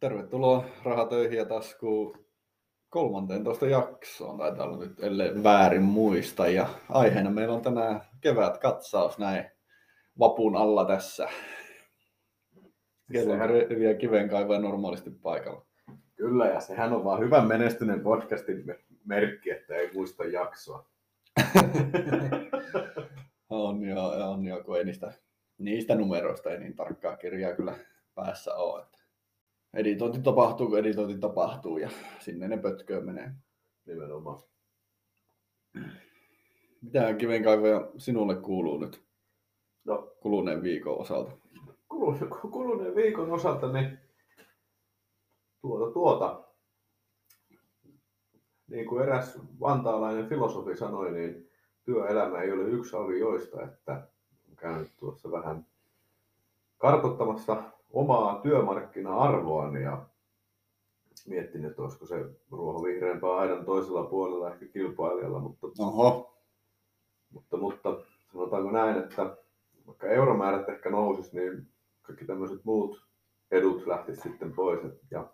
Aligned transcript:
Tervetuloa 0.00 0.64
Rahatöihin 0.84 1.38
ja 1.38 1.44
taskuun 1.44 2.24
13 2.88 3.66
jaksoon, 3.66 4.38
taitaa 4.38 4.66
olla 4.66 4.84
nyt, 4.84 5.00
ellei 5.00 5.42
väärin 5.42 5.82
muista. 5.82 6.48
Ja 6.48 6.68
aiheena 6.88 7.30
meillä 7.30 7.54
on 7.54 7.62
tänään 7.62 8.00
kevät 8.20 8.58
katsaus 8.58 9.18
näin 9.18 9.44
vapun 10.18 10.56
alla 10.56 10.84
tässä. 10.84 11.28
Kello 13.12 13.34
vielä 13.78 13.94
kiven 13.94 14.28
kaivaja 14.28 14.60
normaalisti 14.60 15.10
paikalla. 15.10 15.66
Kyllä, 16.16 16.46
ja 16.46 16.60
sehän 16.60 16.92
on 16.92 17.04
vaan 17.04 17.20
hyvän 17.20 17.46
menestyneen 17.46 18.00
podcastin 18.00 18.66
me- 18.66 18.80
merkki, 19.04 19.50
että 19.50 19.74
ei 19.74 19.90
muista 19.94 20.24
jaksoa. 20.24 20.86
On 23.50 23.84
joo, 23.84 24.30
on 24.30 24.44
joo, 24.44 24.64
kun 24.64 24.78
ei 24.78 24.84
niistä, 24.84 25.12
niistä 25.58 25.94
numeroista 25.94 26.50
ei 26.50 26.58
niin 26.58 26.76
tarkkaa 26.76 27.16
kirjaa 27.16 27.56
kyllä 27.56 27.74
päässä 28.14 28.54
ole. 28.54 28.82
Että 28.82 28.98
editointi 29.74 30.20
tapahtuu, 30.22 30.68
kun 30.68 30.78
editointi 30.78 31.18
tapahtuu 31.18 31.78
ja 31.78 31.90
sinne 32.18 32.48
ne 32.48 32.56
pötköön 32.58 33.04
menee. 33.04 33.32
Nimenomaan. 33.86 34.40
Mitä 36.82 37.14
kiven 37.14 37.44
kaivaja 37.44 37.90
sinulle 37.98 38.36
kuuluu 38.36 38.78
nyt 38.78 39.02
No, 39.84 40.12
kuluneen 40.20 40.62
viikon 40.62 40.98
osalta? 41.00 41.30
kuluneen, 41.88 42.28
kuluneen 42.28 42.94
viikon 42.94 43.32
osalta 43.32 43.72
niin 43.72 43.98
tuota, 45.60 45.92
tuota. 45.92 46.44
Niin 48.68 48.86
kuin 48.86 49.02
eräs 49.02 49.38
vantaalainen 49.60 50.28
filosofi 50.28 50.76
sanoi, 50.76 51.12
niin 51.12 51.50
työelämä 51.84 52.40
ei 52.40 52.52
ole 52.52 52.64
yksi 52.64 52.96
avioista, 52.96 53.62
että 53.62 53.92
olen 53.92 54.56
käynyt 54.56 54.92
tuossa 54.96 55.30
vähän 55.30 55.66
kartoittamassa 56.78 57.62
omaa 57.92 58.40
työmarkkina-arvoani 58.42 59.82
ja 59.82 60.06
miettinyt, 61.26 61.70
että 61.70 61.82
olisiko 61.82 62.06
se 62.06 62.24
ruoho 62.50 62.82
vihreämpää 62.82 63.36
aidan 63.36 63.64
toisella 63.64 64.02
puolella 64.02 64.52
ehkä 64.52 64.66
kilpailijalla, 64.66 65.40
mutta 65.40 65.66
Oho, 65.78 66.36
Mutta, 67.30 67.56
mutta 67.56 67.96
sanotaanko 68.32 68.70
näin, 68.70 68.98
että 68.98 69.36
vaikka 69.86 70.06
euromäärät 70.06 70.68
ehkä 70.68 70.90
nousis, 70.90 71.32
niin 71.32 71.68
kaikki 72.02 72.24
tämmöiset 72.24 72.64
muut 72.64 73.06
edut 73.50 73.86
lähtis 73.86 74.20
sitten 74.20 74.52
pois. 74.52 74.80
Ja 75.10 75.30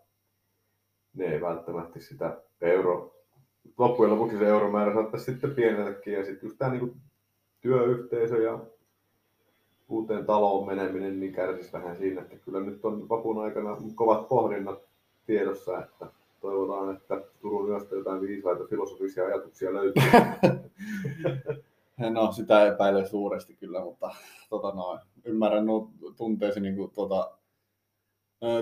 ne 1.15 1.25
ei 1.25 1.41
välttämättä 1.41 2.01
sitä 2.01 2.43
euro, 2.61 3.15
loppujen 3.79 4.13
lopuksi 4.13 4.39
se 4.39 4.48
euromäärä 4.48 4.95
saattaisi 4.95 5.25
sitten 5.25 5.55
pienetäkin. 5.55 6.13
Ja 6.13 6.25
sitten 6.25 6.47
just 6.47 6.59
tämä 6.59 6.70
niin 6.70 6.97
työyhteisö 7.61 8.37
ja 8.37 8.59
uuteen 9.89 10.27
taloon 10.27 10.67
meneminen 10.67 11.20
niin 11.20 11.33
kärsisi 11.33 11.73
vähän 11.73 11.97
siinä, 11.97 12.20
että 12.20 12.37
kyllä 12.37 12.61
nyt 12.61 12.84
on 12.84 13.09
vapun 13.09 13.45
aikana 13.45 13.77
kovat 13.95 14.29
pohdinnat 14.29 14.79
tiedossa, 15.27 15.79
että 15.79 16.06
toivotaan, 16.41 16.97
että 16.97 17.23
Turun 17.41 17.69
yöstä 17.69 17.97
jotain 17.97 18.20
viisaita 18.20 18.64
filosofisia 18.70 19.25
ajatuksia 19.27 19.73
löytyy. 19.73 20.03
no 22.11 22.33
sitä 22.33 22.67
epäilen 22.67 23.09
suuresti 23.09 23.55
kyllä, 23.55 23.81
mutta 23.81 24.11
tota 24.51 24.73
noin, 24.75 25.01
ymmärrän 25.25 25.67
nuo 25.67 25.91
tunteesi 26.17 26.61
niin 26.61 26.77
kuin, 26.77 26.91
tota, 26.91 27.37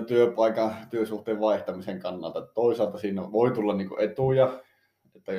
työpaikan, 0.07 0.75
työsuhteen 0.89 1.39
vaihtamisen 1.39 1.99
kannalta. 1.99 2.41
Toisaalta 2.41 2.97
siinä 2.97 3.31
voi 3.31 3.51
tulla 3.51 3.73
niin 3.73 3.89
kuin 3.89 4.01
etuja, 4.01 4.63
että 5.15 5.31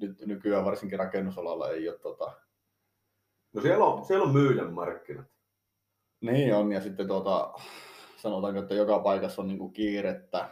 nyt 0.00 0.26
nykyään 0.26 0.64
varsinkin 0.64 0.98
rakennusalalla 0.98 1.70
ei 1.70 1.88
ole 1.88 1.98
tota, 1.98 2.32
No 3.58 3.62
siellä 3.62 3.84
on, 3.84 4.04
siellä 4.04 4.26
on 4.26 4.32
myyjän 4.32 4.72
markkinat. 4.72 5.26
Niin 6.20 6.54
on, 6.54 6.72
ja 6.72 6.80
sitten 6.80 7.08
tuota, 7.08 7.52
sanotaanko, 8.16 8.60
että 8.60 8.74
joka 8.74 8.98
paikassa 8.98 9.42
on 9.42 9.48
niin 9.48 9.58
kuin 9.58 9.72
kiirettä, 9.72 10.48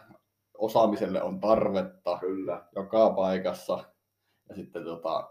osaamiselle 0.59 1.23
on 1.23 1.41
tarvetta 1.41 2.19
Kyllä. 2.21 2.65
joka 2.77 3.11
paikassa, 3.11 3.85
ja 4.49 4.55
sitten 4.55 4.85
tota, 4.85 5.31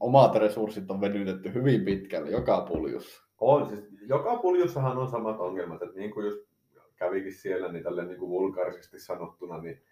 omat 0.00 0.34
resurssit 0.34 0.90
on 0.90 1.00
venytetty 1.00 1.54
hyvin 1.54 1.84
pitkälle 1.84 2.30
joka 2.30 2.60
puljussa. 2.60 3.22
On, 3.40 3.68
siis 3.68 3.84
joka 4.06 4.36
puljussahan 4.36 4.98
on 4.98 5.10
samat 5.10 5.40
ongelmat, 5.40 5.82
että 5.82 5.98
niin 5.98 6.10
kuin 6.10 6.26
just 6.26 6.40
kävikin 6.96 7.34
siellä, 7.34 7.72
niin 7.72 7.84
tälle 7.84 8.04
niin 8.04 8.18
kuin 8.18 8.30
vulgaarisesti 8.30 9.00
sanottuna, 9.00 9.58
niin 9.58 9.82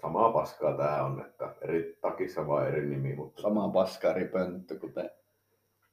samaa 0.00 0.32
paskaa 0.32 0.76
tämä 0.76 1.04
on, 1.04 1.24
että 1.26 1.54
eri 1.60 1.98
takissa 2.00 2.46
vaan 2.46 2.68
eri 2.68 2.86
nimi, 2.86 3.14
mutta 3.14 3.42
Sama 3.42 3.68
paska 3.68 4.10
eri 4.10 4.28
pönttö, 4.28 4.78
kuten 4.78 5.10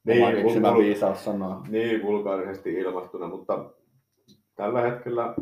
niin, 0.04 0.36
keksimä 0.36 0.70
vul- 0.70 0.78
viisaus 0.78 1.24
sanoo. 1.24 1.62
niin 1.68 2.02
vulgaarisesti 2.02 2.74
ilmastuna, 2.74 3.28
mutta 3.28 3.64
tällä 4.56 4.80
hetkellä 4.80 5.34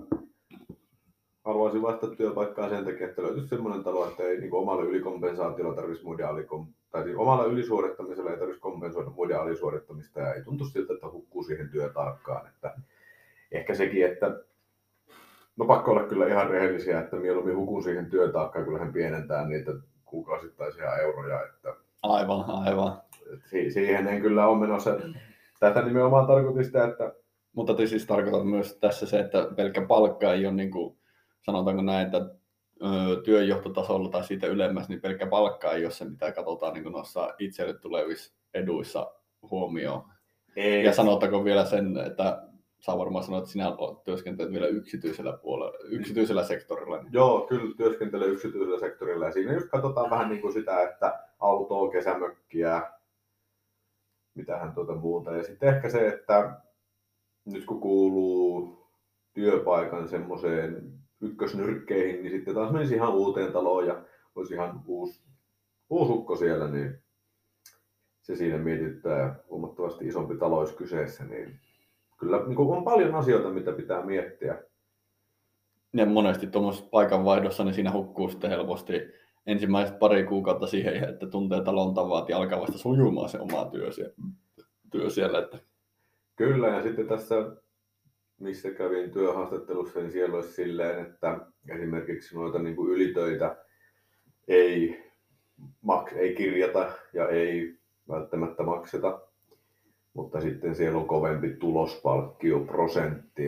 haluaisin 1.45 1.83
vaihtaa 1.83 2.11
työpaikkaa 2.11 2.69
sen 2.69 2.85
takia, 2.85 3.09
että 3.09 3.23
löytyisi 3.23 3.49
sellainen 3.49 3.85
talo, 3.85 4.09
että 4.09 4.23
ei 4.23 4.41
niin 4.41 4.55
omalla 4.55 4.83
ylikompensaatiolla 4.83 5.75
tarvitsisi 5.75 6.07
muiden 6.07 6.29
alikom... 6.29 6.67
tai 6.91 7.05
siis 7.05 7.17
omalla 7.17 7.45
ylisuorittamisella 7.45 8.31
ei 8.31 8.37
tarvitsisi 8.37 8.63
kompensoida 8.63 9.11
muiden 9.11 9.41
alisuorittamista 9.41 10.21
ja 10.21 10.35
ei 10.35 10.43
tuntu 10.43 10.65
siltä, 10.65 10.95
että 10.95 11.11
hukkuu 11.11 11.43
siihen 11.43 11.69
työtaakkaan. 11.69 12.47
Että 12.47 12.75
ehkä 13.53 13.75
sekin, 13.75 14.07
että 14.07 14.41
no 15.57 15.65
pakko 15.67 15.91
olla 15.91 16.03
kyllä 16.03 16.27
ihan 16.27 16.51
rehellisiä, 16.51 17.01
että 17.01 17.17
mieluummin 17.17 17.57
hukun 17.57 17.83
siihen 17.83 18.11
työtaakkaan, 18.11 18.65
kun 18.65 18.75
lähden 18.75 18.93
pienentää 18.93 19.49
niitä 19.49 19.73
kuukausittaisia 20.05 20.97
euroja, 20.97 21.43
että 21.43 21.75
Aivan, 22.03 22.45
aivan. 22.49 22.93
Siihen 23.69 24.07
en 24.09 24.23
kyllä 24.23 24.47
ole 24.47 24.61
menossa. 24.61 24.97
Tätä 25.61 25.83
nimenomaan 25.83 26.27
tarkoitin 26.27 26.65
sitä, 26.65 26.85
että 26.85 27.15
Mutta 27.53 27.75
te 27.75 27.87
siis 27.87 28.07
tarkoitat 28.07 28.49
myös 28.49 28.79
tässä 28.79 29.07
se, 29.07 29.21
että 29.21 29.49
pelkkä 29.57 29.87
palkka 29.87 30.33
ei 30.33 30.47
ole, 30.47 30.55
niin 30.55 30.71
kuin, 30.71 30.97
sanotaanko 31.41 31.83
näin, 31.83 32.07
että 32.07 32.19
ö, 32.83 33.23
työnjohtotasolla 33.25 34.09
tai 34.09 34.25
siitä 34.25 34.47
ylemmäs, 34.47 34.89
niin 34.89 35.01
pelkkä 35.01 35.27
palkka 35.27 35.73
ei 35.73 35.85
ole 35.85 35.93
se, 35.93 36.05
mitä 36.05 36.33
katsotaan 36.33 36.75
niin 36.75 36.93
noissa 36.93 37.35
itselle 37.39 37.75
tulevissa 37.75 38.35
eduissa 38.55 39.13
huomioon. 39.51 40.03
ei, 40.57 40.85
Ja 40.85 40.93
sanottako 40.93 41.45
vielä 41.45 41.65
sen, 41.65 41.97
että 41.97 42.43
saa 42.83 42.99
varmaan 42.99 43.25
sanoa, 43.25 43.39
että 43.39 43.51
sinä 43.51 43.73
työskentelet 44.05 44.53
vielä 44.53 44.67
yksityisellä 44.67 45.33
puolella, 45.33 45.79
yksityisellä 45.85 46.45
sektorilla. 46.45 47.03
Niin. 47.03 47.13
Joo, 47.13 47.47
kyllä 47.49 47.75
työskentelen 47.77 48.31
yksityisellä 48.31 48.81
sektorilla 48.81 49.27
ja 49.27 49.33
siinä 49.33 49.53
just 49.53 49.69
katsotaan 49.69 50.11
vähän 50.11 50.29
niin 50.29 50.41
kuin 50.41 50.53
sitä, 50.53 50.83
että 50.83 51.21
autoa, 51.39 51.91
kesämökkiä, 51.91 52.83
mitähän 54.35 54.75
tuota 54.75 54.95
muuta. 54.95 55.37
Ja 55.37 55.43
sitten 55.43 55.75
ehkä 55.75 55.91
se, 55.91 56.09
että 56.09 56.61
nyt 57.45 57.65
kun 57.65 57.81
kuuluu 57.81 58.87
työpaikan 59.33 60.09
semmoiseen 60.09 60.93
ykkösnyrkkeihin, 61.21 62.23
niin 62.23 62.31
sitten 62.31 62.55
taas 62.55 62.73
menisi 62.73 62.95
ihan 62.95 63.15
uuteen 63.15 63.53
taloon 63.53 63.87
ja 63.87 64.05
olisi 64.35 64.55
ihan 64.55 64.83
uusi, 64.87 65.23
uusi 65.91 66.13
ukko 66.13 66.37
siellä, 66.37 66.69
niin 66.69 67.03
se 68.23 68.37
siinä 68.37 68.59
mietityttää 68.59 69.19
ja 69.19 69.35
huomattavasti 69.51 70.07
isompi 70.07 70.37
talo 70.37 70.59
olisi 70.59 70.77
kyseessä, 70.77 71.25
niin 71.25 71.61
kyllä 72.19 72.47
niin 72.47 72.59
on 72.59 72.85
paljon 72.85 73.15
asioita, 73.15 73.51
mitä 73.51 73.73
pitää 73.73 74.05
miettiä. 74.05 74.63
Ja 75.93 76.07
monesti 76.07 76.47
tuommoisessa 76.47 76.89
paikanvaihdossa, 76.91 77.65
niin 77.65 77.75
siinä 77.75 77.93
hukkuu 77.93 78.29
sitten 78.29 78.51
helposti 78.51 79.22
ensimmäiset 79.47 79.99
pari 79.99 80.25
kuukautta 80.25 80.67
siihen, 80.67 81.09
että 81.09 81.27
tuntee 81.27 81.63
talon 81.65 81.95
tavat 81.95 82.29
ja 82.29 82.37
alkaa 82.37 82.61
vasta 82.61 82.79
sujumaan 82.79 83.29
se 83.29 83.41
oma 83.41 83.65
työ 83.65 83.93
siellä. 83.93 84.15
Työ 84.91 85.11
siellä 85.11 85.39
että 85.39 85.59
Kyllä, 86.37 86.69
ja 86.69 86.83
sitten 86.83 87.09
tässä, 87.09 87.35
missä 88.41 88.71
kävin 88.71 89.11
työhaastattelussa, 89.11 90.01
niin 90.01 90.13
siellä 90.13 90.37
olisi 90.37 90.53
silleen, 90.53 91.07
että 91.07 91.39
esimerkiksi 91.69 92.35
noita 92.35 92.59
niin 92.59 92.77
kuin 92.77 92.91
ylitöitä 92.91 93.57
ei, 94.49 95.05
mak- 95.87 96.17
ei 96.17 96.35
kirjata 96.35 96.93
ja 97.13 97.29
ei 97.29 97.79
välttämättä 98.09 98.63
makseta, 98.63 99.21
mutta 100.15 100.41
sitten 100.41 100.75
siellä 100.75 100.99
on 100.99 101.09
kovempi 101.09 101.51
tulospalkkioprosentti, 101.51 103.43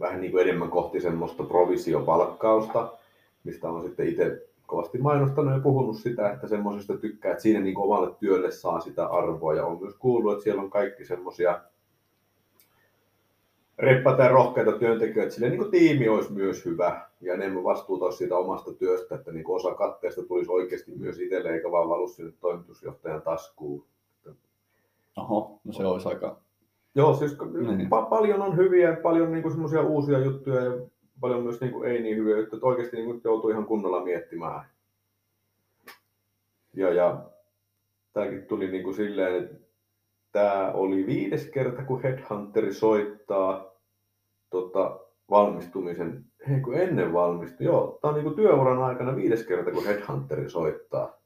vähän 0.00 0.20
niin 0.20 0.30
kuin 0.32 0.42
enemmän 0.42 0.70
kohti 0.70 1.00
semmoista 1.00 1.42
provisiopalkkausta, 1.44 2.98
mistä 3.44 3.68
on 3.68 3.82
sitten 3.82 4.08
itse 4.08 4.48
kovasti 4.66 4.98
mainostanut 4.98 5.54
ja 5.54 5.60
puhunut 5.60 5.96
sitä, 5.96 6.32
että 6.32 6.48
semmoisesta 6.48 6.96
tykkää, 6.96 7.32
että 7.32 7.42
siinä 7.42 7.60
niin 7.60 7.78
omalle 7.78 8.14
työlle 8.20 8.50
saa 8.50 8.80
sitä 8.80 9.06
arvoa. 9.06 9.54
Ja 9.54 9.66
on 9.66 9.80
myös 9.80 9.94
kuullut, 9.94 10.32
että 10.32 10.44
siellä 10.44 10.62
on 10.62 10.70
kaikki 10.70 11.04
semmoisia 11.04 11.60
reppäitä 13.78 14.22
ja 14.22 14.28
rohkeita 14.28 14.72
työntekijöitä, 14.72 15.22
että 15.22 15.34
sille 15.34 15.50
niin 15.50 15.70
tiimi 15.70 16.08
olisi 16.08 16.32
myös 16.32 16.64
hyvä 16.64 17.06
ja 17.20 17.34
enemmän 17.34 17.64
vastuuta 17.64 18.04
olisi 18.04 18.18
siitä 18.18 18.36
omasta 18.36 18.72
työstä, 18.72 19.14
että 19.14 19.32
niin 19.32 19.44
osa 19.48 19.74
katteesta 19.74 20.22
tulisi 20.22 20.50
oikeasti 20.50 20.92
myös 20.96 21.18
itselle 21.18 21.50
eikä 21.50 21.70
vaan 21.70 21.88
valu 21.88 22.08
sinne 22.08 22.32
toimitusjohtajan 22.40 23.22
taskuun. 23.22 23.84
oho, 25.16 25.60
no 25.64 25.72
se 25.72 25.86
olisi 25.86 26.08
aika... 26.08 26.36
Joo, 26.94 27.14
siis 27.14 27.36
Niin. 27.76 27.86
pa- 27.86 28.08
paljon 28.10 28.42
on 28.42 28.56
hyviä, 28.56 28.96
paljon 29.02 29.32
niin 29.32 29.50
semmoisia 29.50 29.82
uusia 29.82 30.18
juttuja 30.18 30.60
ja 30.60 30.72
paljon 31.22 31.42
myös 31.42 31.60
niin 31.60 31.72
kuin 31.72 31.90
ei 31.90 32.02
niin 32.02 32.16
hyviä 32.16 32.38
että 32.38 32.56
oikeasti 32.62 32.96
niin 32.96 33.06
kuin 33.06 33.20
joutuu 33.24 33.50
ihan 33.50 33.66
kunnolla 33.66 34.04
miettimään. 34.04 34.64
Ja, 36.74 36.92
ja 36.92 37.24
tämäkin 38.12 38.46
tuli 38.46 38.70
niin 38.70 38.82
kuin 38.82 38.94
silleen, 38.94 39.44
että 39.44 39.56
tämä 40.32 40.72
oli 40.72 41.06
viides 41.06 41.50
kerta, 41.50 41.84
kun 41.84 42.02
Headhunteri 42.02 42.74
soittaa 42.74 43.72
tota, 44.50 45.00
valmistumisen, 45.30 46.24
hei 46.48 46.60
kun 46.60 46.74
ennen 46.74 47.12
valmistui, 47.12 47.66
joo, 47.66 47.98
tämä 48.00 48.14
on 48.14 48.24
niin 48.24 48.34
työuran 48.34 48.82
aikana 48.82 49.16
viides 49.16 49.46
kerta, 49.46 49.70
kun 49.70 49.84
Headhunteri 49.84 50.50
soittaa. 50.50 51.22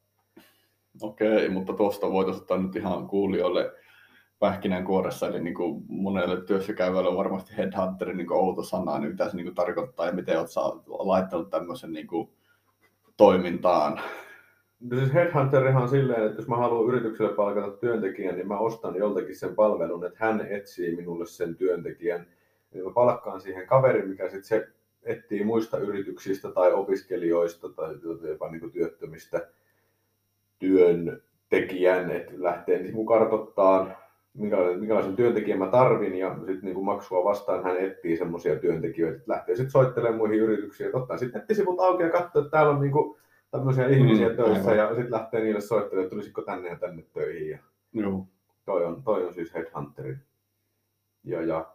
Okei, 1.01 1.49
mutta 1.49 1.73
tuosta 1.73 2.11
voitaisiin 2.11 2.41
ottaa 2.41 2.57
nyt 2.57 2.75
ihan 2.75 3.07
kuulijoille 3.07 3.73
pähkinänkuoressa, 4.39 5.27
eli 5.27 5.39
niin 5.39 5.53
kuin 5.55 5.83
monelle 5.87 6.41
työssä 6.41 6.73
käyvälle 6.73 7.09
on 7.09 7.17
varmasti 7.17 7.57
headhunterin 7.57 8.17
niin 8.17 8.33
outo 8.33 8.63
sana, 8.63 8.99
niin 8.99 9.11
mitä 9.11 9.29
se 9.29 9.35
niin 9.35 9.45
kuin 9.45 9.55
tarkoittaa 9.55 10.05
ja 10.05 10.11
miten 10.11 10.39
olet 10.39 10.49
laittanut 10.87 11.49
tämmöisen 11.49 11.93
niin 11.93 12.07
kuin 12.07 12.29
toimintaan? 13.17 13.99
No 14.79 14.97
siis 14.97 15.13
Headhunterihan 15.13 15.83
on 15.83 15.89
silleen, 15.89 16.25
että 16.25 16.41
jos 16.41 16.47
mä 16.47 16.57
haluan 16.57 16.93
yritykselle 16.93 17.33
palkata 17.33 17.71
työntekijän, 17.71 18.35
niin 18.35 18.47
mä 18.47 18.57
ostan 18.57 18.95
joltakin 18.95 19.35
sen 19.35 19.55
palvelun, 19.55 20.05
että 20.05 20.25
hän 20.25 20.47
etsii 20.49 20.95
minulle 20.95 21.25
sen 21.25 21.55
työntekijän. 21.55 22.27
Eli 22.73 22.83
mä 22.83 22.91
palkkaan 22.93 23.41
siihen 23.41 23.67
kaverin, 23.67 24.09
mikä 24.09 24.23
sitten 24.23 24.43
se 24.43 24.67
etsii 25.03 25.43
muista 25.43 25.77
yrityksistä 25.77 26.51
tai 26.51 26.73
opiskelijoista 26.73 27.69
tai 27.69 27.95
jopa 28.29 28.51
niin 28.51 28.71
työttömistä 28.71 29.47
työntekijän, 30.59 32.11
että 32.11 32.33
lähtee 32.35 32.83
niin 32.83 33.05
kartoittamaan 33.05 33.97
minkälaisen, 34.37 35.15
työntekijän 35.15 35.59
mä 35.59 35.67
tarvin 35.67 36.15
ja 36.15 36.35
sitten 36.35 36.73
niin 36.73 36.85
maksua 36.85 37.23
vastaan 37.23 37.63
hän 37.63 37.77
etsii 37.77 38.17
semmoisia 38.17 38.59
työntekijöitä, 38.59 39.17
että 39.17 39.31
lähtee 39.31 39.55
sitten 39.55 39.71
soittelemaan 39.71 40.17
muihin 40.17 40.39
yrityksiin, 40.39 40.85
että 40.85 40.97
ottaa 40.97 41.17
sitten 41.17 41.39
nettisivut 41.39 41.79
auki 41.79 42.03
ja 42.03 42.09
katsoo, 42.09 42.41
että 42.41 42.51
täällä 42.51 42.71
on 42.71 42.81
niin 42.81 42.91
kuin 42.91 43.17
tämmöisiä 43.51 43.87
ihmisiä 43.87 44.29
mm, 44.29 44.35
töissä 44.35 44.71
aivan. 44.71 44.77
ja 44.77 44.87
sitten 44.87 45.11
lähtee 45.11 45.41
niille 45.41 45.61
soittelemaan, 45.61 46.03
että 46.03 46.15
tulisiko 46.15 46.41
tänne 46.41 46.69
ja 46.69 46.75
tänne 46.75 47.03
töihin. 47.13 47.49
Ja 47.49 47.59
Joo. 47.93 48.27
Toi, 48.65 48.85
on, 48.85 49.03
toi 49.03 49.25
on 49.25 49.33
siis 49.33 49.53
Headhunteri. 49.53 50.17
Ja, 51.23 51.41
ja 51.41 51.65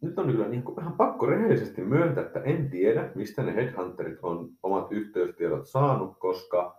nyt 0.00 0.18
on 0.18 0.26
kyllä 0.26 0.48
niin 0.48 0.62
kuin 0.62 0.76
vähän 0.76 0.92
pakko 0.92 1.26
rehellisesti 1.26 1.82
myöntää, 1.82 2.24
että 2.24 2.40
en 2.40 2.70
tiedä, 2.70 3.10
mistä 3.14 3.42
ne 3.42 3.54
Headhunterit 3.54 4.18
on 4.22 4.50
omat 4.62 4.92
yhteystiedot 4.92 5.66
saanut, 5.66 6.18
koska 6.18 6.77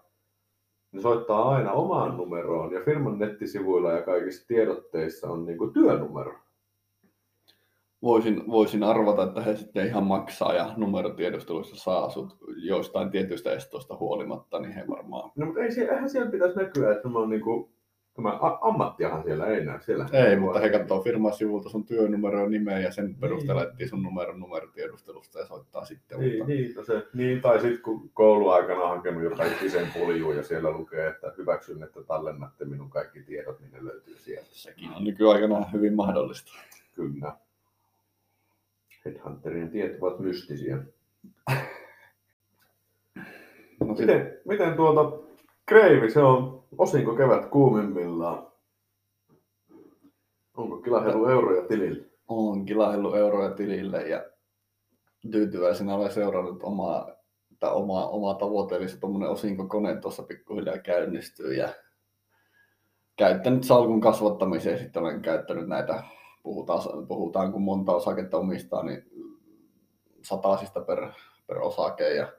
ne 0.92 1.02
soittaa 1.02 1.50
aina 1.50 1.72
omaan 1.72 2.18
numeroon 2.18 2.74
ja 2.74 2.82
firman 2.86 3.20
nettisivuilla 3.20 3.92
ja 3.92 4.02
kaikissa 4.02 4.48
tiedotteissa 4.48 5.30
on 5.30 5.46
niin 5.46 5.58
kuin 5.58 5.74
työnumero. 5.74 6.34
Voisin, 8.02 8.44
voisin 8.48 8.84
arvata, 8.84 9.24
että 9.24 9.42
he 9.42 9.56
sitten 9.56 9.88
ihan 9.88 10.04
maksaa 10.04 10.54
ja 10.54 10.74
numerotiedusteluissa 10.78 11.76
saa 11.76 12.10
sut 12.10 12.38
joistain 12.56 13.12
tietyistä 13.12 13.52
estoista 13.52 13.98
huolimatta, 13.98 14.60
niin 14.60 14.74
he 14.74 14.86
varmaan... 14.88 15.32
No 15.36 15.46
mutta 15.46 15.62
ei, 15.62 15.70
eihän 15.92 16.10
siellä 16.10 16.32
pitäisi 16.32 16.56
näkyä, 16.56 16.92
että 16.92 17.10
mä 17.10 17.20
oon 17.20 17.30
niin 17.30 17.42
kuin 17.42 17.70
Tämä 18.24 18.40
ammattiahan 18.62 19.24
siellä 19.24 19.46
ei 19.46 19.66
näy. 19.66 19.80
Siellä 19.82 20.06
ei, 20.14 20.36
mutta 20.36 20.60
he 20.60 20.70
katsoo 20.70 21.02
firman 21.02 21.34
sivulta 21.34 21.70
sun 21.70 21.86
työnumero 21.86 22.44
ja 22.44 22.50
nimeä 22.50 22.80
ja 22.80 22.92
sen 22.92 23.06
niin. 23.06 23.16
perusteella 23.16 23.64
etsii 23.64 23.88
sun 23.88 24.04
numeron 24.04 24.40
numerotiedustelusta 24.40 25.40
ja 25.40 25.46
soittaa 25.46 25.86
sitten. 25.86 26.20
Niin, 26.20 26.38
mutta... 26.38 26.54
niin, 26.54 26.76
no 26.76 26.84
se, 26.84 27.08
niin 27.14 27.42
tai 27.42 27.60
sitten 27.60 27.82
kun 27.82 28.10
kouluaikana 28.14 28.82
on 28.82 28.98
hakenut 28.98 29.24
jo 29.24 29.30
kaikki 29.30 29.70
sen 29.70 29.88
puljuun 29.94 30.38
ja 30.38 30.44
siellä 30.44 30.72
lukee, 30.72 31.08
että 31.08 31.34
hyväksyn, 31.38 31.84
että 31.84 32.04
tallennatte 32.04 32.66
minun 32.66 32.90
kaikki 32.90 33.22
tiedot, 33.22 33.60
niin 33.60 33.72
ne 33.72 33.86
löytyy 33.86 34.16
sieltä. 34.18 34.50
Sekin 34.52 34.90
on 34.96 35.04
nykyaikana 35.04 35.66
hyvin 35.74 35.96
mahdollista. 35.96 36.52
Kyllä. 36.96 37.34
Headhunterien 39.06 39.70
tiet 39.70 39.98
ovat 40.02 40.20
mystisiä. 40.20 40.78
no, 43.80 43.96
miten, 44.00 44.40
miten 44.46 44.74
tuolta 44.74 45.29
Kreivi, 45.70 46.12
se 46.12 46.20
on 46.20 46.64
osinko 46.78 47.16
kevät 47.16 47.46
kuumimmillaan. 47.46 48.48
Onko 50.58 50.78
kilahellu 50.78 51.26
euroja 51.26 51.68
tilille? 51.68 52.06
On 52.28 52.66
kilahellu 52.66 53.14
euroja 53.14 53.52
tilille 53.52 54.08
ja 54.08 54.26
tyytyväisenä 55.32 55.96
olen 55.96 56.12
seurannut 56.12 56.64
omaa, 56.64 57.12
että 57.52 57.72
oma, 57.72 58.08
oma 58.08 58.34
tavoite, 58.34 58.76
eli 58.76 58.90
se 58.90 59.00
tuommoinen 59.00 59.30
osinkokone 59.30 59.96
tuossa 59.96 60.24
pikkuhiljaa 60.24 60.78
käynnistyy 60.78 61.54
ja 61.54 61.70
käyttänyt 63.16 63.64
salkun 63.64 64.02
kasvattamiseen, 64.02 64.80
sitten 64.80 65.04
olen 65.04 65.22
käyttänyt 65.22 65.68
näitä, 65.68 66.04
puhutaan, 66.44 67.08
puhutaan 67.08 67.52
kun 67.52 67.62
monta 67.62 67.96
osaketta 67.96 68.38
omistaa, 68.38 68.84
niin 68.84 69.04
sataisista 70.22 70.82
per, 70.82 71.12
per 71.48 71.58
osake 71.58 72.14
ja 72.14 72.39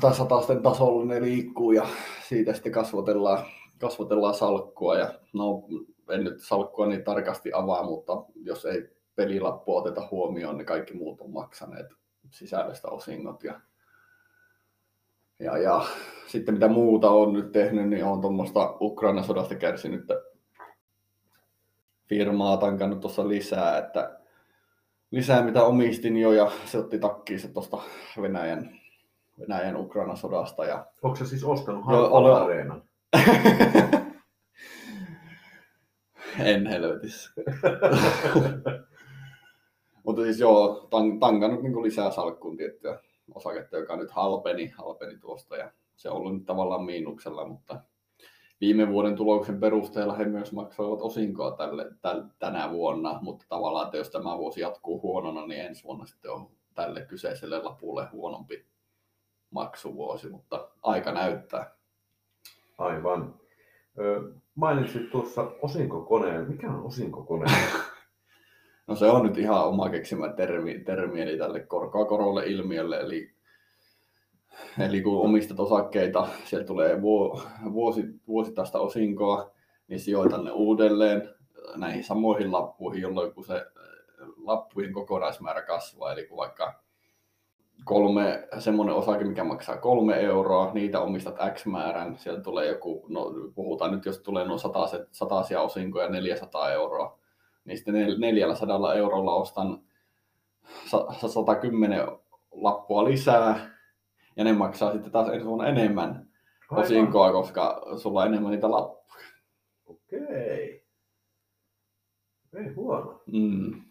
tai 0.00 0.14
satasten 0.14 0.62
tasolla 0.62 1.04
ne 1.04 1.20
liikkuu 1.20 1.72
ja 1.72 1.86
siitä 2.28 2.52
sitten 2.52 2.72
kasvatellaan, 2.72 3.44
kasvatellaan 3.80 4.34
salkkua. 4.34 4.98
Ja 4.98 5.14
no, 5.32 5.62
en 6.10 6.24
nyt 6.24 6.40
salkkua 6.40 6.86
niin 6.86 7.04
tarkasti 7.04 7.50
avaa, 7.52 7.82
mutta 7.82 8.12
jos 8.34 8.64
ei 8.64 8.90
pelilappu 9.16 9.76
oteta 9.76 10.08
huomioon, 10.10 10.58
niin 10.58 10.66
kaikki 10.66 10.94
muut 10.94 11.20
on 11.20 11.30
maksaneet 11.30 11.86
sisällöstä 12.30 12.88
osingot. 12.88 13.44
Ja, 13.44 13.60
ja, 15.38 15.58
ja 15.58 15.86
sitten 16.26 16.54
mitä 16.54 16.68
muuta 16.68 17.10
on 17.10 17.32
nyt 17.32 17.52
tehnyt, 17.52 17.88
niin 17.88 18.04
on 18.04 18.20
tuommoista 18.20 18.76
Ukraina-sodasta 18.80 19.54
kärsinyt 19.54 20.04
firmaa 22.08 22.56
tankannut 22.56 23.00
tuossa 23.00 23.28
lisää, 23.28 23.78
että 23.78 24.18
lisää 25.10 25.42
mitä 25.42 25.64
omistin 25.64 26.16
jo 26.16 26.32
ja 26.32 26.50
se 26.66 26.78
otti 26.78 26.98
takkiinsa 26.98 27.48
tuosta 27.48 27.78
Venäjän 28.22 28.83
Venäjän 29.40 29.76
Ukraina 29.76 30.16
sodasta. 30.16 30.64
Ja... 30.64 30.86
Onko 31.02 31.16
se 31.16 31.26
siis 31.26 31.44
ostanut 31.44 31.86
halpaa 31.86 32.42
areenan? 32.42 32.82
en 36.38 36.66
helvetissä. 36.66 37.30
Mutta 40.04 40.22
siis 40.22 40.40
joo, 40.40 40.88
tankannut 41.20 41.62
niin 41.62 41.82
lisää 41.82 42.10
salkkuun 42.10 42.56
tiettyä 42.56 43.00
osaketta, 43.34 43.76
joka 43.76 43.96
nyt 43.96 44.10
halpeni, 44.10 44.68
halpeni 44.68 45.18
tuosta 45.18 45.56
ja 45.56 45.72
se 45.96 46.10
on 46.10 46.16
ollut 46.16 46.34
nyt 46.34 46.46
tavallaan 46.46 46.84
miinuksella, 46.84 47.48
mutta 47.48 47.80
viime 48.60 48.88
vuoden 48.88 49.16
tuloksen 49.16 49.60
perusteella 49.60 50.14
he 50.14 50.24
myös 50.24 50.52
maksoivat 50.52 51.00
osinkoa 51.02 51.50
tälle, 51.50 51.86
täl, 52.02 52.22
tänä 52.38 52.70
vuonna, 52.70 53.18
mutta 53.22 53.46
tavallaan, 53.48 53.84
että 53.84 53.96
jos 53.96 54.10
tämä 54.10 54.38
vuosi 54.38 54.60
jatkuu 54.60 55.02
huonona, 55.02 55.46
niin 55.46 55.60
ensi 55.60 55.84
vuonna 55.84 56.06
sitten 56.06 56.30
on 56.30 56.50
tälle 56.74 57.00
kyseiselle 57.00 57.62
lapulle 57.62 58.08
huonompi 58.12 58.66
maksuvuosi, 59.54 60.28
mutta 60.28 60.68
aika 60.82 61.12
näyttää. 61.12 61.74
Aivan. 62.78 63.34
mainitsit 64.54 65.10
tuossa 65.10 65.52
osinkokoneen. 65.62 66.48
Mikä 66.50 66.70
on 66.70 66.84
osinkokone? 66.84 67.46
no 68.86 68.94
se 68.94 69.06
on 69.06 69.26
nyt 69.26 69.38
ihan 69.38 69.66
oma 69.66 69.90
keksimä 69.90 70.28
termi, 70.28 70.78
termi 70.78 71.22
eli 71.22 71.38
tälle 71.38 71.60
korkoa 71.60 72.04
korolle 72.04 72.46
ilmiölle. 72.46 73.00
Eli, 73.00 73.34
eli 74.78 75.02
kun 75.02 75.24
omistat 75.24 75.60
osakkeita, 75.60 76.28
sieltä 76.44 76.66
tulee 76.66 77.02
vuosi, 77.72 78.04
vuosittaista 78.26 78.80
osinkoa, 78.80 79.54
niin 79.88 80.00
sijoitan 80.00 80.44
ne 80.44 80.50
uudelleen 80.50 81.28
näihin 81.76 82.04
samoihin 82.04 82.52
lappuihin, 82.52 83.02
jolloin 83.02 83.34
kun 83.34 83.44
se 83.44 83.66
lappujen 84.36 84.92
kokonaismäärä 84.92 85.62
kasvaa, 85.62 86.12
eli 86.12 86.26
kun 86.26 86.36
vaikka 86.36 86.83
kolme, 87.84 88.48
semmoinen 88.58 88.94
osake, 88.94 89.24
mikä 89.24 89.44
maksaa 89.44 89.76
kolme 89.76 90.20
euroa, 90.20 90.70
niitä 90.74 91.00
omistat 91.00 91.36
X 91.54 91.66
määrän, 91.66 92.18
sieltä 92.18 92.42
tulee 92.42 92.68
joku, 92.68 93.06
no 93.08 93.32
puhutaan 93.54 93.90
nyt, 93.90 94.04
jos 94.04 94.18
tulee 94.18 94.44
noin 94.44 94.60
sataisia, 95.12 95.60
osinkoja 95.60 96.08
400 96.08 96.72
euroa, 96.72 97.18
niin 97.64 97.76
sitten 97.76 97.94
400 98.20 98.94
eurolla 98.94 99.34
ostan 99.34 99.80
110 101.26 102.00
lappua 102.52 103.04
lisää, 103.04 103.70
ja 104.36 104.44
ne 104.44 104.52
maksaa 104.52 104.92
sitten 104.92 105.12
taas 105.12 105.28
ensi 105.28 105.46
vuonna 105.46 105.66
enemmän 105.66 106.28
Aivan. 106.70 106.84
osinkoa, 106.84 107.32
koska 107.32 107.82
sulla 107.96 108.20
on 108.20 108.26
enemmän 108.26 108.50
niitä 108.50 108.70
lappuja. 108.70 109.26
Okei. 109.86 110.84
Ei 112.54 112.72
huono. 112.74 113.22
Mm 113.26 113.82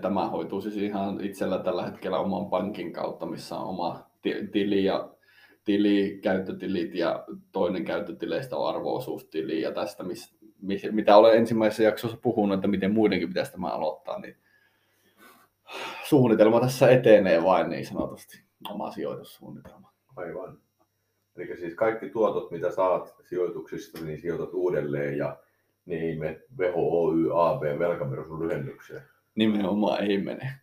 tämä 0.00 0.28
hoituu 0.28 0.60
siis 0.60 0.76
ihan 0.76 1.24
itsellä 1.24 1.58
tällä 1.58 1.86
hetkellä 1.86 2.18
oman 2.18 2.50
pankin 2.50 2.92
kautta, 2.92 3.26
missä 3.26 3.56
on 3.56 3.68
oma 3.68 4.06
tili 4.52 4.84
ja 4.84 5.10
tili, 5.64 6.18
käyttötilit 6.22 6.94
ja 6.94 7.24
toinen 7.52 7.84
käyttötileistä 7.84 8.56
on 8.56 8.68
arvoosuustili 8.68 9.60
ja 9.60 9.72
tästä, 9.72 10.02
mis, 10.02 10.36
mis, 10.62 10.82
mitä 10.90 11.16
olen 11.16 11.38
ensimmäisessä 11.38 11.82
jaksossa 11.82 12.18
puhunut, 12.22 12.54
että 12.54 12.68
miten 12.68 12.92
muidenkin 12.92 13.28
pitäisi 13.28 13.52
tämä 13.52 13.68
aloittaa, 13.68 14.18
niin 14.18 14.36
suunnitelma 16.04 16.60
tässä 16.60 16.90
etenee 16.90 17.42
vain 17.42 17.70
niin 17.70 17.86
sanotusti, 17.86 18.42
oma 18.70 18.90
sijoitussuunnitelma. 18.90 19.92
Aivan. 20.16 20.58
Eli 21.36 21.56
siis 21.56 21.74
kaikki 21.74 22.10
tuotot, 22.10 22.50
mitä 22.50 22.70
saat 22.70 23.14
sijoituksista, 23.28 24.04
niin 24.04 24.20
sijoitat 24.20 24.54
uudelleen 24.54 25.18
ja 25.18 25.36
niin 25.86 26.18
me 26.18 26.40
VHOY 26.58 27.30
AB 27.34 27.62
velkamersun 27.78 28.48
lyhennykseen 28.48 29.02
nimenomaan 29.38 30.04
ei 30.04 30.18
mene. 30.18 30.52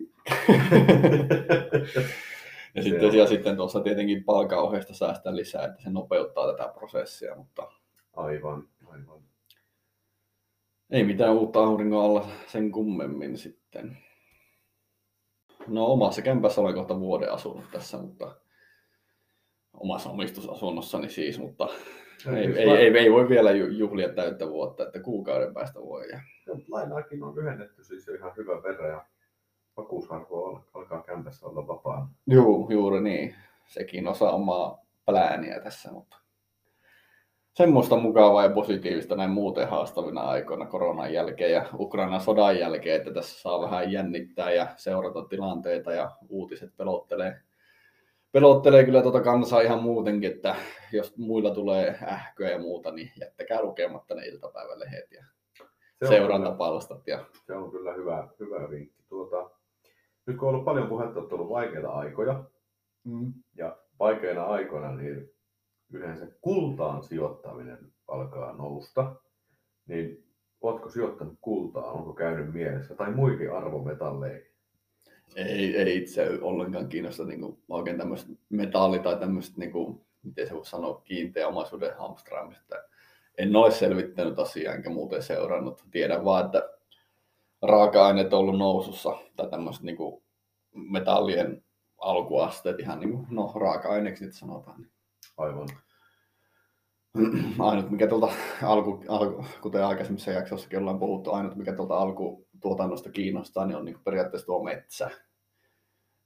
ja 2.75 2.83
sitten, 2.83 3.17
ja 3.17 3.27
sitten 3.27 3.55
tuossa 3.55 3.79
tietenkin 3.79 4.23
palkaohjeesta 4.23 4.93
säästää 4.93 5.35
lisää, 5.35 5.65
että 5.65 5.81
se 5.81 5.89
nopeuttaa 5.89 6.51
tätä 6.51 6.73
prosessia, 6.73 7.35
mutta 7.35 7.71
aivan, 8.13 8.69
aivan. 8.85 9.21
Ei 10.91 11.03
mitään 11.03 11.33
uutta 11.33 11.59
auringon 11.59 12.05
alla 12.05 12.27
sen 12.47 12.71
kummemmin 12.71 13.37
sitten. 13.37 13.97
No 15.67 15.85
omassa 15.85 16.21
kämpässä 16.21 16.61
olen 16.61 16.75
kohta 16.75 16.99
vuoden 16.99 17.31
asunut 17.31 17.71
tässä, 17.71 17.97
mutta 17.97 18.35
omassa 19.73 20.09
omistusasunnossani 20.09 21.09
siis, 21.09 21.39
mutta 21.39 21.67
ei, 22.37 22.45
ei, 22.45 22.69
ei, 22.69 22.97
ei, 22.97 23.11
voi 23.11 23.29
vielä 23.29 23.51
juhlia 23.51 24.09
täyttä 24.09 24.49
vuotta, 24.49 24.83
että 24.83 24.99
kuukauden 24.99 25.53
päästä 25.53 25.79
voi. 25.79 26.09
Ja... 26.09 26.19
Lainaakin 26.75 27.23
on 27.23 27.35
lyhennetty 27.35 27.83
siis 27.83 28.07
jo 28.07 28.13
ihan 28.13 28.31
hyvän 28.37 28.63
verran 28.63 28.89
ja 28.89 29.05
vakuusarvo 29.77 30.61
alkaa 30.73 31.03
kämpässä 31.03 31.45
olla 31.47 31.67
vapaa. 31.67 32.09
Joo, 32.27 32.67
juuri 32.69 33.01
niin. 33.01 33.35
Sekin 33.67 34.07
osa 34.07 34.31
omaa 34.31 34.85
plääniä 35.05 35.59
tässä, 35.59 35.91
mutta 35.91 36.17
semmoista 37.53 37.97
mukavaa 37.97 38.43
ja 38.43 38.49
positiivista 38.49 39.15
näin 39.15 39.29
muuten 39.29 39.69
haastavina 39.69 40.21
aikoina 40.21 40.65
koronan 40.65 41.13
jälkeen 41.13 41.51
ja 41.51 41.65
Ukrainan 41.79 42.21
sodan 42.21 42.59
jälkeen, 42.59 42.95
että 42.95 43.13
tässä 43.13 43.41
saa 43.41 43.61
vähän 43.61 43.91
jännittää 43.91 44.51
ja 44.51 44.67
seurata 44.75 45.25
tilanteita 45.25 45.91
ja 45.91 46.11
uutiset 46.29 46.77
pelottelee, 46.77 47.41
pelottelee 48.31 48.83
kyllä 48.83 49.01
tuota 49.01 49.21
kansaa 49.21 49.61
ihan 49.61 49.83
muutenkin, 49.83 50.31
että 50.31 50.55
jos 50.91 51.17
muilla 51.17 51.51
tulee 51.51 51.99
ähköä 52.03 52.49
ja 52.49 52.59
muuta, 52.59 52.91
niin 52.91 53.11
jättäkää 53.19 53.61
lukematta 53.61 54.15
ne 54.15 54.25
iltapäivälehdet 54.25 55.11
ja 55.11 55.25
se 55.99 56.07
seurantapalstat. 56.07 57.07
Ja... 57.07 57.25
Se 57.47 57.55
on 57.55 57.71
kyllä 57.71 57.93
hyvä, 57.93 58.27
hyvä 58.39 58.69
vinkki. 58.69 59.03
Tuota, 59.09 59.49
nyt 60.25 60.37
kun 60.37 60.47
on 60.47 60.53
ollut 60.53 60.65
paljon 60.65 60.87
puhetta, 60.87 61.19
että 61.19 61.35
on 61.35 61.39
ollut 61.39 61.53
vaikeita 61.53 61.89
aikoja, 61.89 62.43
mm. 63.03 63.33
ja 63.55 63.77
vaikeina 63.99 64.43
aikoina 64.43 64.95
niin 64.95 65.29
yleensä 65.93 66.27
kultaan 66.41 67.03
sijoittaminen 67.03 67.93
alkaa 68.07 68.53
nousta, 68.53 69.15
niin 69.87 70.25
oletko 70.61 70.89
sijoittanut 70.89 71.37
kultaa, 71.41 71.91
onko 71.91 72.13
käynyt 72.13 72.53
mielessä, 72.53 72.95
tai 72.95 73.11
muihin 73.11 73.53
arvometalleihin? 73.53 74.55
Ei, 75.35 75.77
ei 75.77 75.97
itse 75.97 76.29
ollenkaan 76.41 76.89
kiinnosta 76.89 77.23
niin 77.23 77.41
kuin, 77.41 77.57
oikein 77.69 77.97
tämmöistä 77.97 78.31
metalli- 78.49 78.99
tai 78.99 79.19
tämmöistä, 79.19 79.59
niin 79.59 79.71
kuin, 79.71 80.01
miten 80.23 80.47
se 80.47 80.53
voi 80.53 80.65
sanoa, 80.65 81.01
kiinteä 81.03 81.47
omaisuuden 81.47 81.97
hamstraamista. 81.97 82.75
En 83.37 83.55
ole 83.55 83.71
selvittänyt 83.71 84.39
asiaa 84.39 84.73
enkä 84.73 84.89
muuten 84.89 85.23
seurannut. 85.23 85.83
Tiedän 85.91 86.25
vaan, 86.25 86.45
että 86.45 86.69
raaka-aineet 87.61 88.33
on 88.33 88.39
ollut 88.39 88.57
nousussa 88.57 89.17
tai 89.35 89.49
tämmöiset 89.49 89.83
niin 89.83 89.97
kuin, 89.97 90.23
metallien 90.73 91.63
alkuasteet, 91.97 92.79
ihan 92.79 92.99
niin 92.99 93.11
kuin, 93.11 93.27
no 93.29 93.51
raaka-aineeksi 93.55 94.25
nyt 94.25 94.33
sanotaan. 94.33 94.81
Niin. 94.81 94.91
Aivan. 95.37 95.67
Ainut 97.59 97.91
mikä 97.91 98.07
tuolta 98.07 98.29
alku, 98.63 99.03
alku, 99.07 99.45
kuten 99.61 99.85
aikaisemmissa 99.85 100.31
jaksossakin 100.31 100.79
ollaan 100.79 100.99
puhuttu, 100.99 101.31
ainut 101.31 101.55
mikä 101.55 101.73
tuolta 101.73 101.97
alkutuotannosta 101.97 103.11
kiinnostaa, 103.11 103.65
niin 103.65 103.77
on 103.77 103.85
niin 103.85 104.03
periaatteessa 104.03 104.45
tuo 104.45 104.63
metsä. 104.63 105.11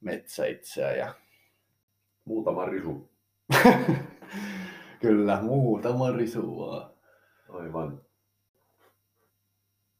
Metsä 0.01 0.46
itseä 0.46 0.96
ja... 0.96 1.13
Muutama 2.25 2.66
risu. 2.66 3.10
Kyllä, 5.01 5.42
muutama 5.42 6.12
risu 6.12 6.58
vaan. 6.60 6.92
Aivan. 7.50 8.01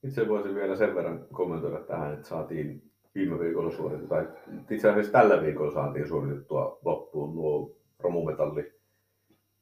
Itse 0.04 0.28
voisin 0.28 0.56
vielä 0.56 0.76
sen 0.76 0.96
verran 0.96 1.26
kommentoida 1.34 1.80
tähän, 1.80 2.14
että 2.14 2.28
saatiin 2.28 2.92
viime 3.16 3.40
viikolla 3.40 3.72
suoritettua, 3.72 4.18
tai 4.18 4.28
itse 4.70 4.90
asiassa 4.90 5.12
tällä 5.12 5.42
viikolla 5.42 5.74
saatiin 5.74 6.08
suoritettua 6.08 6.80
loppuun 6.86 7.36
nuo 7.36 7.76
romumetalli 8.00 8.74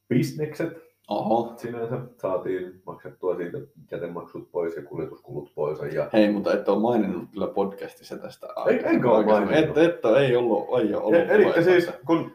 bisnekset. 0.09 0.87
Oho. 1.09 1.53
Sinänsä 1.57 1.99
saatiin 2.21 2.81
maksettua 2.85 3.35
siitä 3.35 3.57
jätemaksut 3.91 4.51
pois 4.51 4.75
ja 4.75 4.81
kuljetuskulut 4.81 5.51
pois. 5.55 5.93
Ja... 5.93 6.09
Hei, 6.13 6.31
mutta 6.31 6.53
et 6.53 6.69
ole 6.69 6.81
maininnut 6.81 7.29
kyllä 7.31 7.47
podcastissa 7.47 8.17
tästä. 8.17 8.47
Ei, 8.69 8.81
enkö 8.83 9.11
ole 9.11 9.25
maininnut? 9.25 9.77
Et, 9.77 9.89
et, 9.89 10.05
ei 10.19 10.35
ollut, 10.35 10.79
ei 10.79 10.93
ole 10.93 11.03
ollut. 11.03 11.29
Eli 11.29 11.63
siis 11.63 11.89
kun, 12.05 12.31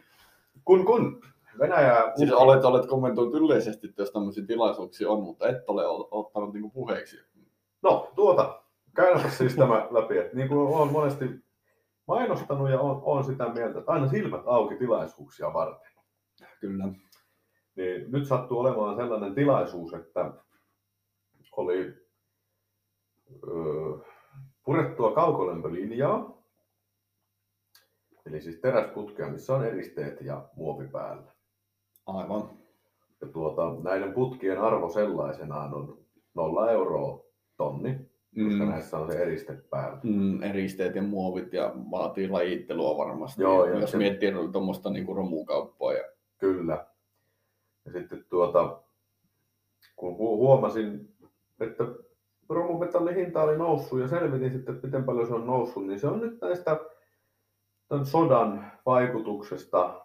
kun, 0.64 0.84
kun 0.84 1.22
Venäjä... 1.58 2.12
Siis 2.16 2.32
olet, 2.32 2.64
olet 2.64 2.86
kommentoinut 2.86 3.34
yleisesti, 3.34 3.86
että 3.86 4.02
jos 4.02 4.10
tämmöisiä 4.10 4.46
tilaisuuksia 4.46 5.10
on, 5.10 5.22
mutta 5.22 5.48
et 5.48 5.68
ole 5.68 5.82
ottanut 6.10 6.52
niinku 6.52 6.70
puheeksi. 6.70 7.16
No, 7.82 8.12
tuota, 8.14 8.62
käydäpä 8.96 9.30
siis 9.30 9.56
tämä 9.56 9.88
läpi. 9.90 10.18
Että 10.18 10.36
niin 10.36 10.48
kuin 10.48 10.60
olen 10.60 10.92
monesti 10.92 11.24
mainostanut 12.08 12.70
ja 12.70 12.80
olen, 12.80 13.02
olen 13.02 13.24
sitä 13.24 13.48
mieltä, 13.48 13.78
että 13.78 13.92
aina 13.92 14.08
silmät 14.08 14.42
auki 14.46 14.76
tilaisuuksia 14.76 15.52
varten. 15.52 15.92
Kyllä. 16.60 16.84
Niin 17.76 18.12
nyt 18.12 18.26
sattuu 18.26 18.58
olemaan 18.58 18.96
sellainen 18.96 19.34
tilaisuus, 19.34 19.94
että 19.94 20.32
oli 21.56 21.94
ö, 23.48 23.98
purettua 24.64 25.12
kaukolämpölinjaa, 25.12 26.42
eli 28.26 28.40
siis 28.40 28.60
teräsputkea, 28.60 29.28
missä 29.28 29.54
on 29.54 29.66
eristeet 29.66 30.20
ja 30.20 30.48
muovi 30.56 30.88
päällä. 30.88 31.31
Aivan. 32.06 32.50
Ja 33.20 33.26
tuota, 33.26 33.76
näiden 33.82 34.12
putkien 34.12 34.60
arvo 34.60 34.88
sellaisenaan 34.88 35.74
on 35.74 35.98
0 36.34 36.70
euroa 36.70 37.24
tonni, 37.56 37.92
koska 38.44 38.64
mm. 38.64 38.70
näissä 38.70 38.98
on 38.98 39.12
se 39.12 39.22
eriste 39.22 39.52
päällä. 39.70 39.98
Mm, 40.02 40.42
eristeet 40.42 40.94
ja 40.94 41.02
muovit 41.02 41.52
ja 41.52 41.72
vaatii 41.90 42.28
lajittelua 42.28 42.98
varmasti. 42.98 43.42
Joo, 43.42 43.64
ja 43.64 43.78
jos 43.78 43.90
se... 43.90 43.98
miettii 43.98 44.32
tuommoista 44.52 44.90
niin 44.90 45.16
romukauppaa. 45.16 45.92
Ja... 45.92 46.04
Kyllä. 46.38 46.86
Ja 47.84 47.92
sitten 47.92 48.24
tuota, 48.28 48.82
kun 49.96 50.16
huomasin, 50.16 51.14
että 51.60 51.84
romumetallin 52.48 53.14
hinta 53.14 53.42
oli 53.42 53.58
noussut 53.58 54.00
ja 54.00 54.08
selvitin 54.08 54.52
sitten, 54.52 54.80
miten 54.82 55.04
paljon 55.04 55.26
se 55.26 55.34
on 55.34 55.46
noussut, 55.46 55.86
niin 55.86 56.00
se 56.00 56.06
on 56.06 56.20
nyt 56.20 56.40
näistä 56.40 56.80
tämän 57.88 58.06
sodan 58.06 58.72
vaikutuksesta, 58.86 60.01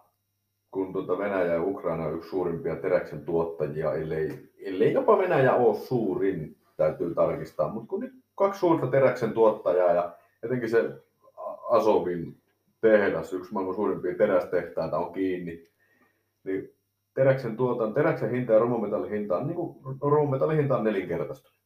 kun 0.70 0.92
tuota 0.92 1.18
Venäjä 1.18 1.52
ja 1.52 1.62
Ukraina 1.62 2.04
on 2.04 2.14
yksi 2.14 2.30
suurimpia 2.30 2.76
teräksen 2.76 3.24
tuottajia, 3.24 3.94
ellei, 3.94 4.50
ellei 4.58 4.92
jopa 4.92 5.18
Venäjä 5.18 5.54
ole 5.54 5.76
suurin, 5.76 6.56
täytyy 6.76 7.14
tarkistaa. 7.14 7.72
Mutta 7.72 7.88
kun 7.88 8.00
nyt 8.00 8.12
kaksi 8.34 8.60
suurta 8.60 8.86
teräksen 8.86 9.32
tuottajaa 9.32 9.92
ja 9.92 10.16
etenkin 10.42 10.70
se 10.70 10.90
Asovin 11.68 12.36
tehdas, 12.80 13.32
yksi 13.32 13.52
maailman 13.52 13.74
suurimpia 13.74 14.14
terästehtaita 14.14 14.98
on 14.98 15.12
kiinni, 15.12 15.68
niin 16.44 16.68
teräksen 17.14 17.56
tuotan, 17.56 17.94
teräksen 17.94 18.30
hinta 18.30 18.52
ja 18.52 18.58
romumetallin 18.58 19.10
hinta 19.10 19.36
on, 19.36 19.46
niin 19.46 19.56
kuin, 19.56 19.76
hinta 20.56 20.76
on 20.76 20.84
nelinkertaistunut. 20.84 21.58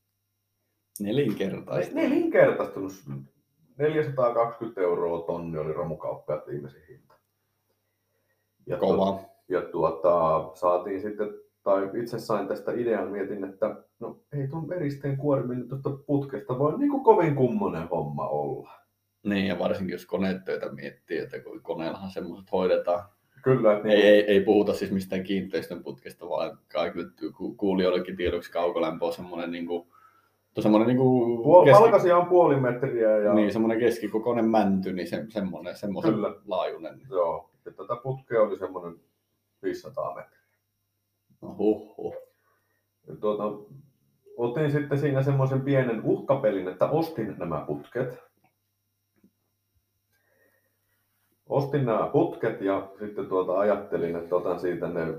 Nelinkertaistunut? 1.00 2.02
Nelinkertaistunut. 2.02 2.92
420 3.78 4.80
euroa 4.80 5.26
tonni 5.26 5.58
oli 5.58 5.72
romukauppiat 5.72 6.46
viimeisin 6.46 6.82
hinta. 6.88 7.11
Ja 8.66 8.76
Kova. 8.76 9.20
ja 9.48 9.62
tuota, 9.62 10.50
saatiin 10.54 11.00
sitten, 11.00 11.28
tai 11.62 11.90
itse 11.94 12.18
sain 12.18 12.48
tästä 12.48 12.72
idean, 12.72 13.10
mietin, 13.10 13.44
että 13.44 13.76
no 14.00 14.18
ei 14.32 14.48
tuon 14.48 14.72
eristeen 14.72 15.16
kuoriminen 15.16 15.68
tuosta 15.68 15.90
putkesta 15.90 16.58
voi 16.58 16.78
niin 16.78 16.90
kuin 16.90 17.04
kovin 17.04 17.34
kummonen 17.34 17.88
homma 17.88 18.28
olla. 18.28 18.70
Niin, 19.22 19.46
ja 19.46 19.58
varsinkin 19.58 19.92
jos 19.92 20.06
konetöitä 20.06 20.72
miettii, 20.72 21.18
että 21.18 21.40
kun 21.40 21.62
koneellahan 21.62 22.10
semmoiset 22.10 22.52
hoidetaan 22.52 23.04
Kyllä. 23.42 23.74
Niin 23.74 23.86
ei, 23.86 24.02
ei, 24.02 24.24
ei, 24.24 24.40
puhuta 24.40 24.74
siis 24.74 24.90
mistään 24.90 25.22
kiinteistön 25.22 25.82
putkesta, 25.82 26.28
vaan 26.28 26.58
kaikille 26.72 27.06
kuulijoillekin 27.56 28.16
tiedoksi 28.16 28.52
kaukolämpö 28.52 29.04
on 29.04 29.12
semmoinen 29.12 29.50
niin 29.50 29.66
kuin, 29.66 29.86
semmoinen 30.60 30.88
niin 30.88 30.98
kuin 30.98 31.38
Puol- 31.38 31.92
keski... 31.92 32.12
on 32.12 32.26
puoli 32.26 32.60
metriä. 32.60 33.18
Ja... 33.18 33.34
Niin, 33.34 33.52
semmoinen 33.52 33.78
keskikokoinen 33.78 34.50
mänty, 34.50 34.92
niin 34.92 35.08
se, 35.08 35.24
semmoinen, 35.28 35.76
semmoinen 35.76 36.14
Kyllä. 36.14 36.34
laajuinen. 36.46 37.00
Joo, 37.10 37.50
ja 37.64 37.72
tätä 37.72 37.96
putkea 38.02 38.42
oli 38.42 38.58
semmoinen 38.58 39.00
500 39.62 40.14
metriä. 40.14 40.38
No 41.40 41.54
huh, 41.56 41.96
huh. 41.96 42.14
Ja 43.06 43.16
tuota, 43.16 43.42
otin 44.36 44.72
sitten 44.72 44.98
siinä 44.98 45.22
semmoisen 45.22 45.60
pienen 45.60 46.02
uhkapelin, 46.04 46.68
että 46.68 46.90
ostin 46.90 47.34
nämä 47.38 47.64
putket 47.66 48.32
ostin 51.52 51.86
nämä 51.86 52.10
putket 52.12 52.60
ja 52.60 52.90
sitten 52.98 53.26
tuota 53.26 53.58
ajattelin, 53.58 54.16
että 54.16 54.36
otan 54.36 54.60
siitä 54.60 54.88
ne 54.88 55.14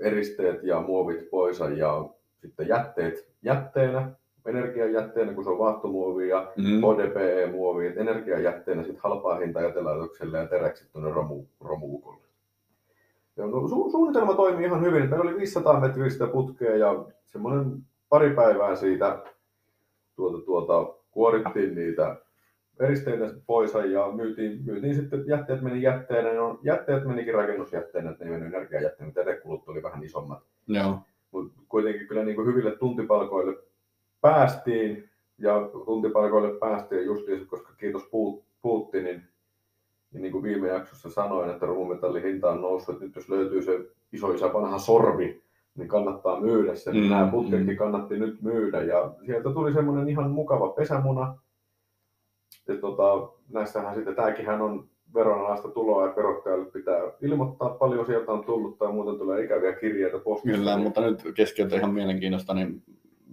eristeet 0.00 0.62
ja 0.62 0.80
muovit 0.80 1.30
pois 1.30 1.58
ja 1.76 2.08
sitten 2.40 2.68
jätteet 2.68 3.32
jätteenä, 3.42 4.12
energiajätteenä, 4.46 5.34
kun 5.34 5.44
se 5.44 5.50
on 5.50 5.58
vaahtomuovi 5.58 6.28
ja 6.28 6.52
mm. 6.56 6.64
HDPE-muovi, 6.64 7.86
että 7.86 8.00
energiajätteenä 8.00 8.82
sitten 8.82 9.02
halpaa 9.02 9.38
hinta 9.38 9.60
jätelaitokselle 9.60 10.38
ja 10.38 10.46
teräkset 10.46 10.92
tuonne 10.92 11.12
romu, 11.12 11.44
romuukolle. 11.60 12.20
Ja 13.36 13.46
no, 13.46 13.58
su- 13.60 13.90
suunnitelma 13.90 14.34
toimii 14.34 14.66
ihan 14.66 14.82
hyvin. 14.82 15.10
Meillä 15.10 15.30
oli 15.30 15.36
500 15.36 15.80
metristä 15.80 16.26
putkea 16.26 16.76
ja 16.76 17.04
semmoinen 17.24 17.82
pari 18.08 18.34
päivää 18.34 18.76
siitä 18.76 19.22
tuota, 20.16 20.44
tuota, 20.44 20.94
kuorittiin 21.10 21.74
niitä 21.74 22.16
eristeitä 22.80 23.34
pois 23.46 23.72
ja 23.74 24.12
myytiin, 24.12 24.64
myytiin 24.64 24.94
sitten, 24.94 25.24
jätteet 25.26 25.62
meni 25.62 25.82
jätteenä, 25.82 26.32
no, 26.32 26.58
jätteet 26.62 27.04
menikin 27.04 27.34
rakennusjätteenä, 27.34 28.10
että 28.10 28.24
ne 28.24 28.30
ei 28.30 28.38
mennyt 28.38 28.54
energiajätteenä, 28.54 29.06
mutta 29.06 29.20
jätekulut 29.20 29.68
oli 29.68 29.82
vähän 29.82 30.04
isommat. 30.04 30.42
Joo. 30.66 30.98
Mutta 31.30 31.60
kuitenkin 31.68 32.06
kyllä 32.06 32.24
niin 32.24 32.36
kuin 32.36 32.46
hyville 32.46 32.76
tuntipalkoille 32.76 33.56
päästiin 34.20 35.10
ja 35.38 35.70
tuntipalkoille 35.84 36.58
päästiin 36.58 37.06
justiin, 37.06 37.46
koska 37.46 37.72
kiitos 37.78 38.02
Putinin, 38.62 39.22
Ja 40.14 40.20
niin 40.20 40.32
kuin 40.32 40.42
viime 40.42 40.68
jaksossa 40.68 41.10
sanoin, 41.10 41.50
että 41.50 41.66
romumetallin 41.66 42.22
hinta 42.22 42.50
on 42.50 42.60
noussut, 42.60 42.94
että 42.94 43.04
nyt 43.04 43.16
jos 43.16 43.28
löytyy 43.28 43.62
se 43.62 43.80
iso 44.12 44.32
isä 44.32 44.52
vanha 44.52 44.78
sorvi, 44.78 45.42
niin 45.74 45.88
kannattaa 45.88 46.40
myydä 46.40 46.74
se. 46.74 46.92
Mm, 46.92 47.10
Nämä 47.10 47.30
putketkin 47.30 47.74
mm. 47.74 47.76
kannatti 47.76 48.18
nyt 48.18 48.42
myydä. 48.42 48.82
Ja 48.82 49.14
sieltä 49.26 49.52
tuli 49.52 49.72
semmoinen 49.72 50.08
ihan 50.08 50.30
mukava 50.30 50.68
pesämuna. 50.68 51.38
Ja 52.68 52.76
tota, 52.76 53.28
näissähän 53.48 53.94
sitten, 53.94 54.14
tämäkin 54.14 54.48
on 54.48 54.88
veronalaista 55.14 55.68
tuloa 55.68 56.06
ja 56.06 56.16
verottajalle 56.16 56.64
pitää 56.64 57.00
ilmoittaa 57.20 57.70
paljon 57.70 58.06
sieltä 58.06 58.32
on 58.32 58.44
tullut 58.44 58.78
tai 58.78 58.92
muuten 58.92 59.18
tulee 59.18 59.44
ikäviä 59.44 59.72
kirjeitä 59.72 60.18
postissa. 60.18 60.58
Kyllä, 60.58 60.74
niin... 60.74 60.82
mutta 60.82 61.00
nyt 61.00 61.22
keskeytä 61.34 61.76
ihan 61.76 61.94
mielenkiinnosta, 61.94 62.54
niin 62.54 62.82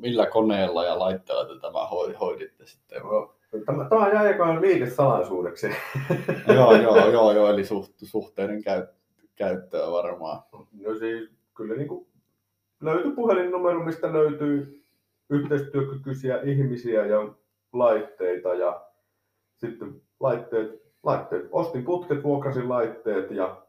millä 0.01 0.25
koneella 0.25 0.86
ja 0.86 1.00
laitteella 1.00 1.46
te 1.46 1.60
tämä 1.62 1.88
hoiditte 2.20 2.66
sitten? 2.66 3.01
No, 3.01 3.36
tämä, 3.66 3.89
tämä 3.89 4.10
jääköön 4.10 4.62
liikesalaisuudeksi. 4.62 5.68
joo, 6.56 6.75
joo, 6.75 7.12
joo, 7.12 7.32
joo, 7.32 7.50
eli 7.50 7.66
suht, 7.66 7.92
suhteiden 8.04 8.63
käyt, 8.63 8.89
käyttöä 9.36 9.92
varmaan. 9.92 10.44
No 10.51 10.96
siis 11.00 11.30
kyllä 11.56 11.75
niin 11.75 11.88
kuin 11.88 12.08
löytyy 12.82 13.12
puhelinnumero, 13.12 13.84
mistä 13.84 14.13
löytyy 14.13 14.84
yhteistyökykyisiä 15.30 16.42
ihmisiä 16.42 17.06
ja 17.06 17.34
laitteita 17.74 18.54
ja 18.54 18.86
sitten 19.56 20.01
laitteet, 20.20 20.82
laitteet. 21.04 21.48
Ostin 21.51 21.86
putket, 21.86 22.24
vuokrasin 22.24 22.70
laitteet 22.70 23.32
ja 23.32 23.63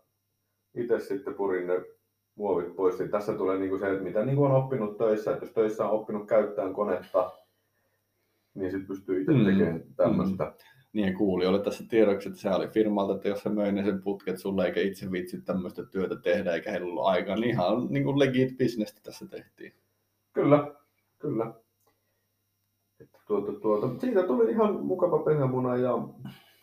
itse 0.74 1.00
sitten 1.00 1.34
purin 1.34 1.66
ne 1.66 1.84
muovit 2.38 2.76
pois. 2.76 3.00
Ja 3.00 3.08
tässä 3.08 3.34
tulee 3.34 3.58
niin 3.58 3.70
kuin 3.70 3.80
se, 3.80 3.90
että 3.90 4.04
mitä 4.04 4.24
niin 4.24 4.36
kuin 4.36 4.50
on 4.50 4.56
oppinut 4.56 4.96
töissä, 4.96 5.32
että 5.32 5.44
jos 5.44 5.54
töissä 5.54 5.84
on 5.84 5.90
oppinut 5.90 6.26
käyttämään 6.26 6.74
konetta, 6.74 7.32
niin 8.54 8.70
sitten 8.70 8.88
pystyy 8.88 9.20
itse 9.20 9.32
mm. 9.32 9.44
tekemään 9.44 9.74
mm. 9.74 9.94
tämmöistä. 9.96 10.44
Mm. 10.44 10.52
Niin 10.92 11.14
kuulijoille 11.14 11.62
tässä 11.62 11.84
tiedoksi, 11.88 12.28
että 12.28 12.40
se 12.40 12.50
oli 12.50 12.68
firmalta, 12.68 13.14
että 13.14 13.28
jos 13.28 13.42
se 13.42 13.48
möi 13.48 13.72
ne 13.72 13.84
sen 13.84 14.02
putket 14.02 14.38
sulle 14.38 14.66
eikä 14.66 14.80
itse 14.80 15.12
vitsi 15.12 15.40
tämmöistä 15.40 15.84
työtä 15.84 16.16
tehdä 16.16 16.52
eikä 16.52 16.70
heillä 16.70 16.86
ollut 16.86 17.04
aikaa, 17.04 17.36
niin 17.36 17.50
ihan 17.50 17.86
niin 17.90 18.04
kuin 18.04 18.18
legit 18.18 18.58
business 18.58 18.94
tässä 19.02 19.26
tehtiin. 19.26 19.72
Kyllä, 20.32 20.74
kyllä. 21.18 21.52
Että 23.00 23.18
tuota, 23.26 23.52
tuota. 23.52 24.00
Siitä 24.00 24.22
tuli 24.22 24.50
ihan 24.50 24.80
mukava 24.86 25.18
pesämuna 25.18 25.76
ja 25.76 26.08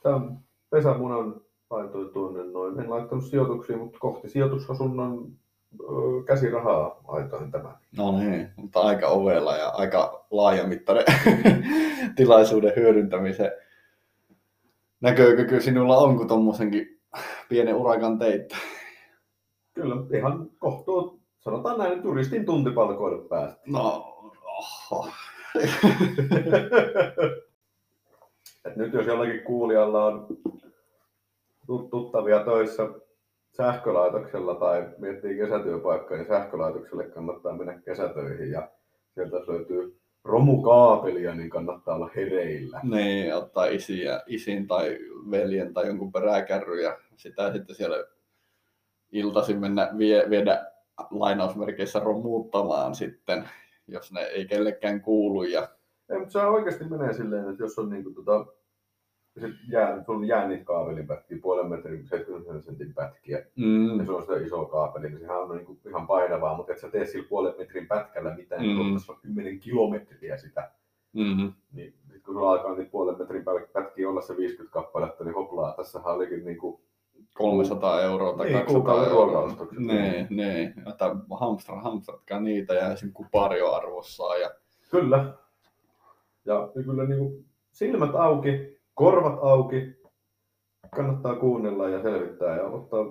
tämän 0.03 0.39
pesämunan 0.69 1.41
laitoin 1.69 2.09
tuonne 2.09 2.43
noin. 2.43 2.79
En 2.79 2.89
laittanut 2.89 3.25
sijoituksiin, 3.25 3.79
mutta 3.79 3.99
kohti 3.99 4.29
sijoitusasunnon 4.29 5.31
käsirahaa 6.25 7.01
laitoin 7.07 7.51
tämän. 7.51 7.73
No 7.97 8.19
niin, 8.19 8.49
mutta 8.55 8.79
aika 8.79 9.07
ovella 9.07 9.57
ja 9.57 9.69
aika 9.69 10.25
laajamittainen 10.31 11.05
tilaisuuden 12.15 12.73
hyödyntämisen 12.75 13.51
näkökyky 15.01 15.61
sinulla 15.61 15.97
on, 15.97 16.17
kun 16.17 16.27
tuommoisenkin 16.27 16.99
pienen 17.49 17.75
urakan 17.75 18.19
teit. 18.19 18.53
Kyllä, 19.73 19.95
ihan 20.17 20.49
kohtuu, 20.59 21.19
sanotaan 21.39 21.77
näin, 21.77 22.01
turistin 22.01 22.45
tuntipalkoille 22.45 23.29
päästä. 23.29 23.61
No, 23.65 24.13
oho. 24.43 25.07
Et 28.65 28.75
nyt 28.75 28.93
jos 28.93 29.05
jollakin 29.05 29.43
kuulijalla 29.43 30.05
on 30.05 30.27
tuttavia 31.89 32.43
töissä 32.43 32.83
sähkölaitoksella 33.57 34.55
tai 34.55 34.89
miettii 34.97 35.37
kesätyöpaikkaa, 35.37 36.17
niin 36.17 36.27
sähkölaitokselle 36.27 37.03
kannattaa 37.03 37.57
mennä 37.57 37.81
kesätöihin 37.81 38.51
ja 38.51 38.69
sieltä 39.13 39.37
löytyy 39.47 39.99
romukaapelia, 40.23 41.35
niin 41.35 41.49
kannattaa 41.49 41.95
olla 41.95 42.09
hereillä. 42.15 42.79
Niin, 42.83 43.35
ottaa 43.35 43.65
isiä, 43.65 44.21
isin 44.27 44.67
tai 44.67 44.97
veljen 45.31 45.73
tai 45.73 45.87
jonkun 45.87 46.11
peräkärry 46.11 46.81
ja 46.81 46.97
sitä 47.15 47.53
sitten 47.53 47.75
siellä 47.75 48.05
iltaisin 49.11 49.59
mennä 49.59 49.89
vie, 49.97 50.29
viedä 50.29 50.71
lainausmerkeissä 51.11 51.99
romuuttamaan 51.99 52.95
sitten, 52.95 53.49
jos 53.87 54.11
ne 54.11 54.21
ei 54.21 54.45
kellekään 54.45 55.01
kuulu. 55.01 55.43
Ja... 55.43 55.67
Ei, 56.09 56.19
mutta 56.19 56.31
se 56.31 56.39
oikeasti 56.39 56.83
menee 56.83 57.13
silleen, 57.13 57.49
että 57.49 57.63
jos 57.63 57.79
on 57.79 57.89
niin 57.89 58.03
kuin, 58.03 58.15
tota, 58.15 58.45
jää, 59.69 60.03
sun 60.03 60.27
jää 60.27 60.47
niitä 60.47 60.63
kaapelin 60.63 61.07
pätkiä, 61.07 61.37
puolen 61.41 61.69
metrin, 61.69 62.07
70 62.07 62.61
sentin 62.65 62.93
pätkiä, 62.93 63.45
mm. 63.55 63.99
ja 63.99 64.05
se 64.05 64.11
on 64.11 64.21
sitä 64.21 64.37
iso 64.37 64.65
kaapeli, 64.65 65.09
niin 65.09 65.19
sehän 65.19 65.41
on 65.41 65.57
niin 65.57 65.79
ihan 65.87 66.07
painavaa, 66.07 66.57
mutta 66.57 66.71
et 66.71 66.79
sä 66.79 66.89
tee 66.89 67.05
sillä 67.05 67.25
puolen 67.29 67.53
metrin 67.57 67.87
pätkällä 67.87 68.35
mitään, 68.35 68.61
mm. 68.61 68.67
niin 68.67 68.99
on 69.09 69.17
10 69.21 69.59
kilometriä 69.59 70.37
sitä. 70.37 70.71
Mm-hmm. 71.13 71.53
Niin 71.73 71.93
sit 72.13 72.23
kun 72.23 72.33
sulla 72.33 72.51
alkaa 72.51 72.75
niitä 72.75 72.91
puolen 72.91 73.17
metrin 73.19 73.43
pätkiä 73.73 74.09
olla 74.09 74.21
se 74.21 74.37
50 74.37 74.73
kappaletta, 74.73 75.23
niin 75.23 75.35
hoplaa, 75.35 75.73
tässähän 75.73 76.13
olikin 76.13 76.45
niin 76.45 76.57
kuin 76.57 76.81
300 77.33 78.01
euroa 78.01 78.37
tai 78.37 78.45
niin, 78.45 78.59
200 78.59 79.07
euroa. 79.07 79.67
Niin, 79.77 80.27
niin. 80.29 80.73
Että 80.89 81.15
hamstra, 81.39 81.81
hamstratkaa 81.81 82.39
niitä 82.39 82.73
ja 82.73 82.93
esim. 82.93 83.11
kupario 83.13 83.73
arvossaan. 83.73 84.41
Ja... 84.41 84.51
Kyllä. 84.91 85.33
Ja 86.45 86.69
kyllä 86.73 87.05
niin 87.05 87.19
kuin 87.19 87.45
silmät 87.71 88.15
auki, 88.15 88.74
korvat 88.95 89.39
auki, 89.41 90.01
kannattaa 90.95 91.35
kuunnella 91.35 91.89
ja 91.89 92.01
selvittää 92.01 92.55
ja 92.57 92.63
ottaa 92.63 93.05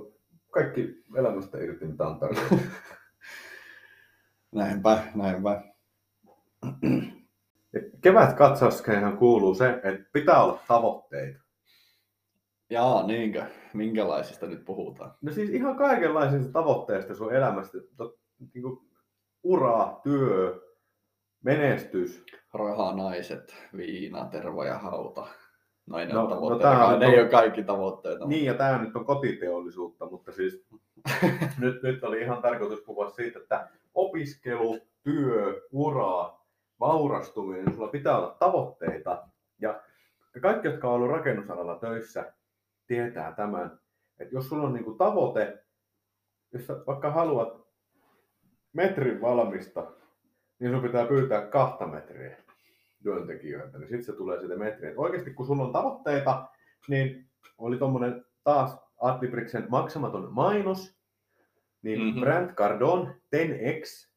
kaikki 0.51 1.05
elämästä 1.16 1.59
irti, 1.59 1.85
mitä 1.85 2.07
on 2.07 2.18
tarjolla. 2.18 2.49
näinpä, 4.55 5.03
näinpä. 5.14 5.62
Kevät 8.03 8.33
katsauskeihin 8.33 9.16
kuuluu 9.16 9.55
se, 9.55 9.68
että 9.70 10.11
pitää 10.12 10.42
olla 10.42 10.61
tavoitteita. 10.68 11.40
Jaa, 12.70 13.07
niinkö? 13.07 13.47
Minkälaisista 13.75 14.47
nyt 14.47 14.64
puhutaan? 14.64 15.14
No 15.23 15.33
siis 15.33 15.51
ihan 15.51 15.77
kaikenlaisista 15.77 16.53
tavoitteista 16.53 17.14
sun 17.14 17.35
elämästä. 17.35 17.79
Niin 18.55 18.62
kuin 18.62 18.79
ura, 19.42 20.01
työ, 20.03 20.61
menestys. 21.42 22.25
Raha, 22.55 22.97
naiset, 22.97 23.55
viina, 23.77 24.25
tervo 24.25 24.64
ja 24.64 24.79
hauta. 24.79 25.27
Noin 25.87 26.09
no, 26.09 26.29
no, 26.29 26.49
no 26.49 26.59
tämä 26.59 26.97
ne 26.97 27.07
ei 27.07 27.20
ole 27.20 27.29
kaikki 27.29 27.62
tavoitteita. 27.62 28.27
Niin, 28.27 28.44
ja 28.44 28.55
tämä 28.55 28.79
nyt 28.79 28.97
on 28.97 29.05
kotiteollisuutta, 29.05 30.07
mutta 30.07 30.33
siis 30.33 30.66
nyt, 31.61 31.83
nyt 31.83 32.05
oli 32.05 32.20
ihan 32.20 32.42
tarkoitus 32.42 32.81
puhua 32.81 33.11
siitä, 33.11 33.38
että 33.38 33.68
opiskelu, 33.94 34.79
työ, 35.03 35.62
ura, 35.73 36.38
vaurastuminen, 36.81 37.75
sulla 37.75 37.88
pitää 37.88 38.18
olla 38.18 38.37
tavoitteita. 38.38 39.29
Ja 39.61 39.81
kaikki, 40.42 40.68
jotka 40.68 40.88
on 40.88 40.94
ollut 40.94 41.11
rakennusalalla 41.11 41.79
töissä, 41.79 42.33
tietää 42.87 43.33
tämän, 43.33 43.79
että 44.18 44.35
jos 44.35 44.49
sulla 44.49 44.66
on 44.66 44.73
niinku 44.73 44.94
tavoite, 44.94 45.64
jos 46.53 46.68
vaikka 46.87 47.11
haluat 47.11 47.66
metrin 48.73 49.20
valmista, 49.20 49.87
niin 50.59 50.73
sun 50.73 50.83
pitää 50.83 51.07
pyytää 51.07 51.47
kahta 51.47 51.87
metriä 51.87 52.44
työntekijöiltä, 53.05 53.79
niin 53.79 53.88
sitten 53.88 54.05
se 54.05 54.12
tulee 54.12 54.38
siitä 54.40 54.57
metriä. 54.57 54.90
Et 54.90 54.99
oikeasti 54.99 55.35
kun 55.35 55.47
sulla 55.47 55.64
on 55.64 55.73
tavoitteita, 55.73 56.49
niin 56.88 57.27
oli 57.59 57.79
tuommoinen 57.79 58.25
taas 58.45 58.79
Adlibriksen 59.01 59.67
maksamaton 59.69 60.29
mainos, 60.33 60.97
niin 61.83 62.01
mm-hmm. 62.01 62.21
Brand 62.21 62.51
Cardon 62.55 63.14
10x, 63.37 64.09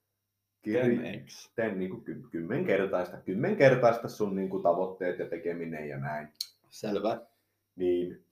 kirj- 0.68 1.02
10x. 1.02 1.52
Ten, 1.56 1.80
niin 1.80 1.90
kuin 1.90 2.04
kymmenkertaista, 2.32 3.18
kymmenkertaista 3.18 4.08
sun 4.08 4.36
niin 4.36 4.50
kuin, 4.50 4.64
tavoitteet 4.64 5.20
ja 5.20 5.30
tekeminen 5.30 5.90
ja 5.90 5.98
näin. 6.00 6.28
Selvä. 6.70 7.22
Niin 7.76 8.24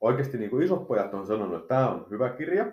oikeasti 0.00 0.38
niin 0.38 0.50
kuin 0.50 0.62
isot 0.62 0.88
pojat 0.88 1.14
on 1.14 1.26
sanonut, 1.26 1.56
että 1.56 1.68
tämä 1.68 1.90
on 1.90 2.06
hyvä 2.10 2.28
kirja 2.28 2.72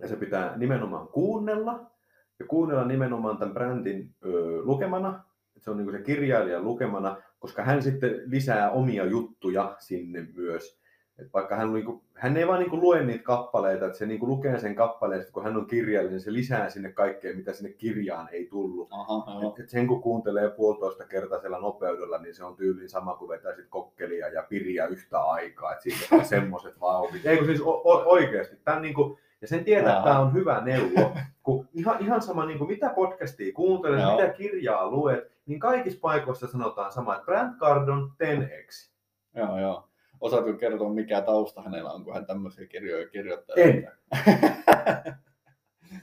ja 0.00 0.08
se 0.08 0.16
pitää 0.16 0.56
nimenomaan 0.56 1.08
kuunnella 1.08 1.90
ja 2.38 2.46
kuunnella 2.46 2.84
nimenomaan 2.84 3.38
tämän 3.38 3.54
brändin 3.54 4.14
ö, 4.24 4.30
lukemana 4.62 5.24
se 5.60 5.70
on 5.70 5.76
niin 5.76 5.92
se 5.92 6.02
kirjailijan 6.02 6.64
lukemana, 6.64 7.16
koska 7.38 7.62
hän 7.62 7.82
sitten 7.82 8.22
lisää 8.26 8.70
omia 8.70 9.04
juttuja 9.04 9.76
sinne 9.78 10.26
myös. 10.36 10.80
Et 11.18 11.32
vaikka 11.34 11.56
hän, 11.56 11.72
niin 11.72 11.84
kuin, 11.84 12.00
hän 12.14 12.36
ei 12.36 12.46
vaan 12.46 12.58
niin 12.58 12.70
kuin 12.70 12.80
lue 12.82 13.02
niitä 13.04 13.24
kappaleita, 13.24 13.86
että 13.86 13.98
se 13.98 14.06
niin 14.06 14.20
kuin 14.20 14.30
lukee 14.30 14.58
sen 14.58 14.74
kappaleen, 14.74 15.24
kun 15.32 15.42
hän 15.44 15.56
on 15.56 15.66
kirjailija, 15.66 16.10
niin 16.10 16.20
se 16.20 16.32
lisää 16.32 16.70
sinne 16.70 16.92
kaikkea, 16.92 17.36
mitä 17.36 17.52
sinne 17.52 17.72
kirjaan 17.72 18.28
ei 18.32 18.46
tullut. 18.46 18.88
Aha, 18.90 19.48
et, 19.48 19.64
et 19.64 19.70
sen 19.70 19.86
kun 19.86 20.02
kuuntelee 20.02 20.50
puolitoista 20.50 21.04
kertaisella 21.04 21.60
nopeudella, 21.60 22.18
niin 22.18 22.34
se 22.34 22.44
on 22.44 22.56
tyyliin 22.56 22.88
sama 22.88 23.14
kuin 23.14 23.28
vetäisit 23.28 23.66
kokkelia 23.68 24.28
ja 24.28 24.42
piriä 24.48 24.86
yhtä 24.86 25.20
aikaa. 25.20 25.72
Että 25.72 25.82
siitä 25.82 26.16
on 26.16 26.24
semmoiset 26.24 26.80
vauhdit. 26.80 27.26
Ei 27.26 27.36
kun 27.36 27.46
siis 27.46 27.60
o- 27.60 27.82
o- 27.84 28.04
oikeasti. 28.06 28.56
Tämän 28.64 28.82
niin 28.82 28.94
kuin, 28.94 29.18
ja 29.40 29.48
sen 29.48 29.64
tietää, 29.64 29.92
että 29.92 30.04
tämä 30.04 30.20
on 30.20 30.34
hyvä 30.34 30.60
neuvo. 30.64 31.12
Kun 31.42 31.68
ihan, 31.74 31.96
ihan 32.00 32.22
sama, 32.22 32.46
niin 32.46 32.58
kuin 32.58 32.70
mitä 32.70 32.88
podcastia 32.94 33.52
kuuntelet, 33.52 34.00
mitä 34.16 34.28
kirjaa 34.32 34.90
luet, 34.90 35.30
niin 35.46 35.60
kaikissa 35.60 36.00
paikoissa 36.00 36.46
sanotaan 36.46 36.92
sama, 36.92 37.14
että 37.14 37.24
Brand 37.24 37.58
Cardon 37.58 38.12
10x. 38.24 38.90
Joo, 39.34 39.60
joo. 39.60 39.88
Osaatko 40.20 40.52
kertoa, 40.52 40.94
mikä 40.94 41.20
tausta 41.20 41.62
hänellä 41.62 41.90
on, 41.90 42.04
kun 42.04 42.14
hän 42.14 42.26
tämmöisiä 42.26 42.66
kirjoja 42.66 43.08
kirjoittaa? 43.08 43.56
En. 43.56 43.92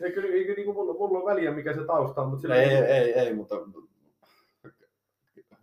Eikö, 0.02 0.22
eikö 0.34 0.54
niin 0.54 0.66
kuin 0.66 0.76
mulla, 0.76 0.94
mulla 0.94 1.20
on 1.20 1.26
väliä, 1.26 1.52
mikä 1.52 1.74
se 1.74 1.86
tausta 1.86 2.22
on, 2.22 2.30
mutta 2.30 2.42
sillä 2.42 2.56
ei, 2.56 2.70
ei, 2.70 2.84
ei, 2.84 3.14
ei, 3.14 3.34
mutta 3.34 3.56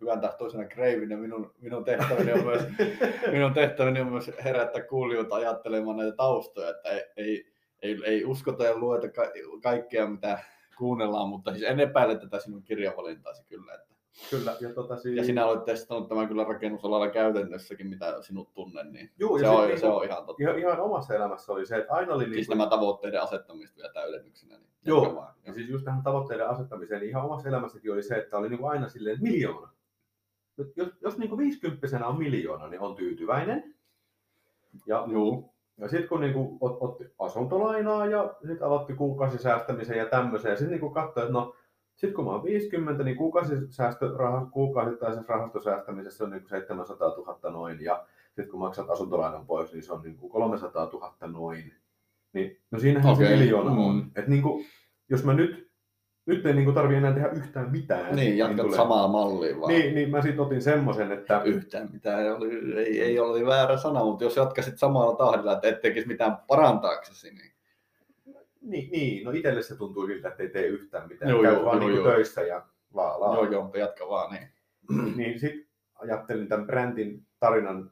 hyvän 0.01 0.21
tahtoisena 0.21 0.65
kreivinä 0.65 1.17
minun, 1.17 1.53
minun, 1.61 1.83
tehtäväni 1.83 2.33
on 2.33 2.45
myös, 2.45 2.61
minun 3.31 3.53
tehtäväni 3.53 4.01
on 4.01 4.07
myös 4.07 4.31
herättää 4.43 4.81
kuulijoita 4.81 5.35
ajattelemaan 5.35 5.97
näitä 5.97 6.15
taustoja, 6.15 6.69
että 6.69 6.89
ei, 6.89 7.03
ei, 7.17 7.45
ei, 7.81 7.97
ei 8.05 8.25
uskota 8.25 8.63
ja 8.63 8.77
lueta 8.77 9.09
ka- 9.09 9.31
kaikkea, 9.63 10.07
mitä 10.07 10.39
kuunnellaan, 10.77 11.29
mutta 11.29 11.51
siis 11.51 11.63
en 11.63 11.79
epäile 11.79 12.19
tätä 12.19 12.39
sinun 12.39 12.63
kirjavalintaasi 12.63 13.43
kyllä. 13.45 13.73
Että. 13.73 13.95
Kyllä, 14.29 14.57
ja, 14.61 14.73
tota, 14.73 14.97
siis... 14.97 15.17
ja 15.17 15.23
sinä 15.23 15.45
olet 15.45 15.65
testannut 15.65 16.09
tämän 16.09 16.27
kyllä 16.27 16.43
rakennusalalla 16.43 17.09
käytännössäkin, 17.09 17.87
mitä 17.87 18.21
sinut 18.21 18.53
tunnen, 18.53 18.93
niin 18.93 19.11
Juu, 19.19 19.39
se, 19.39 19.47
on, 19.47 19.67
sit 19.67 19.79
se 19.79 19.87
on 19.87 20.05
ihan 20.05 20.25
totta. 20.25 20.43
Ihan, 20.43 20.59
ihan 20.59 20.79
omassa 20.79 21.15
elämässä 21.15 21.51
oli 21.51 21.65
se, 21.65 21.77
että 21.77 21.93
aina 21.93 22.13
oli... 22.13 22.23
Siis 22.23 22.35
Niinku, 22.35 22.53
nämä 22.53 22.69
tavoitteiden 22.69 23.21
asettamista 23.21 23.77
vielä 23.77 23.93
täydennyksenä. 23.93 24.57
Niin 24.57 24.67
Joo. 24.85 25.15
vaan. 25.15 25.33
ja 25.45 25.53
siis 25.53 25.69
just 25.69 25.85
tähän 25.85 26.03
tavoitteiden 26.03 26.49
asettamiseen, 26.49 27.01
niin 27.01 27.09
ihan 27.09 27.25
omassa 27.25 27.49
elämässäkin 27.49 27.93
oli 27.93 28.03
se, 28.03 28.15
että 28.15 28.37
oli 28.37 28.49
niinku 28.49 28.65
aina 28.65 28.89
silleen 28.89 29.17
miljoona. 29.21 29.69
Jos, 30.75 30.89
jos 31.01 31.17
niinku 31.17 31.37
50 31.37 32.07
on 32.07 32.17
miljoona, 32.17 32.67
niin 32.67 32.81
on 32.81 32.95
tyytyväinen. 32.95 33.75
Ja 34.87 35.07
Joo. 35.11 35.54
Ja 35.77 35.87
sitten 35.87 36.09
kun 36.09 36.21
niinku 36.21 36.57
ot, 36.61 36.77
otti 36.81 37.03
asuntolainaa 37.19 38.05
ja 38.05 38.35
sitten 38.47 38.67
aloitti 38.67 38.93
kuukausisäästämisen 38.93 39.97
ja 39.97 40.05
tämmöisen, 40.05 40.49
ja 40.49 40.55
sitten 40.55 40.71
niinku 40.71 40.89
katsoi, 40.89 41.23
että 41.23 41.33
no, 41.33 41.55
sitten 41.95 42.15
kun 42.15 42.25
mä 42.25 42.31
oon 42.31 42.43
50, 42.43 43.03
niin 43.03 43.17
kuukausisäästö, 43.17 44.09
kuukausittaisessa 44.51 45.33
rahastosäästämisessä 45.33 46.23
on 46.23 46.29
niinku 46.29 46.49
700 46.49 47.09
000 47.09 47.51
noin, 47.51 47.81
ja 47.81 48.05
sitten 48.25 48.49
kun 48.49 48.59
maksat 48.59 48.89
asuntolainan 48.89 49.45
pois, 49.45 49.73
niin 49.73 49.83
se 49.83 49.93
on 49.93 50.01
niinku 50.01 50.29
300 50.29 50.85
000 50.85 51.15
noin. 51.27 51.73
Niin, 52.33 52.57
no 52.71 52.79
siinähän 52.79 53.13
okay. 53.13 53.27
se 53.27 53.35
miljoona 53.35 53.71
mm. 53.71 53.77
on. 53.77 54.11
Et 54.15 54.27
niinku, 54.27 54.61
jos 55.09 55.23
mä 55.23 55.33
nyt, 55.33 55.71
nyt 56.25 56.45
ei 56.45 56.53
niinku 56.53 56.71
tarvi 56.71 56.95
enää 56.95 57.13
tehdä 57.13 57.29
yhtään 57.29 57.71
mitään. 57.71 58.15
Niin, 58.15 58.37
jatkat 58.37 58.65
tulee- 58.65 58.77
samaa 58.77 59.07
mallia 59.07 59.59
vaan. 59.59 59.73
Niin, 59.73 59.95
niin 59.95 60.11
mä 60.11 60.21
sitten 60.21 60.39
otin 60.45 60.61
semmoisen, 60.61 61.11
että 61.11 61.41
Yhtään 61.45 61.89
mitään, 61.93 62.19
ei, 62.23 62.29
oli, 62.29 62.79
ei, 62.79 63.01
ei 63.01 63.19
ole 63.19 63.45
väärä 63.45 63.77
sana, 63.77 64.03
mutta 64.03 64.23
jos 64.23 64.35
jatkaisit 64.37 64.77
samalla 64.77 65.15
tahdilla, 65.15 65.53
että 65.53 65.67
et 65.67 65.81
tekisi 65.81 66.07
mitään 66.07 66.37
parantaaksesi, 66.47 67.31
niin 67.33 67.51
Niin, 68.61 68.91
niin, 68.91 69.25
no 69.25 69.31
itselle 69.31 69.61
se 69.61 69.75
tuntuu 69.75 70.07
siltä, 70.07 70.27
että 70.27 70.43
ei 70.43 70.49
tee 70.49 70.65
yhtään 70.65 71.07
mitään. 71.07 71.31
Joo, 71.31 71.41
Käy 71.41 71.53
joo, 71.53 71.65
vaan 71.65 71.77
joo, 71.77 71.87
niin 71.87 71.95
joo. 71.97 72.11
töissä 72.11 72.41
ja 72.41 72.65
laa, 72.93 73.35
joo 73.35 73.51
joo, 73.51 73.61
mutta 73.63 73.77
jatka 73.77 74.09
vaan 74.09 74.31
niin. 74.35 74.47
Niin 75.17 75.39
sitten 75.39 75.65
ajattelin 75.95 76.47
tämän 76.47 76.65
brändin 76.65 77.25
tarinan 77.39 77.91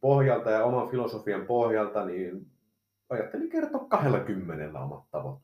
pohjalta 0.00 0.50
ja 0.50 0.64
oman 0.64 0.88
filosofian 0.88 1.46
pohjalta, 1.46 2.04
niin 2.04 2.46
ajattelin 3.10 3.48
kertoa 3.48 3.86
kahdella 3.88 4.20
kymmenellä 4.20 4.80
omat 4.80 5.10
tavoitteet. 5.10 5.43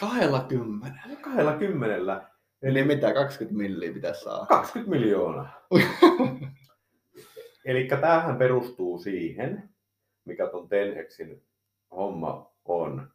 Kahdella 0.00 0.44
kymmenen. 0.48 1.18
Kahdella 1.22 1.52
kymmenellä, 1.52 2.30
Eli 2.62 2.84
mitä, 2.84 3.14
20 3.14 3.56
milliä 3.56 3.92
pitäisi 3.92 4.20
saada? 4.20 4.46
20 4.46 4.90
miljoonaa. 4.90 5.66
Eli 7.64 7.84
tämähän 7.84 8.36
perustuu 8.36 8.98
siihen, 8.98 9.70
mikä 10.24 10.46
ton 10.46 10.68
Tenhexin 10.68 11.42
homma 11.90 12.52
on. 12.64 13.10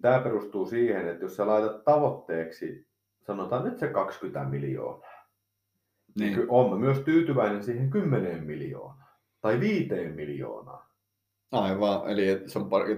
Tämä 0.00 0.20
perustuu 0.20 0.66
siihen, 0.66 1.08
että 1.08 1.24
jos 1.24 1.36
sä 1.36 1.46
laitat 1.46 1.84
tavoitteeksi, 1.84 2.86
sanotaan 3.26 3.64
nyt 3.64 3.78
se 3.78 3.88
20 3.88 4.50
miljoonaa, 4.50 5.26
niin. 6.18 6.36
Niin. 6.36 6.70
mä 6.70 6.76
myös 6.76 6.98
tyytyväinen 6.98 7.64
siihen 7.64 7.90
10 7.90 8.44
miljoonaan 8.44 9.08
tai 9.40 9.60
5 9.60 9.88
miljoonaa. 10.14 10.94
Aivan, 11.52 12.10
eli 12.10 12.42
se 12.46 12.58
on 12.58 12.64
par- 12.64 12.88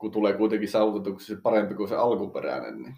kun 0.00 0.10
tulee 0.10 0.32
kuitenkin 0.32 0.68
saavutetuksi 0.68 1.34
se 1.34 1.40
parempi 1.42 1.74
kuin 1.74 1.88
se 1.88 1.96
alkuperäinen, 1.96 2.82
niin 2.82 2.94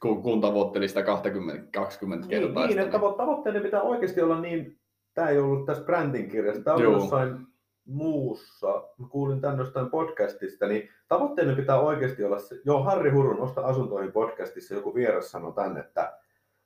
kun, 0.00 0.22
kun 0.22 0.40
tavoitteli 0.40 0.88
sitä 0.88 1.02
20, 1.02 1.62
20 1.72 2.26
Niin, 2.28 2.42
kertaa. 2.42 2.66
niin 2.66 2.78
että 2.78 2.98
tavo- 2.98 3.16
tavoitteiden 3.16 3.62
pitää 3.62 3.82
oikeasti 3.82 4.22
olla 4.22 4.40
niin, 4.40 4.78
tämä 5.14 5.28
ei 5.28 5.38
ollut 5.38 5.66
tässä 5.66 5.84
brändin 5.84 6.28
kirjassa, 6.28 6.62
tämä 6.62 6.74
oli 6.74 6.84
Joo. 6.84 6.92
jossain 6.92 7.46
muussa, 7.84 8.88
mä 8.98 9.06
kuulin 9.08 9.40
tänne 9.40 9.62
jostain 9.62 9.90
podcastista, 9.90 10.66
niin 10.66 10.88
tavoitteiden 11.08 11.56
pitää 11.56 11.80
oikeasti 11.80 12.24
olla 12.24 12.38
se, 12.38 12.60
joo 12.64 12.82
Harri 12.82 13.10
Hurun 13.10 13.40
Osta 13.40 13.60
asuntoihin 13.60 14.12
podcastissa 14.12 14.74
joku 14.74 14.94
vieras 14.94 15.30
sanoi 15.30 15.52
tänne, 15.52 15.80
että 15.80 16.18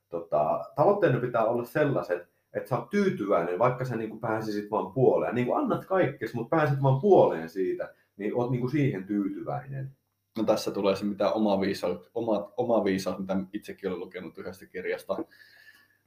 tota, 0.09 0.65
tavoitteiden 0.75 1.21
pitää 1.21 1.45
olla 1.45 1.65
sellaiset, 1.65 2.27
että 2.53 2.69
sä 2.69 2.77
oot 2.79 2.89
tyytyväinen, 2.89 3.59
vaikka 3.59 3.85
sä 3.85 3.95
niin 3.95 4.19
pääsisit 4.19 4.71
vaan 4.71 4.93
puoleen. 4.93 5.35
Niin 5.35 5.55
annat 5.55 5.85
kaikkes, 5.85 6.33
mutta 6.33 6.55
pääset 6.57 6.83
vaan 6.83 7.01
puoleen 7.01 7.49
siitä, 7.49 7.93
niin 8.19 8.35
oot 8.35 8.51
niin 8.51 8.69
siihen 8.69 9.03
tyytyväinen. 9.03 9.91
No 10.37 10.43
tässä 10.43 10.71
tulee 10.71 10.95
se 10.95 11.05
mitä 11.05 11.31
oma 11.31 11.61
viisaus, 11.61 12.11
oma, 12.13 12.53
oma 12.57 12.83
viisaus, 12.83 13.19
mitä 13.19 13.37
itsekin 13.53 13.89
olen 13.89 13.99
lukenut 13.99 14.37
yhdestä 14.37 14.65
kirjasta. 14.65 15.17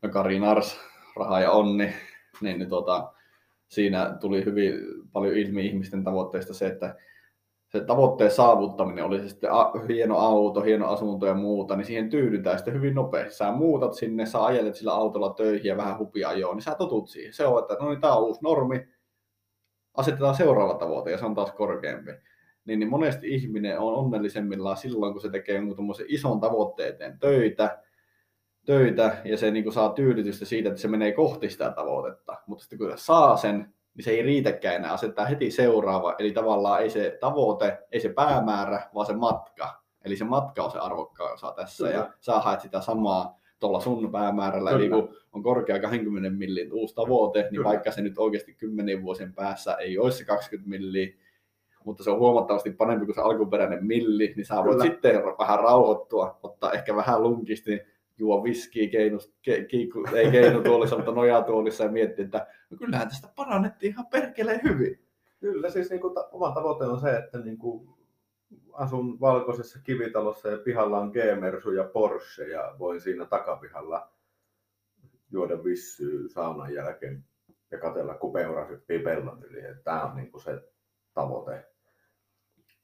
No 0.03 0.09
Kari 0.09 0.38
Nars, 0.38 0.81
Raha 1.16 1.40
ja 1.40 1.51
onni, 1.51 1.94
niin, 2.40 2.59
niin 2.59 2.68
tota, 2.68 3.12
siinä 3.68 4.16
tuli 4.20 4.44
hyvin 4.44 4.75
paljon 5.12 5.37
ilmi 5.37 5.66
ihmisten 5.66 6.05
tavoitteista 6.05 6.55
se, 6.55 6.66
että 6.66 6.96
se 7.68 7.81
tavoitteen 7.81 8.31
saavuttaminen, 8.31 9.05
oli 9.05 9.20
se 9.20 9.29
sitten 9.29 9.53
a, 9.53 9.72
hieno 9.88 10.18
auto, 10.18 10.61
hieno 10.61 10.88
asunto 10.88 11.27
ja 11.27 11.35
muuta, 11.35 11.77
niin 11.77 11.85
siihen 11.85 12.11
tyydytään 12.11 12.59
sitten 12.59 12.75
hyvin 12.75 12.94
nopeasti. 12.94 13.35
Sä 13.35 13.53
muutat 13.53 13.94
sinne, 13.94 14.27
sä 14.27 14.44
ajelet 14.44 14.77
sillä 14.77 14.92
autolla 14.92 15.35
töihin 15.35 15.68
ja 15.68 15.77
vähän 15.77 15.98
hupia 15.98 16.29
ajoon, 16.29 16.57
niin 16.57 16.62
sä 16.62 16.75
totut 16.75 17.09
siihen. 17.09 17.33
Se 17.33 17.46
on, 17.46 17.62
että 17.62 17.77
no 17.81 17.90
niin, 17.90 18.01
tää 18.01 18.16
on 18.16 18.22
uusi 18.22 18.40
normi, 18.42 18.88
asetetaan 19.95 20.35
seuraava 20.35 20.75
tavoite 20.75 21.11
ja 21.11 21.19
se 21.19 21.27
on 21.27 21.35
taas 21.35 21.53
korkeampi 21.53 22.13
niin, 22.65 22.79
niin 22.79 22.91
monesti 22.91 23.35
ihminen 23.35 23.79
on 23.79 23.95
onnellisemmillaan 23.95 24.77
silloin, 24.77 25.13
kun 25.13 25.23
se 25.23 25.31
tekee 25.31 25.55
jonkun 25.55 25.95
ison 26.09 26.41
tavoitteen 26.41 26.89
eteen 26.89 27.19
töitä, 27.19 27.79
töitä 28.67 29.17
ja 29.25 29.37
se 29.37 29.51
niin 29.51 29.65
kuin 29.65 29.75
saa 29.75 29.93
tyydytystä 29.93 30.45
siitä, 30.45 30.69
että 30.69 30.81
se 30.81 30.89
menee 30.89 31.13
kohti 31.13 31.51
sitä 31.51 31.71
tavoitetta. 31.71 32.37
Mutta 32.47 32.63
sitten 32.63 32.79
kun 32.79 32.91
se 32.91 32.97
saa 32.97 33.37
sen, 33.37 33.75
niin 33.95 34.05
se 34.05 34.11
ei 34.11 34.23
riitäkään 34.23 34.75
enää, 34.77 34.93
asettaa 34.93 35.27
heti 35.27 35.51
seuraava. 35.51 36.15
Eli 36.19 36.33
tavallaan 36.33 36.83
ei 36.83 36.91
se 36.91 37.19
tavoite, 37.21 37.79
ei 37.93 38.01
se 38.01 38.09
päämäärä, 38.09 38.91
vaan 38.95 39.07
se 39.07 39.13
matka. 39.13 39.83
Eli 40.05 40.17
se 40.17 40.25
matka 40.25 40.65
on 40.65 40.71
se 40.71 40.79
arvokkaan 40.79 41.33
osa 41.33 41.53
tässä 41.57 41.85
Kyllä. 41.85 41.97
ja 41.97 42.13
sä 42.21 42.41
haet 42.41 42.61
sitä 42.61 42.81
samaa 42.81 43.39
tuolla 43.62 43.81
sun 43.81 44.12
päämäärällä. 44.12 44.70
Eli 44.70 44.88
kun 44.88 45.14
on 45.33 45.42
korkea 45.42 45.81
20 45.81 46.31
millin 46.31 46.72
uusi 46.72 46.94
tavoite, 46.94 47.42
niin 47.42 47.51
Kyllä. 47.51 47.68
vaikka 47.68 47.90
se 47.90 48.03
nyt 48.03 48.18
oikeasti 48.18 48.55
10 48.55 49.03
vuosien 49.03 49.33
päässä 49.33 49.75
ei 49.75 49.98
olisi 49.98 50.18
se 50.18 50.25
20 50.25 50.70
milliä, 50.70 51.09
mutta 51.85 52.05
se 52.05 52.11
on 52.11 52.18
huomattavasti 52.18 52.70
parempi 52.70 53.05
kuin 53.07 53.14
se 53.14 53.20
alkuperäinen 53.20 53.87
milli, 53.87 54.33
niin 54.37 54.46
sä 54.46 54.55
voit 54.55 54.70
Kyllä. 54.70 54.85
sitten 54.85 55.14
vähän 55.38 55.59
rauhoittua, 55.59 56.38
ottaa 56.42 56.72
ehkä 56.72 56.96
vähän 56.96 57.22
lunkisti, 57.22 57.81
juo 58.18 58.44
viskiä 58.44 58.88
keinus, 58.88 59.33
ke, 59.42 59.64
kiiku, 59.64 60.05
ei 60.14 60.31
keinutuolissa, 60.31 60.96
mutta 60.96 61.12
nojatuolissa 61.20 61.85
ja 61.85 61.90
miettiä, 61.90 62.25
että 62.25 62.46
no 62.70 62.77
kyllähän 62.77 63.09
tästä 63.09 63.29
parannettiin 63.37 63.92
ihan 63.92 64.07
perkeleen 64.07 64.61
hyvin. 64.62 64.98
Kyllä, 65.40 65.70
siis 65.70 65.90
niin 65.90 66.01
kuin 66.01 66.14
ta- 66.14 66.29
oma 66.33 66.51
tavoite 66.51 66.85
on 66.85 67.01
se, 67.01 67.16
että 67.16 67.38
niin 67.38 67.59
kuin 67.59 67.88
asun 68.73 69.21
valkoisessa 69.21 69.79
kivitalossa 69.85 70.49
ja 70.49 70.59
pihalla 70.59 70.99
on 70.99 71.09
G-Mersu 71.11 71.71
ja 71.71 71.85
Porsche 71.85 72.45
ja 72.45 72.75
voin 72.79 73.01
siinä 73.01 73.25
takapihalla 73.25 74.13
juoda 75.31 75.65
vissyä 75.65 76.29
saunan 76.29 76.75
jälkeen 76.75 77.25
ja 77.71 77.79
katella, 77.79 78.15
kun 78.15 78.33
peura 78.33 78.67
hyppii 78.67 78.99
pellon 78.99 79.45
yli. 79.45 79.61
Tämä 79.85 80.03
on 80.03 80.17
niin 80.17 80.31
kuin 80.31 80.43
se 80.43 80.63
tavoite. 81.15 81.67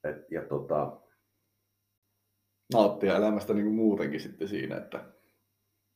Et, 0.03 0.31
ja 0.31 0.41
tota, 0.41 0.97
Nauttia 2.73 3.15
elämästä 3.15 3.53
niin 3.53 3.71
muutenkin 3.71 4.19
sitten 4.19 4.47
siinä, 4.47 4.77
että 4.77 5.05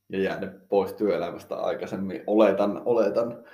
ja 0.08 0.22
jäädä 0.22 0.52
pois 0.68 0.92
työelämästä 0.92 1.56
aikaisemmin. 1.56 2.24
Oletan, 2.26 2.82
oletan. 2.84 3.44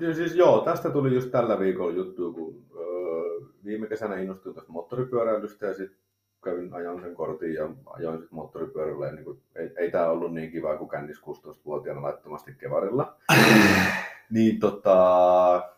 ja 0.00 0.14
siis 0.14 0.34
joo, 0.34 0.60
tästä 0.60 0.90
tuli 0.90 1.14
just 1.14 1.30
tällä 1.30 1.58
viikolla 1.58 1.96
juttu, 1.96 2.32
kun 2.32 2.66
viime 3.68 3.86
kesänä 3.86 4.16
innostuin 4.16 4.54
tästä 4.54 4.72
moottoripyöräilystä 4.72 5.66
ja 5.66 5.74
sitten 5.74 5.98
kävin 6.44 6.74
ajan 6.74 7.00
sen 7.00 7.14
kortin 7.14 7.54
ja 7.54 7.70
ajoin 7.86 8.18
sitten 8.18 8.36
moottoripyörällä. 8.36 9.06
Ja 9.06 9.12
niin 9.12 9.24
kuin, 9.24 9.40
ei, 9.56 9.70
ei 9.76 9.90
tämä 9.90 10.08
ollut 10.08 10.34
niin 10.34 10.50
kiva 10.50 10.76
kuin 10.76 10.90
kännis 10.90 11.18
16-vuotiaana 11.18 12.02
laittomasti 12.02 12.54
kevarilla. 12.58 13.16
niin 14.30 14.60
tota, 14.60 15.77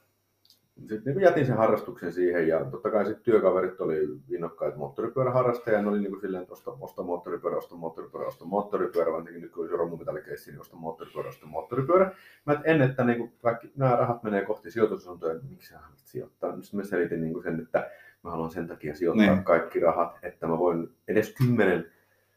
sitten 0.88 1.14
niin 1.14 1.22
jätin 1.22 1.46
sen 1.46 1.56
harrastuksen 1.56 2.12
siihen 2.12 2.48
ja 2.48 2.64
totta 2.64 2.90
kai 2.90 3.04
sitten 3.06 3.24
työkaverit 3.24 3.80
oli 3.80 4.08
innokkaita 4.30 4.78
moottoripyöräharrastajia 4.78 5.78
ja 5.78 5.82
ne 5.82 5.88
oli 5.88 5.98
niin 5.98 6.10
kuin 6.10 6.20
silleen, 6.20 6.42
että 6.42 6.52
osta, 6.52 6.72
osta 6.80 7.02
moottoripyörä, 7.02 7.56
osta 7.56 7.74
moottoripyörä, 7.74 8.26
osta 8.26 8.44
moottoripyörä, 8.44 9.12
vaan 9.12 9.24
nyt 9.24 9.52
kun 9.52 9.62
olisi 9.62 9.76
romumitallikeissi, 9.76 10.50
niin 10.50 10.60
osta 10.60 10.76
moottoripyörä, 10.76 11.28
osta 11.28 11.46
moottoripyörä. 11.46 12.10
Mä 12.46 12.52
et 12.52 12.60
ennen, 12.64 12.90
että 12.90 13.04
niin 13.04 13.18
kuin 13.18 13.32
kaikki 13.42 13.72
nämä 13.76 13.96
rahat 13.96 14.22
menee 14.22 14.44
kohti 14.44 14.70
sijoitusasuntoja, 14.70 15.34
niin 15.34 15.50
miksi 15.50 15.68
sä 15.68 15.78
haluat 15.78 15.98
sijoittaa? 16.04 16.56
Nyt 16.56 16.72
mä 16.72 16.84
selitin 16.84 17.20
niin 17.20 17.32
kuin 17.32 17.42
sen, 17.42 17.60
että 17.60 17.90
mä 18.24 18.30
haluan 18.30 18.50
sen 18.50 18.66
takia 18.68 18.94
sijoittaa 18.94 19.34
Niin. 19.34 19.44
kaikki 19.44 19.80
rahat, 19.80 20.18
että 20.22 20.46
mä 20.46 20.58
voin 20.58 20.88
edes 21.08 21.34
kymmenen, 21.34 21.86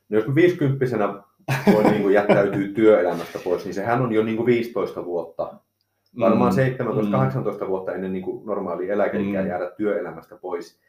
no 0.10 0.18
jos 0.18 0.28
mä 0.28 0.36
50 0.36 0.86
voin 1.74 1.88
niin 1.88 2.02
kuin 2.02 2.14
jättäytyä 2.14 2.68
työelämästä 2.76 3.40
pois, 3.44 3.66
niin 3.66 3.74
sehän 3.74 4.02
on 4.02 4.12
jo 4.12 4.24
niin 4.24 4.38
kuin 4.38 4.46
15 4.46 5.06
vuotta 5.06 5.54
varmaan 6.20 6.54
Mm, 6.54 7.64
17-18 7.64 7.68
vuotta 7.68 7.94
ennen 7.94 8.14
niin 8.14 8.24
kuin 8.24 8.46
normaalia 8.46 8.94
eläkeikää 8.94 9.42
Mm. 9.42 9.48
jäädä 9.48 9.70
työelämästä 9.78 10.36
pois. 10.36 10.80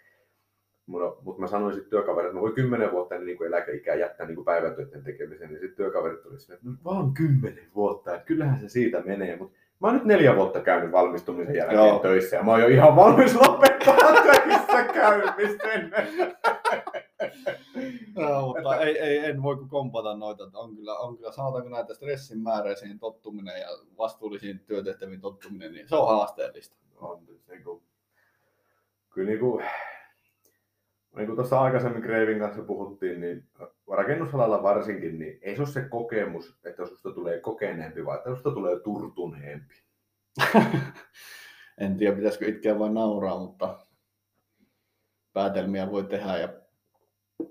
Mutta 0.87 1.40
mä 1.40 1.46
sanoin 1.46 1.74
sitten 1.74 1.90
työkaverille, 1.90 2.28
että 2.28 2.37
mä 2.37 2.40
voin 2.42 2.52
kymmenen 2.54 2.92
vuotta 2.92 3.14
ennen 3.14 3.26
niin 3.26 3.46
eläkeikää 3.46 3.94
jättää 3.94 4.26
niin 4.26 4.44
päivätöiden 4.44 5.04
tekemisen, 5.04 5.48
niin 5.48 5.60
sitten 5.60 5.76
työkaverit 5.76 6.22
tuli 6.22 6.34
että 6.34 6.58
no 6.68 6.72
vaan 6.84 7.14
kymmenen 7.14 7.64
vuotta, 7.74 8.14
että 8.14 8.26
kyllähän 8.26 8.58
se 8.60 8.68
siitä 8.68 9.00
menee, 9.00 9.37
mutta 9.37 9.58
Mä 9.80 9.88
oon 9.88 9.94
nyt 9.96 10.04
neljä 10.04 10.37
vuotta 10.37 10.60
käynyt 10.60 10.92
valmistumisen 10.92 11.54
jälkeen 11.54 11.78
Joo. 11.78 11.98
töissä 11.98 12.37
ja 12.37 12.42
mä 12.42 12.50
oon 12.50 12.60
jo 12.60 12.68
ihan 12.68 12.96
valmis 12.96 13.34
lopettaa 13.34 13.96
töissä 14.22 14.82
käymisen. 14.92 15.90
no, 18.16 18.46
mutta 18.46 18.76
ei, 18.76 18.98
ei, 18.98 19.18
en 19.18 19.42
voi 19.42 19.56
kompata 19.68 20.16
noita. 20.16 20.50
On 20.54 20.76
kyllä, 20.76 20.94
on 20.98 21.16
kyllä, 21.16 21.32
sanotaanko 21.32 21.70
näitä 21.70 21.94
stressin 21.94 22.38
määräisiin 22.38 22.98
tottuminen 22.98 23.60
ja 23.60 23.68
vastuullisiin 23.98 24.60
työtehtäviin 24.60 25.20
tottuminen, 25.20 25.72
niin 25.72 25.88
se 25.88 25.96
on 25.96 26.08
haasteellista. 26.08 26.76
On, 26.96 27.26
niin 27.48 27.64
kuin, 27.64 27.82
kyllä 29.10 29.28
niin 29.28 29.40
kuin, 29.40 29.64
niin 31.16 31.26
kuin 31.26 31.37
tuossa 31.37 31.60
aikaisemmin 31.60 32.02
Greivin 32.02 32.38
kanssa 32.38 32.62
puhuttiin, 32.62 33.20
niin 33.20 33.48
rakennusalalla 33.90 34.62
varsinkin, 34.62 35.18
niin 35.18 35.38
ei 35.42 35.56
se 35.56 35.62
ole 35.62 35.68
se 35.68 35.88
kokemus, 35.88 36.58
että 36.64 36.87
susta 36.87 37.10
tulee 37.10 37.40
kokeneempi, 37.40 38.04
vaan 38.04 38.18
että 38.18 38.30
susta 38.30 38.50
tulee 38.50 38.80
turtuneempi. 38.80 39.74
en 41.78 41.96
tiedä, 41.96 42.16
pitäisikö 42.16 42.48
itkeä 42.48 42.78
vai 42.78 42.90
nauraa, 42.90 43.38
mutta 43.38 43.78
päätelmiä 45.32 45.90
voi 45.90 46.04
tehdä 46.04 46.38
ja 46.38 46.48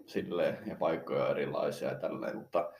silleen, 0.06 0.58
ja 0.66 0.76
paikkoja 0.76 1.30
erilaisia 1.30 1.88
ja 1.88 1.96
tälleen, 1.96 2.38
mutta 2.38 2.72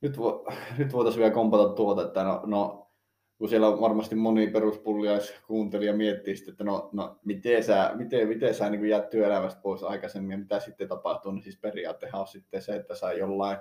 nyt, 0.00 0.18
vo, 0.18 0.46
nyt 0.78 0.92
voitaisiin 0.92 1.20
vielä 1.20 1.34
kompata 1.34 1.68
tuota, 1.68 2.02
että 2.02 2.24
no, 2.24 2.42
no 2.46 2.90
kun 3.38 3.48
siellä 3.48 3.68
on 3.68 3.80
varmasti 3.80 4.14
moni 4.14 4.46
peruspulliaiskuuntelija 4.46 5.92
miettii 5.92 6.36
sitten, 6.36 6.52
että 6.52 6.64
no, 6.64 6.90
no 6.92 7.18
miten 7.24 7.64
sä, 7.64 7.92
miten, 7.94 8.28
miten 8.28 8.54
sä 8.54 8.70
niin 8.70 8.88
jäät 8.88 9.10
työelämästä 9.10 9.60
pois 9.60 9.82
aikaisemmin 9.82 10.30
ja 10.30 10.38
mitä 10.38 10.60
sitten 10.60 10.88
tapahtuu, 10.88 11.32
niin 11.32 11.42
siis 11.42 11.58
periaatteessa 11.60 12.18
on 12.18 12.26
sitten 12.26 12.62
se, 12.62 12.76
että 12.76 12.94
sä 12.94 13.12
jollain, 13.12 13.58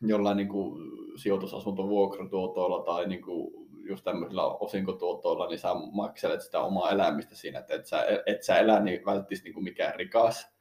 jollain 0.00 0.36
niin 0.36 0.48
kuin 0.48 0.80
sijoitusasuntovuokratuotoilla 1.16 2.82
tai 2.84 3.08
niin 3.08 3.22
kuin 3.22 3.68
just 3.88 4.04
tämmöisillä 4.04 4.46
osinkotuotoilla, 4.46 5.46
niin 5.46 5.58
sä 5.58 5.68
makselet 5.92 6.40
sitä 6.40 6.60
omaa 6.60 6.90
elämistä 6.90 7.34
siinä, 7.34 7.58
että 7.58 7.74
et 7.74 7.86
sä, 7.86 8.04
et 8.26 8.42
sä 8.42 8.58
elä 8.58 8.80
niin 8.80 9.06
välttis 9.06 9.44
niin 9.44 9.54
kuin 9.54 9.64
mikään 9.64 9.94
rikas. 9.94 10.52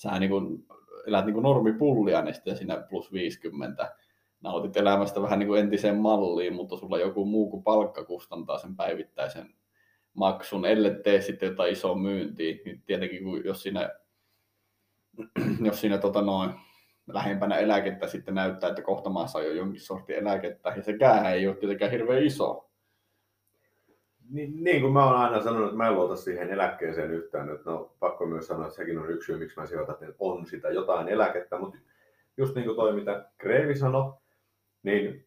Sä 0.00 0.18
niin 0.18 0.30
kuin, 0.30 0.66
elät 1.06 1.24
niin 1.24 1.34
kuin 1.34 1.42
normipullia, 1.42 2.22
niin 2.22 2.34
sitten 2.34 2.56
siinä 2.56 2.86
plus 2.88 3.12
50 3.12 3.96
nautit 4.40 4.76
elämästä 4.76 5.22
vähän 5.22 5.38
niin 5.38 5.46
kuin 5.46 5.60
entiseen 5.60 5.96
malliin, 5.96 6.54
mutta 6.54 6.76
sulla 6.76 6.98
joku 6.98 7.24
muu 7.24 7.50
kuin 7.50 7.62
palkka 7.62 8.04
kustantaa 8.04 8.58
sen 8.58 8.76
päivittäisen 8.76 9.54
maksun, 10.14 10.64
ellei 10.64 10.94
tee 10.94 11.20
sitten 11.20 11.48
jotain 11.48 11.72
isoa 11.72 11.94
myyntiä, 11.94 12.56
niin 12.64 12.82
tietenkin 12.86 13.24
kun 13.24 13.44
jos 13.44 13.62
siinä, 13.62 13.90
jos 15.66 15.80
siinä 15.80 15.98
tota 15.98 16.22
noin, 16.22 16.50
lähempänä 17.06 17.56
eläkettä 17.56 18.06
sitten 18.06 18.34
näyttää, 18.34 18.70
että 18.70 18.82
kohta 18.82 19.10
mä 19.10 19.26
saan 19.26 19.44
jo 19.44 19.52
jonkin 19.52 19.80
sortin 19.80 20.16
eläkettä, 20.16 20.72
ja 20.76 20.82
sekään 20.82 21.26
ei 21.26 21.46
ole 21.46 21.56
tietenkään 21.56 21.90
hirveän 21.90 22.22
iso. 22.22 22.69
Niin, 24.30 24.64
niin 24.64 24.80
kuin 24.80 24.92
mä 24.92 25.04
oon 25.04 25.16
aina 25.16 25.42
sanonut, 25.42 25.66
että 25.66 25.76
mä 25.76 25.88
en 25.88 25.94
luota 25.94 26.16
siihen 26.16 26.50
eläkkeeseen 26.50 27.10
yhtään, 27.10 27.50
että 27.50 27.70
no 27.70 27.96
pakko 28.00 28.26
myös 28.26 28.46
sanoa, 28.46 28.66
että 28.66 28.76
sekin 28.76 28.98
on 28.98 29.10
yksi 29.10 29.26
syy, 29.26 29.38
miksi 29.38 29.60
mä 29.60 29.66
sijoitan, 29.66 29.94
että 29.94 30.14
on 30.18 30.46
sitä 30.46 30.68
jotain 30.70 31.08
eläkettä, 31.08 31.58
mutta 31.58 31.78
just 32.36 32.54
niin 32.54 32.64
kuin 32.64 32.76
toi, 32.76 32.92
mitä 32.92 33.30
Kreivi 33.38 33.76
sanoi, 33.76 34.12
niin 34.82 35.26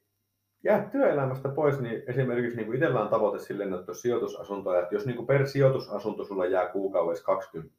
jää 0.64 0.90
työelämästä 0.92 1.50
pois, 1.50 1.80
niin 1.80 2.04
esimerkiksi 2.08 2.56
niin 2.58 2.66
kuin 2.66 2.76
itsellä 2.76 3.02
on 3.02 3.10
tavoite 3.10 3.40
silleen, 3.40 3.74
että 3.74 3.90
jos 3.92 4.02
sijoitusasuntoja, 4.02 4.82
että 4.82 4.96
jos 4.96 5.06
niin 5.06 5.16
kuin 5.16 5.28
per 5.28 5.48
sijoitusasunto 5.48 6.26
sulla 6.26 6.46
jää 6.46 6.70
kuukaudessa 6.70 7.26
20 7.26 7.78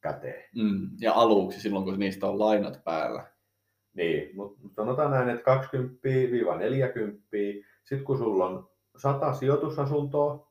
käteen. 0.00 0.44
Mm, 0.54 0.90
ja 1.00 1.12
aluksi 1.12 1.60
silloin, 1.60 1.84
kun 1.84 1.98
niistä 1.98 2.26
on 2.26 2.38
lainat 2.38 2.80
päällä. 2.84 3.26
Niin, 3.94 4.36
mutta 4.36 4.58
sanotaan 4.68 5.10
näin, 5.10 5.28
että 5.28 5.54
20-40, 5.54 5.58
sitten 7.84 8.04
kun 8.04 8.18
sulla 8.18 8.46
on 8.46 8.68
100 8.96 9.32
sijoitusasuntoa, 9.32 10.46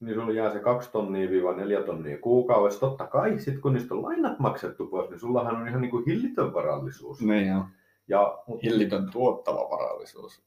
niin 0.00 0.14
sulla 0.14 0.32
jää 0.32 0.52
se 0.52 0.58
2 0.58 0.92
tonnia 0.92 1.28
4 1.56 1.82
tonnia 1.82 2.18
kuukaudessa. 2.18 2.80
Totta 2.80 3.06
kai, 3.06 3.38
sitten 3.38 3.62
kun 3.62 3.72
niistä 3.72 3.94
on 3.94 4.02
lainat 4.02 4.38
maksettu 4.38 4.86
pois, 4.86 5.10
niin 5.10 5.20
sullahan 5.20 5.56
on 5.56 5.68
ihan 5.68 5.80
niin 5.80 5.90
kuin 5.90 6.04
hillitön 6.06 6.54
varallisuus. 6.54 7.20
Niin 7.20 7.48
joo. 7.48 7.64
Ja, 8.08 8.38
Hillitön 8.62 9.10
tuottava 9.12 9.70
varallisuus. 9.70 10.42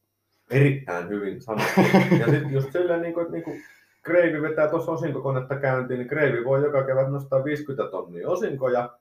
Erittäin 0.50 1.08
hyvin 1.08 1.40
sanottu. 1.40 1.80
ja 2.20 2.26
sitten 2.26 2.52
just 2.52 2.72
silleen, 2.72 3.02
niin 3.02 3.14
kuin, 3.14 3.22
että 3.22 3.32
niin 3.32 3.44
kuin 3.44 3.62
Kreivi 4.02 4.42
vetää 4.42 4.68
tuossa 4.68 4.92
osinkokonetta 4.92 5.56
käyntiin, 5.56 5.98
niin 5.98 6.08
Kreivi 6.08 6.44
voi 6.44 6.62
joka 6.62 6.82
kevät 6.82 7.10
nostaa 7.10 7.44
50 7.44 7.90
tonnia 7.90 8.28
osinkoja. 8.28 8.98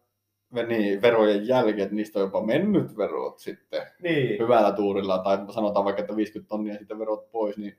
Niin, 0.68 1.02
verojen 1.02 1.48
jälkeen, 1.48 1.90
niistä 1.92 2.20
on 2.20 2.26
jopa 2.26 2.46
mennyt 2.46 2.98
verot 2.98 3.40
sitten 3.40 3.82
niin. 4.02 4.40
hyvällä 4.40 4.72
tuurilla, 4.72 5.18
tai 5.18 5.38
sanotaan 5.50 5.86
vaikka, 5.86 6.02
että 6.02 6.16
50 6.16 6.50
tonnia 6.50 6.78
sitten 6.78 7.00
verot 7.00 7.32
pois, 7.32 7.58
niin 7.58 7.78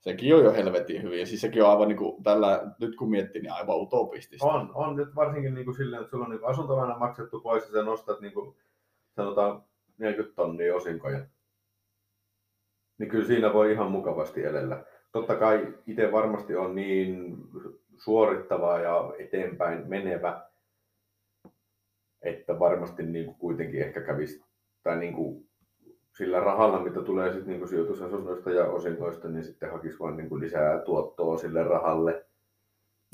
sekin 0.00 0.34
on 0.34 0.44
jo 0.44 0.52
helvetin 0.52 1.02
hyvin. 1.02 1.26
Siis 1.26 1.40
sekin 1.40 1.62
on 1.64 1.70
aivan 1.70 1.88
niin 1.88 1.98
kuin 1.98 2.22
tällä, 2.22 2.72
nyt 2.80 2.96
kun 2.96 3.10
miettii, 3.10 3.42
niin 3.42 3.52
aivan 3.52 3.80
utopistista. 3.80 4.46
On, 4.46 4.70
on 4.74 4.96
nyt 4.96 5.14
varsinkin 5.14 5.54
niin 5.54 5.64
kuin 5.64 5.76
silleen, 5.76 6.02
että 6.02 6.10
sulla 6.10 6.24
on 6.24 6.30
niin 6.30 6.44
asuntovana 6.44 6.98
maksettu 6.98 7.40
pois 7.40 7.64
ja 7.64 7.72
sä 7.72 7.82
nostat 7.82 8.20
niin 8.20 8.32
kuin, 8.32 8.56
sanotaan 9.16 9.64
40 9.98 10.36
tonnia 10.36 10.76
osinkoja, 10.76 11.26
niin 12.98 13.08
kyllä 13.08 13.26
siinä 13.26 13.52
voi 13.52 13.72
ihan 13.72 13.90
mukavasti 13.90 14.44
elellä. 14.44 14.84
Totta 15.12 15.36
kai 15.36 15.74
itse 15.86 16.12
varmasti 16.12 16.56
on 16.56 16.74
niin 16.74 17.36
suorittava 17.96 18.78
ja 18.78 19.12
eteenpäin 19.18 19.88
menevä, 19.88 20.50
että 22.22 22.58
varmasti 22.58 23.02
niin 23.02 23.24
kuin 23.24 23.38
kuitenkin 23.38 23.82
ehkä 23.82 24.00
kävisi, 24.00 24.44
tai 24.82 24.98
niin 24.98 25.14
kuin 25.14 25.49
sillä 26.16 26.40
rahalla, 26.40 26.80
mitä 26.80 27.02
tulee 27.02 27.32
sitten 27.32 27.58
niin 27.58 27.68
sijoitusasunnoista 27.68 28.50
ja 28.50 28.64
osinkoista, 28.64 29.28
niin 29.28 29.44
sitten 29.44 29.70
hakisi 29.70 29.98
vain 29.98 30.16
niin 30.16 30.28
kuin 30.28 30.40
lisää 30.40 30.78
tuottoa 30.78 31.38
sille 31.38 31.64
rahalle. 31.64 32.26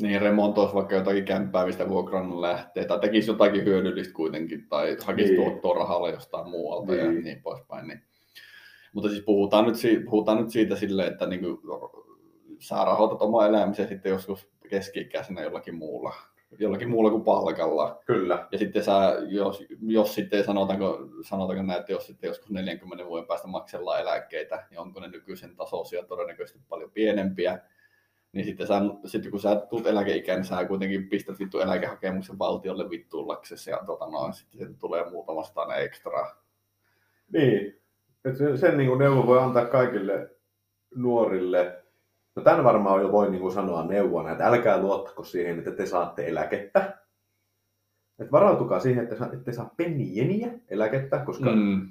Niin, 0.00 0.20
remontoisi 0.20 0.74
vaikka 0.74 0.94
jotakin 0.94 1.24
kämppää, 1.24 1.66
mistä 1.66 1.88
vuokran 1.88 2.40
lähtee, 2.40 2.84
tai 2.84 3.00
tekisi 3.00 3.30
jotakin 3.30 3.64
hyödyllistä 3.64 4.14
kuitenkin, 4.14 4.68
tai 4.68 4.96
hakisi 5.04 5.32
niin. 5.32 5.42
tuottoa 5.42 5.74
rahalla 5.74 6.10
jostain 6.10 6.48
muualta 6.48 6.92
niin. 6.92 7.04
ja 7.04 7.12
niin 7.12 7.42
poispäin. 7.42 7.88
Niin. 7.88 8.02
Mutta 8.92 9.10
siis 9.10 9.24
puhutaan 9.24 9.66
nyt, 9.66 9.76
siitä, 9.76 10.04
puhutaan 10.10 10.38
nyt 10.38 10.50
siitä 10.50 10.76
silleen, 10.76 11.12
että 11.12 11.26
niin 11.26 11.40
kuin, 11.40 11.58
sä 12.58 12.84
rahoitat 12.84 13.22
oma 13.22 13.46
elämisen 13.46 13.88
sitten 13.88 14.10
joskus 14.10 14.48
keski-ikäisenä 14.68 15.42
jollakin 15.42 15.74
muulla, 15.74 16.14
jollakin 16.58 16.90
muulla 16.90 17.10
kuin 17.10 17.24
palkalla. 17.24 18.02
Kyllä. 18.06 18.48
Ja 18.52 18.58
sitten 18.58 18.84
sä, 18.84 19.16
jos, 19.28 19.64
jos 19.86 20.14
sitten 20.14 20.44
sanotaanko, 20.44 20.98
sanotaanko 21.22 21.62
näin, 21.62 21.80
että 21.80 21.92
jos 21.92 22.06
sitten 22.06 22.28
joskus 22.28 22.50
40 22.50 23.06
vuoden 23.06 23.26
päästä 23.26 23.48
maksellaan 23.48 24.00
eläkkeitä, 24.00 24.66
niin 24.70 24.80
onko 24.80 25.00
ne 25.00 25.08
nykyisen 25.08 25.56
tasoisia 25.56 26.02
todennäköisesti 26.02 26.60
paljon 26.68 26.90
pienempiä 26.90 27.58
niin 28.36 28.44
sitten, 28.44 28.66
sä, 28.66 28.80
sitten 29.04 29.30
kun 29.30 29.40
sä 29.40 29.56
tulet 29.56 29.86
eläkeikään, 29.86 30.38
niin 30.38 30.46
sä 30.46 30.64
kuitenkin 30.64 31.08
pistät 31.08 31.38
vittu 31.38 31.60
eläkehakemuksen 31.60 32.38
valtiolle 32.38 32.90
vittuullaksesi 32.90 33.70
ja 33.70 33.80
tota 33.86 34.06
noin, 34.06 34.32
sitten 34.32 34.76
tulee 34.78 35.10
muutama 35.10 35.42
staan 35.42 35.82
ekstra. 35.82 36.36
Niin, 37.32 37.82
että 38.24 38.38
sen, 38.38 38.58
sen 38.58 38.76
niin 38.76 38.88
kuin 38.88 38.98
neuvo 38.98 39.26
voi 39.26 39.38
antaa 39.38 39.64
kaikille 39.64 40.30
nuorille. 40.94 41.82
No 42.36 42.42
tämän 42.42 42.64
varmaan 42.64 43.02
jo 43.02 43.12
voi 43.12 43.30
niin 43.30 43.40
kuin 43.40 43.52
sanoa 43.52 43.86
neuvona, 43.86 44.30
että 44.30 44.46
älkää 44.46 44.80
luottako 44.80 45.24
siihen, 45.24 45.58
että 45.58 45.70
te 45.70 45.86
saatte 45.86 46.28
eläkettä. 46.28 46.98
Että 48.18 48.32
varautukaa 48.32 48.80
siihen, 48.80 49.04
että 49.04 49.30
ette 49.32 49.52
saa 49.52 49.74
pennieniä 49.76 50.50
eläkettä, 50.68 51.18
koska 51.18 51.50
mm. 51.50 51.88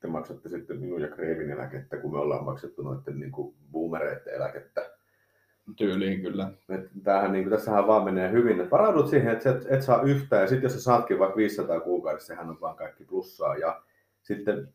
te 0.00 0.08
maksatte 0.08 0.48
sitten 0.48 0.80
minun 0.80 1.00
ja 1.00 1.08
Kreevin 1.08 1.50
eläkettä, 1.50 1.96
kun 1.96 2.12
me 2.12 2.18
ollaan 2.18 2.44
maksettu 2.44 2.82
noiden 2.82 3.18
niin 3.20 3.32
kuin 3.32 3.54
boomereiden 3.72 4.34
eläkettä 4.34 4.98
tyyliin 5.76 6.22
kyllä. 6.22 6.50
Et 6.68 6.90
tämähän, 7.02 7.32
niin 7.32 7.44
kuin, 7.44 7.56
tässähän 7.56 7.86
vaan 7.86 8.04
menee 8.04 8.32
hyvin, 8.32 8.60
että 8.60 8.70
varaudut 8.70 9.08
siihen, 9.08 9.32
että 9.32 9.50
et, 9.50 9.66
et 9.68 9.82
saa 9.82 10.02
yhtään, 10.02 10.42
ja 10.42 10.48
sitten 10.48 10.62
jos 10.62 10.72
sä 10.72 10.80
saatkin 10.80 11.18
vaikka 11.18 11.36
500 11.36 11.80
kuukaudessa, 11.80 12.26
sehän 12.26 12.50
on 12.50 12.60
vaan 12.60 12.76
kaikki 12.76 13.04
plussaa, 13.04 13.56
ja 13.56 13.82
sitten 14.22 14.68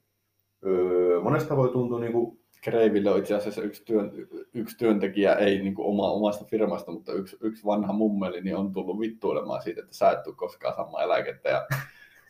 öö, 0.65 1.21
monesta 1.21 1.57
voi 1.57 1.69
tuntua 1.69 1.99
niin 1.99 2.11
kuin... 2.11 2.42
Kreiville 2.63 3.11
on 3.11 3.19
itse 3.19 3.35
asiassa 3.35 3.61
yksi, 3.61 3.85
työn, 3.85 4.11
yksi 4.53 4.77
työntekijä, 4.77 5.33
ei 5.33 5.59
niin 5.59 5.75
kuin 5.75 5.87
oma, 5.87 6.11
omasta 6.11 6.45
firmasta, 6.45 6.91
mutta 6.91 7.13
yksi, 7.13 7.37
yksi 7.41 7.65
vanha 7.65 7.93
mummeli 7.93 8.41
niin 8.41 8.55
on 8.55 8.73
tullut 8.73 8.99
vittuilemaan 8.99 9.61
siitä, 9.61 9.81
että 9.81 9.95
sä 9.95 10.11
et 10.11 10.23
tule 10.23 10.35
koskaan 10.35 10.75
saamaan 10.75 11.03
eläkettä. 11.03 11.49
Ja, 11.49 11.67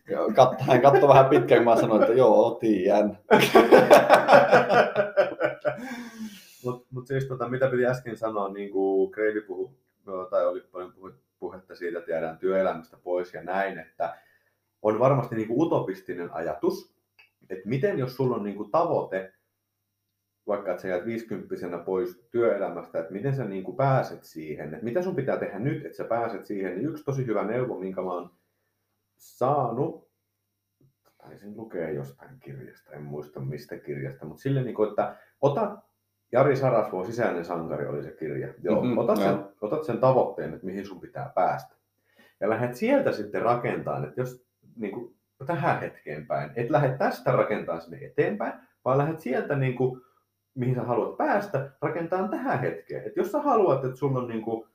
ja 0.10 0.20
kat, 0.36 0.62
hän 0.62 0.82
katsoi 0.82 1.10
vähän 1.10 1.26
pitkään, 1.26 1.64
kun 1.64 1.74
mä 1.74 1.82
sanoin, 1.82 2.02
että 2.02 2.14
joo, 2.14 2.58
tiedän. 2.60 3.18
Mutta 6.64 6.88
mut 6.92 7.08
siis 7.08 7.26
tota, 7.26 7.50
mitä 7.50 7.68
piti 7.68 7.86
äsken 7.86 8.18
sanoa, 8.18 8.50
niin 8.50 8.72
kuin 8.72 9.12
Kreivi 9.12 9.42
puhui, 9.42 9.70
tai 10.30 10.46
oli 10.46 10.62
paljon 10.72 10.94
puhetta 11.40 11.76
siitä, 11.76 12.00
että 12.00 12.12
jäädään 12.12 12.38
työelämästä 12.38 12.98
pois 13.04 13.34
ja 13.34 13.44
näin, 13.44 13.80
että 13.80 14.18
on 14.82 15.00
varmasti 15.00 15.36
niin 15.36 15.48
kuin 15.48 15.62
utopistinen 15.62 16.34
ajatus, 16.34 16.94
että 17.50 17.70
miten 17.70 18.00
jos 18.00 18.16
sulla 18.16 18.36
on 18.36 18.44
niin 18.44 18.56
kuin 18.56 18.72
tavoite 18.72 19.34
vaikka 20.48 20.72
että 20.72 20.82
sä 20.82 20.88
jäät 20.88 21.06
50 21.06 21.78
pois 21.86 22.28
työelämästä, 22.32 23.00
että 23.00 23.14
miten 23.14 23.36
sä 23.36 23.46
niin 23.46 23.64
kuin 23.64 23.78
pääset 23.78 24.24
siihen, 24.24 24.74
että 24.74 24.86
mitä 24.86 25.02
sun 25.02 25.16
pitää 25.16 25.38
tehdä 25.38 25.60
nyt, 25.60 25.86
että 25.86 25.98
sä 25.98 26.04
pääset 26.04 26.46
siihen, 26.46 26.76
niin 26.76 26.90
yksi 26.90 27.04
tosi 27.04 27.26
hyvä 27.26 27.44
neuvo, 27.44 27.80
minkä 27.80 28.02
mä 28.02 28.14
oon 28.14 28.32
saanut, 29.18 30.10
taisin 31.18 31.58
lukea 31.58 31.90
jostain 31.90 32.40
kirjasta, 32.40 32.92
en 32.92 33.02
muista 33.02 33.40
mistä 33.40 33.78
kirjasta, 33.78 34.26
mutta 34.26 34.42
sille 34.42 34.64
niin 34.64 34.76
kuin, 34.76 34.90
että 34.90 35.16
ota 35.42 35.78
Jari 36.32 36.56
Sarasvuo, 36.56 37.06
Sisäinen 37.06 37.46
sankari 37.46 37.88
oli 37.88 38.04
se 38.04 38.12
kirja. 38.12 38.54
Joo, 38.64 38.82
mm-hmm, 38.82 38.98
otat, 38.98 39.18
sen, 39.18 39.46
otat 39.62 39.84
sen 39.84 39.98
tavoitteen, 39.98 40.54
että 40.54 40.66
mihin 40.66 40.86
sun 40.86 41.02
pitää 41.02 41.32
päästä. 41.36 41.76
Ja 42.40 42.50
lähdet 42.50 42.76
sieltä 42.76 43.12
sitten 43.12 43.42
rakentamaan, 43.42 44.04
että 44.06 44.22
jos 44.22 44.48
niin 44.76 44.92
kuin, 44.92 45.16
tähän 45.46 45.80
hetkeen 45.80 46.28
päin, 46.28 46.52
et 46.56 46.70
lähde 46.70 46.98
tästä 46.98 47.32
rakentamaan 47.32 47.82
sinne 47.82 47.98
eteenpäin, 47.98 48.54
vaan 48.86 48.98
lähdet 48.98 49.20
sieltä 49.20 49.56
niin 49.56 49.76
kuin, 49.76 50.02
mihin 50.56 50.76
sä 50.76 50.84
haluat 50.84 51.18
päästä, 51.18 51.72
rakentaa 51.82 52.28
tähän 52.28 52.60
hetkeen. 52.60 53.08
Et 53.08 53.16
jos 53.16 53.32
sä 53.32 53.42
haluat, 53.42 53.86
että 53.86 53.98
sulla 53.98 54.20
on 54.20 54.28
niin 54.28 54.42
kuin, 54.42 54.68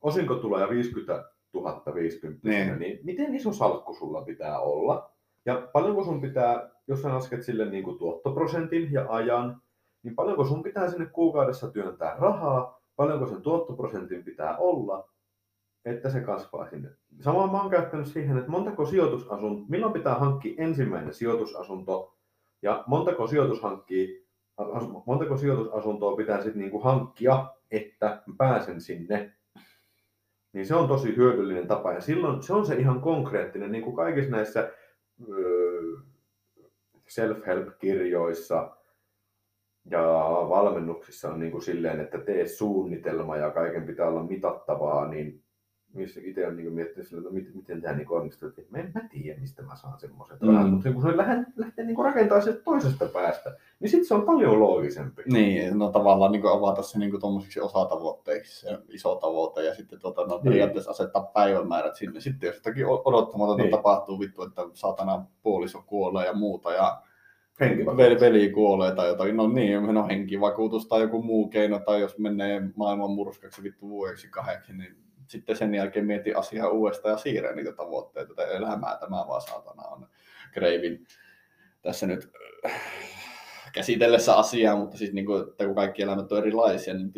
osinko 0.00 0.34
tulee 0.34 0.68
50 0.68 1.24
000 1.54 1.94
50, 1.94 2.48
niin. 2.48 2.78
niin 2.78 3.00
miten 3.02 3.34
iso 3.34 3.52
salkku 3.52 3.94
sulla 3.94 4.22
pitää 4.22 4.58
olla? 4.58 5.10
Ja 5.46 5.68
paljonko 5.72 6.04
sun 6.04 6.20
pitää, 6.20 6.70
jos 6.88 7.02
sä 7.02 7.14
lasket 7.14 7.42
sille 7.42 7.70
niin 7.70 7.84
kuin 7.84 7.98
tuottoprosentin 7.98 8.92
ja 8.92 9.06
ajan, 9.08 9.62
niin 10.02 10.14
paljonko 10.14 10.44
sun 10.44 10.62
pitää 10.62 10.90
sinne 10.90 11.06
kuukaudessa 11.06 11.70
työntää 11.70 12.16
rahaa, 12.18 12.80
paljonko 12.96 13.26
sen 13.26 13.42
tuottoprosentin 13.42 14.24
pitää 14.24 14.56
olla, 14.56 15.08
että 15.84 16.10
se 16.10 16.20
kasvaa 16.20 16.66
sinne. 16.66 16.90
Samoin 17.20 17.52
mä 17.52 17.60
oon 17.60 17.70
käyttänyt 17.70 18.06
siihen, 18.06 18.38
että 18.38 18.50
montako 18.50 18.86
sijoitusasunto, 18.86 19.64
milloin 19.68 19.92
pitää 19.92 20.14
hankkia 20.14 20.54
ensimmäinen 20.58 21.14
sijoitusasunto 21.14 22.16
ja 22.62 22.84
montako, 22.86 23.26
sijoitushankkii, 23.26 24.21
montako 25.06 25.36
sijoitusasuntoa 25.36 26.16
pitää 26.16 26.42
sitten 26.42 26.60
niinku 26.60 26.80
hankkia, 26.80 27.46
että 27.70 28.22
pääsen 28.38 28.80
sinne. 28.80 29.32
Niin 30.52 30.66
se 30.66 30.74
on 30.74 30.88
tosi 30.88 31.16
hyödyllinen 31.16 31.66
tapa 31.66 31.92
ja 31.92 32.00
silloin 32.00 32.42
se 32.42 32.52
on 32.52 32.66
se 32.66 32.74
ihan 32.74 33.00
konkreettinen, 33.00 33.72
niin 33.72 33.84
kuin 33.84 33.96
kaikissa 33.96 34.30
näissä 34.30 34.72
self-help-kirjoissa, 37.08 38.76
ja 39.90 40.02
valmennuksissa 40.48 41.30
on 41.30 41.40
niin 41.40 41.52
kuin 41.52 41.62
silleen, 41.62 42.00
että 42.00 42.18
tee 42.18 42.48
suunnitelma 42.48 43.36
ja 43.36 43.50
kaiken 43.50 43.86
pitää 43.86 44.08
olla 44.08 44.22
mitattavaa, 44.22 45.08
niin 45.08 45.41
missä 45.94 46.20
itse 46.24 46.46
on 46.46 46.56
niin 46.56 46.72
miettinyt 46.72 47.08
sille, 47.08 47.20
että 47.20 47.30
no 47.30 47.34
miten, 47.34 47.56
miten 47.56 47.82
tämä 47.82 47.96
niin 47.96 48.10
onnistuu, 48.10 48.48
että 48.48 48.62
mä 48.70 48.78
en 48.78 48.92
mä 48.94 49.08
tiedä, 49.08 49.40
mistä 49.40 49.62
mä 49.62 49.76
saan 49.76 49.98
semmoiset 49.98 50.40
mm. 50.40 50.48
rahat, 50.48 50.70
mutta 50.70 50.92
kun 50.92 51.02
se 51.02 51.16
lähtee, 51.16 51.44
lähtee 51.56 51.84
niin 51.84 52.04
rakentamaan 52.04 52.42
sieltä 52.42 52.62
toisesta 52.62 53.06
päästä, 53.06 53.56
niin 53.80 53.90
sitten 53.90 54.08
se 54.08 54.14
on 54.14 54.22
paljon 54.22 54.60
loogisempi. 54.60 55.22
Niin, 55.26 55.78
no 55.78 55.90
tavallaan 55.90 56.32
niin 56.32 56.46
avata 56.46 56.82
se 56.82 56.98
niin 56.98 57.20
tuommoisiksi 57.20 57.60
osatavoitteiksi 57.60 58.60
se 58.60 58.78
iso 58.88 59.14
tavoite 59.14 59.64
ja 59.64 59.74
sitten 59.74 60.00
tuota, 60.00 60.26
no, 60.26 60.34
niin. 60.34 60.44
periaatteessa 60.44 60.90
asettaa 60.90 61.22
päivämäärät 61.22 61.96
sinne. 61.96 62.20
Sitten 62.20 62.46
jos 62.46 62.56
jotakin 62.56 62.86
odottamatonta 62.86 63.62
niin. 63.62 63.70
tapahtuu, 63.70 64.20
vittu, 64.20 64.42
että 64.42 64.62
saatana 64.72 65.24
puoliso 65.42 65.82
kuolee 65.86 66.26
ja 66.26 66.32
muuta 66.32 66.72
ja 66.72 67.02
veli, 67.96 68.20
veli 68.20 68.50
kuolee 68.50 68.94
tai 68.94 69.08
jotain, 69.08 69.36
no 69.36 69.48
niin, 69.48 69.94
no 69.94 70.06
henkivakuutus 70.06 70.86
tai 70.86 71.00
joku 71.00 71.22
muu 71.22 71.48
keino, 71.48 71.78
tai 71.78 72.00
jos 72.00 72.18
menee 72.18 72.62
maailman 72.76 73.10
murskaksi 73.10 73.62
vittu 73.62 73.88
vuodeksi 73.88 74.28
kahdeksi, 74.28 74.72
niin 74.72 74.96
sitten 75.32 75.56
sen 75.56 75.74
jälkeen 75.74 76.06
mieti 76.06 76.34
asiaa 76.34 76.68
uudestaan 76.68 77.12
ja 77.12 77.18
siirrä 77.18 77.52
niitä 77.52 77.72
tavoitteita, 77.72 78.30
että 78.30 78.44
elämää 78.44 78.96
tämä 78.96 79.24
vaan 79.28 79.40
saatana 79.40 79.82
on 79.82 80.08
Kreivin 80.52 81.06
tässä 81.82 82.06
nyt 82.06 82.30
äh, 82.66 82.80
käsitellessä 83.72 84.36
asiaa, 84.36 84.76
mutta 84.76 84.96
siis 84.96 85.12
niin 85.12 85.26
kuin, 85.26 85.48
että 85.48 85.66
kun 85.66 85.74
kaikki 85.74 86.02
elämät 86.02 86.32
on 86.32 86.38
erilaisia, 86.38 86.94
niin 86.94 87.12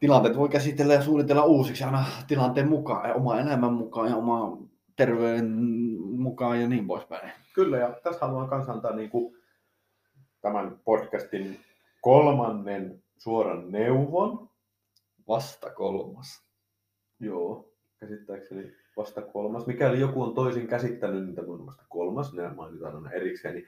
tilanteet 0.00 0.36
voi 0.36 0.48
käsitellä 0.48 0.94
ja 0.94 1.02
suunnitella 1.02 1.44
uusiksi 1.44 1.84
aina 1.84 2.04
tilanteen 2.26 2.68
mukaan 2.68 3.08
ja 3.08 3.14
oma 3.14 3.40
elämän 3.40 3.72
mukaan 3.72 4.10
ja 4.10 4.16
oma 4.16 4.58
terveyden 4.96 5.50
mukaan 6.00 6.60
ja 6.60 6.68
niin 6.68 6.86
poispäin. 6.86 7.32
Kyllä, 7.54 7.78
ja 7.78 8.00
tässä 8.02 8.26
haluan 8.26 8.48
myös 8.48 8.68
antaa 8.68 8.96
niin 8.96 9.10
kuin 9.10 9.36
tämän 10.40 10.80
podcastin 10.84 11.60
kolmannen 12.00 13.02
suoran 13.18 13.72
neuvon. 13.72 14.48
Vasta 15.28 15.70
kolmas. 15.70 16.47
Joo, 17.20 17.72
käsittääkseni 17.98 18.72
vasta 18.96 19.22
kolmas. 19.22 19.66
Mikäli 19.66 20.00
joku 20.00 20.22
on 20.22 20.34
toisin 20.34 20.66
käsittänyt, 20.66 21.24
niin 21.24 21.34
tämä 21.34 21.52
on 21.52 21.66
vasta 21.66 21.84
kolmas, 21.88 22.32
ne 22.32 22.48
mainitaan 22.48 22.94
aina 22.94 23.10
erikseen. 23.10 23.54
Niin, 23.54 23.66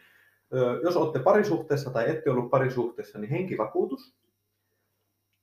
jos 0.82 0.96
olette 0.96 1.18
parisuhteessa 1.18 1.90
tai 1.90 2.10
ette 2.10 2.30
ollut 2.30 2.50
parisuhteessa, 2.50 3.18
niin 3.18 3.30
henkivakuutus. 3.30 4.14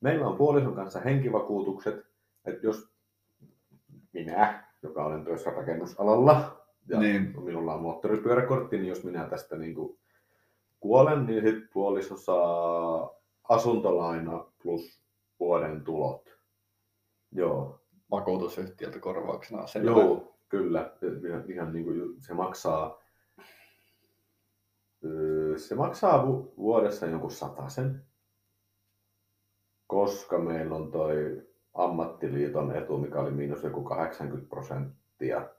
Meillä 0.02 0.28
on 0.28 0.38
puolison 0.38 0.76
kanssa 0.76 1.00
henkivakuutukset, 1.00 2.06
että 2.46 2.66
jos 2.66 2.90
minä, 4.14 4.64
joka 4.84 5.06
olen 5.06 5.26
työssä 5.26 5.50
rakennusalalla, 5.50 6.66
ja 6.88 7.00
niin. 7.00 7.44
minulla 7.44 7.74
on 7.74 7.82
moottoripyöräkortti, 7.82 8.78
niin 8.78 8.88
jos 8.88 9.04
minä 9.04 9.26
tästä 9.30 9.58
niin 9.58 9.76
kuin 9.76 9.98
kuolen, 10.80 11.26
niin 11.26 11.44
sitten 11.44 11.70
puoliso 11.74 12.18
saa 12.18 13.10
asuntolaina 13.50 14.46
plus 14.64 15.02
vuoden 15.40 15.84
tulot. 15.84 16.38
Joo. 17.32 17.77
Vakuutusyhtiöltä 18.12 19.00
korvauksena. 19.00 19.68
Selvä. 19.68 19.90
Joo, 19.90 20.36
kyllä. 20.50 20.92
Ihan, 21.28 21.44
ihan 21.48 21.74
niin 21.74 21.86
kuin 21.86 22.16
se 22.22 22.34
maksaa 22.34 23.02
se 25.58 25.76
maksaa 25.76 26.28
vuodessa 26.58 27.06
jonkun 27.06 27.32
sen, 27.68 28.02
koska 29.88 30.40
meillä 30.40 30.76
on 30.76 30.92
toi 30.92 31.42
ammattiliiton 31.74 32.76
etu, 32.76 32.98
mikä 32.98 33.20
oli 33.20 33.32
miinus 33.32 33.64
joku 33.64 33.84
80 33.84 34.50
prosenttia 34.50 35.50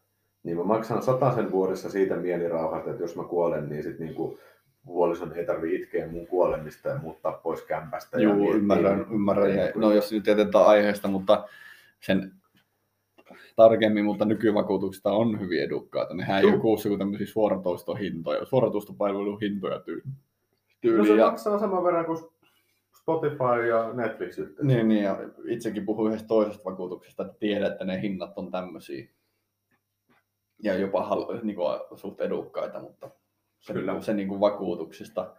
niin 0.43 0.59
mä 0.59 0.65
maksan 0.65 1.03
sen 1.35 1.53
vuodessa 1.53 1.91
siitä 1.91 2.17
mielirauhasta, 2.17 2.91
että 2.91 3.03
jos 3.03 3.17
mä 3.17 3.25
kuolen, 3.25 3.69
niin 3.69 3.83
sitten 3.83 4.07
niinku 4.07 4.39
puolison 4.87 5.33
ei 5.33 5.47
tarvi 5.47 5.75
itkeä 5.75 6.09
mun 6.09 6.27
kuolemista 6.27 6.89
ja 6.89 6.99
muuttaa 6.99 7.33
pois 7.33 7.63
kämpästä. 7.63 8.21
Joo, 8.21 8.37
ja 8.37 8.55
ymmärrän, 8.55 8.99
niin, 8.99 9.13
ymmärrän. 9.13 9.57
Ja, 9.57 9.73
no 9.75 9.93
jos 9.93 10.13
nyt 10.13 10.27
jätetään 10.27 10.67
aiheesta, 10.67 11.09
mutta 11.09 11.49
sen 12.07 12.33
tarkemmin, 13.57 14.05
mutta 14.05 14.25
nykyvakuutuksista 14.25 15.13
on 15.13 15.41
hyvin 15.41 15.63
edukkaita. 15.63 16.15
Nehän 16.15 16.39
ei 16.39 16.45
ole 16.45 16.61
kuussa 16.61 16.89
kuin 16.89 16.99
tämmöisiä 16.99 17.27
suoratoistohintoja, 17.27 18.45
suoratoistopalveluhintoja 18.45 19.81
tyyli. 19.81 20.99
No 20.99 21.05
se 21.05 21.15
ja... 21.15 21.31
maksaa 21.31 21.59
saman 21.59 21.85
verran 21.85 22.07
kuin 22.07 22.19
Spotify 23.01 23.67
ja 23.69 23.93
Netflix 23.93 24.39
yhteensä. 24.39 24.75
Niin, 24.75 24.89
niin, 24.89 25.05
ja 25.05 25.19
itsekin 25.45 25.87
puhuin 25.87 26.09
yhdestä 26.09 26.29
toisesta 26.29 26.65
vakuutuksesta, 26.65 27.23
että 27.23 27.39
tiedän, 27.39 27.73
että 27.73 27.85
ne 27.85 28.03
hinnat 28.03 28.39
on 28.39 28.51
tämmöisiä 28.51 29.09
ja 30.63 30.75
jopa 30.75 31.09
niin 31.43 31.57
kuin, 31.57 31.99
suht 31.99 32.21
edukkaita, 32.21 32.81
mutta 32.81 33.11
se, 33.59 33.73
Kyllä. 33.73 34.01
se 34.01 34.15
niin 34.15 34.29
kuin 34.29 34.41
vakuutuksista. 34.41 35.37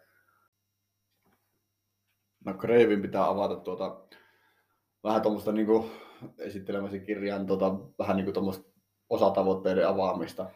No 2.46 2.54
Kreivin 2.54 3.02
pitää 3.02 3.30
avata 3.30 3.56
tuota, 3.56 4.02
vähän 5.04 5.22
tuommoista 5.22 5.52
niin 5.52 5.68
esittelemäsi 6.38 7.00
kirjan 7.00 7.48
tuota, 7.48 7.76
vähän 8.00 8.18
niin 8.18 8.34
kuin 8.34 8.64
osatavoitteiden 9.10 9.88
avaamista. 9.88 10.50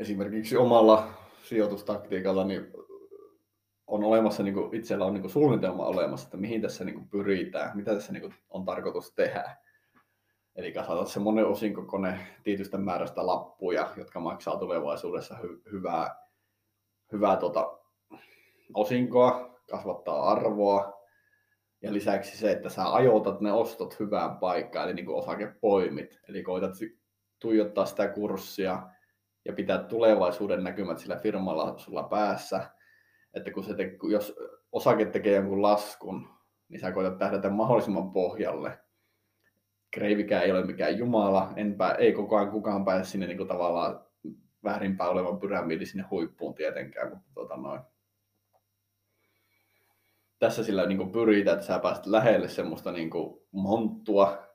Esimerkiksi 0.00 0.56
omalla 0.56 1.08
sijoitustaktiikalla 1.42 2.44
niin 2.44 2.72
on 3.86 4.04
olemassa, 4.04 4.42
niin 4.42 4.54
kuin, 4.54 4.74
itsellä 4.74 5.04
on 5.04 5.14
niin 5.14 5.22
kuin 5.22 5.32
suunnitelma 5.32 5.86
olemassa, 5.86 6.26
että 6.26 6.36
mihin 6.36 6.62
tässä 6.62 6.84
niin 6.84 6.94
kuin 6.94 7.08
pyritään, 7.08 7.76
mitä 7.76 7.94
tässä 7.94 8.12
niin 8.12 8.20
kuin 8.20 8.34
on 8.50 8.64
tarkoitus 8.64 9.14
tehdä. 9.14 9.56
Eli 10.56 10.72
kasvatat 10.72 11.08
semmoinen 11.08 11.46
osinkokone 11.46 12.18
tietystä 12.42 12.78
määrästä 12.78 13.26
lappuja, 13.26 13.92
jotka 13.96 14.20
maksaa 14.20 14.56
tulevaisuudessa 14.56 15.34
hy- 15.34 15.72
hyvää, 15.72 16.16
hyvää 17.12 17.36
tota, 17.36 17.78
osinkoa, 18.74 19.60
kasvattaa 19.70 20.30
arvoa. 20.30 20.97
Ja 21.82 21.92
lisäksi 21.92 22.38
se, 22.38 22.50
että 22.50 22.68
sä 22.68 22.94
ajoitat 22.94 23.40
ne 23.40 23.52
ostot 23.52 24.00
hyvään 24.00 24.36
paikkaan, 24.36 24.86
eli 24.86 24.94
niin 24.94 25.06
kuin 25.06 25.18
osakepoimit. 25.18 26.20
Eli 26.28 26.42
koitat 26.42 26.72
tuijottaa 27.38 27.86
sitä 27.86 28.08
kurssia 28.08 28.82
ja 29.44 29.52
pitää 29.52 29.78
tulevaisuuden 29.78 30.64
näkymät 30.64 30.98
sillä 30.98 31.16
firmalla 31.16 31.78
sulla 31.78 32.02
päässä. 32.02 32.70
Että 33.34 33.50
kun 33.50 33.64
se 33.64 33.74
te, 33.74 33.96
jos 34.10 34.36
osake 34.72 35.04
tekee 35.04 35.36
jonkun 35.36 35.62
laskun, 35.62 36.28
niin 36.68 36.80
sä 36.80 36.92
koitat 36.92 37.18
tähdätä 37.18 37.50
mahdollisimman 37.50 38.12
pohjalle 38.12 38.78
Kreivikään 39.90 40.44
ei 40.44 40.52
ole 40.52 40.66
mikään 40.66 40.98
jumala, 40.98 41.52
enpä, 41.56 41.90
ei 41.90 42.12
koko 42.12 42.36
ajan 42.36 42.50
kukaan 42.50 42.84
pääse 42.84 43.10
sinne 43.10 43.26
niin 43.26 43.36
kuin 43.36 43.48
tavallaan 43.48 44.00
väärinpäin 44.64 45.10
olevan 45.10 45.38
pyramidi 45.38 45.86
sinne 45.86 46.04
huippuun 46.10 46.54
tietenkään, 46.54 47.08
mutta 47.08 47.30
tota 47.34 47.56
noin. 47.56 47.80
Tässä 50.38 50.64
sillä 50.64 50.86
niin 50.86 50.98
kuin 50.98 51.12
pyritään, 51.12 51.54
että 51.54 51.66
sä 51.66 51.78
pääset 51.78 52.06
lähelle 52.06 52.48
semmoista 52.48 52.92
niin 52.92 53.10
kuin 53.10 53.40
monttua, 53.50 54.48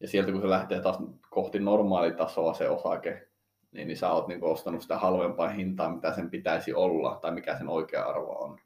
ja 0.00 0.08
sieltä 0.08 0.32
kun 0.32 0.40
se 0.40 0.50
lähtee 0.50 0.80
taas 0.80 0.98
kohti 1.30 1.58
normaalitasoa 1.58 2.54
se 2.54 2.68
osake, 2.68 3.28
niin, 3.72 3.88
niin 3.88 3.96
sä 3.96 4.12
oot 4.12 4.28
niin 4.28 4.40
kuin 4.40 4.52
ostanut 4.52 4.82
sitä 4.82 4.98
halvempaa 4.98 5.48
hintaa, 5.48 5.94
mitä 5.94 6.12
sen 6.12 6.30
pitäisi 6.30 6.74
olla, 6.74 7.18
tai 7.22 7.30
mikä 7.30 7.58
sen 7.58 7.68
oikea 7.68 8.04
arvo 8.04 8.44
on. 8.44 8.58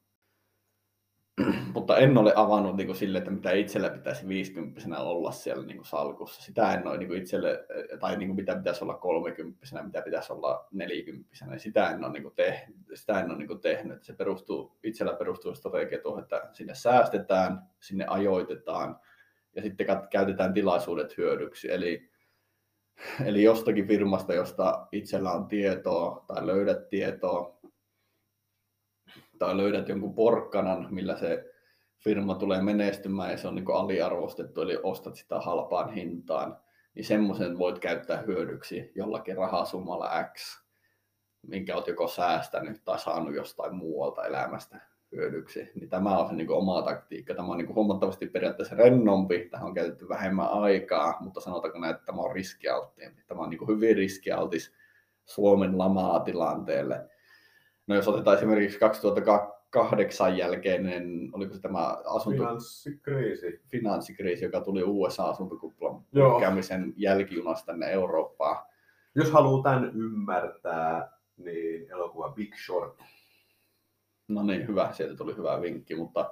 Mutta 1.74 1.96
en 1.98 2.18
ole 2.18 2.32
avannut 2.36 2.76
niin 2.76 2.86
kuin 2.86 2.96
sille, 2.96 3.18
että 3.18 3.30
mitä 3.30 3.52
itsellä 3.52 3.90
pitäisi 3.90 4.28
50 4.28 4.98
olla 4.98 5.32
siellä 5.32 5.66
niin 5.66 5.76
kuin 5.76 5.86
salkussa. 5.86 6.42
Sitä 6.42 6.74
en 6.74 6.86
ole 6.86 6.98
niin 6.98 7.08
kuin 7.08 7.22
itselle, 7.22 7.66
tai 8.00 8.16
niin 8.16 8.28
kuin 8.28 8.36
mitä 8.36 8.56
pitäisi 8.56 8.84
olla 8.84 8.94
30 8.94 9.82
mitä 9.82 10.02
pitäisi 10.02 10.32
olla 10.32 10.66
40 10.72 11.28
sitä 11.56 11.90
en 11.90 12.04
ole, 12.04 12.12
niin 12.12 12.22
kuin 12.22 12.34
tehnyt, 12.34 12.76
sitä 12.94 13.20
en 13.20 13.30
ole 13.30 13.38
niin 13.38 13.48
kuin 13.48 13.60
tehnyt. 13.60 14.04
Se 14.04 14.12
perustuu, 14.12 14.78
itsellä 14.82 15.14
perustuu 15.14 15.54
strategia 15.54 15.98
tuohon, 16.02 16.22
että 16.22 16.48
sinne 16.52 16.74
säästetään, 16.74 17.62
sinne 17.80 18.04
ajoitetaan 18.08 19.00
ja 19.56 19.62
sitten 19.62 19.86
käytetään 20.10 20.54
tilaisuudet 20.54 21.16
hyödyksi. 21.16 21.72
Eli, 21.72 22.10
eli 23.24 23.42
jostakin 23.42 23.86
firmasta, 23.86 24.34
josta 24.34 24.86
itsellä 24.92 25.32
on 25.32 25.46
tietoa 25.46 26.24
tai 26.26 26.46
löydät 26.46 26.88
tietoa, 26.88 27.55
tai 29.38 29.56
löydät 29.56 29.88
jonkun 29.88 30.14
porkkanan, 30.14 30.86
millä 30.90 31.16
se 31.16 31.44
firma 31.98 32.34
tulee 32.34 32.62
menestymään 32.62 33.30
ja 33.30 33.36
se 33.36 33.48
on 33.48 33.54
niin 33.54 33.74
aliarvostettu, 33.74 34.62
eli 34.62 34.78
ostat 34.82 35.16
sitä 35.16 35.40
halpaan 35.40 35.92
hintaan, 35.92 36.56
niin 36.94 37.04
semmoisen 37.04 37.58
voit 37.58 37.78
käyttää 37.78 38.22
hyödyksi 38.26 38.92
jollakin 38.94 39.36
rahasummalla 39.36 40.10
X, 40.24 40.62
minkä 41.42 41.74
olet 41.74 41.86
joko 41.86 42.08
säästänyt 42.08 42.84
tai 42.84 42.98
saanut 42.98 43.34
jostain 43.34 43.74
muualta 43.74 44.24
elämästä 44.24 44.80
hyödyksi. 45.12 45.70
Niin 45.74 45.88
tämä 45.88 46.18
on 46.18 46.28
se 46.28 46.34
niin 46.34 46.50
oma 46.50 46.82
taktiikka. 46.82 47.34
Tämä 47.34 47.48
on 47.48 47.58
niin 47.58 47.74
huomattavasti 47.74 48.26
periaatteessa 48.26 48.76
rennompi, 48.76 49.48
tähän 49.50 49.66
on 49.66 49.74
käytetty 49.74 50.08
vähemmän 50.08 50.48
aikaa, 50.48 51.16
mutta 51.20 51.40
sanotaanko 51.40 51.78
näin, 51.78 51.94
että 51.94 52.06
tämä 52.06 52.22
on 52.22 52.34
riskialttiimpi. 52.34 53.22
Tämä 53.26 53.40
on 53.40 53.50
niin 53.50 53.68
hyvin 53.68 53.96
riskialtis 53.96 54.72
Suomen 55.24 55.78
lamaa 55.78 56.20
tilanteelle 56.20 57.15
No 57.86 57.94
jos 57.94 58.08
otetaan 58.08 58.36
esimerkiksi 58.36 58.78
2008 58.78 60.36
jälkeinen, 60.36 61.30
oliko 61.32 61.54
se 61.54 61.60
tämä 61.60 61.96
asunto... 62.04 62.38
Finanssikriisi. 62.38 63.60
Finanssikriisi, 63.68 64.44
joka 64.44 64.60
tuli 64.60 64.82
USA-asuntokuplan 64.84 66.04
käymisen 66.40 66.94
jälkijunasta 66.96 67.66
tänne 67.66 67.86
Eurooppaan. 67.86 68.66
Jos 69.14 69.30
haluaa 69.30 69.62
tämän 69.62 69.84
ymmärtää, 69.94 71.12
niin 71.36 71.90
elokuva 71.90 72.28
Big 72.28 72.54
Short. 72.66 72.98
No 74.28 74.42
niin, 74.42 74.68
hyvä. 74.68 74.92
Sieltä 74.92 75.16
tuli 75.16 75.36
hyvä 75.36 75.60
vinkki, 75.60 75.94
mutta 75.94 76.30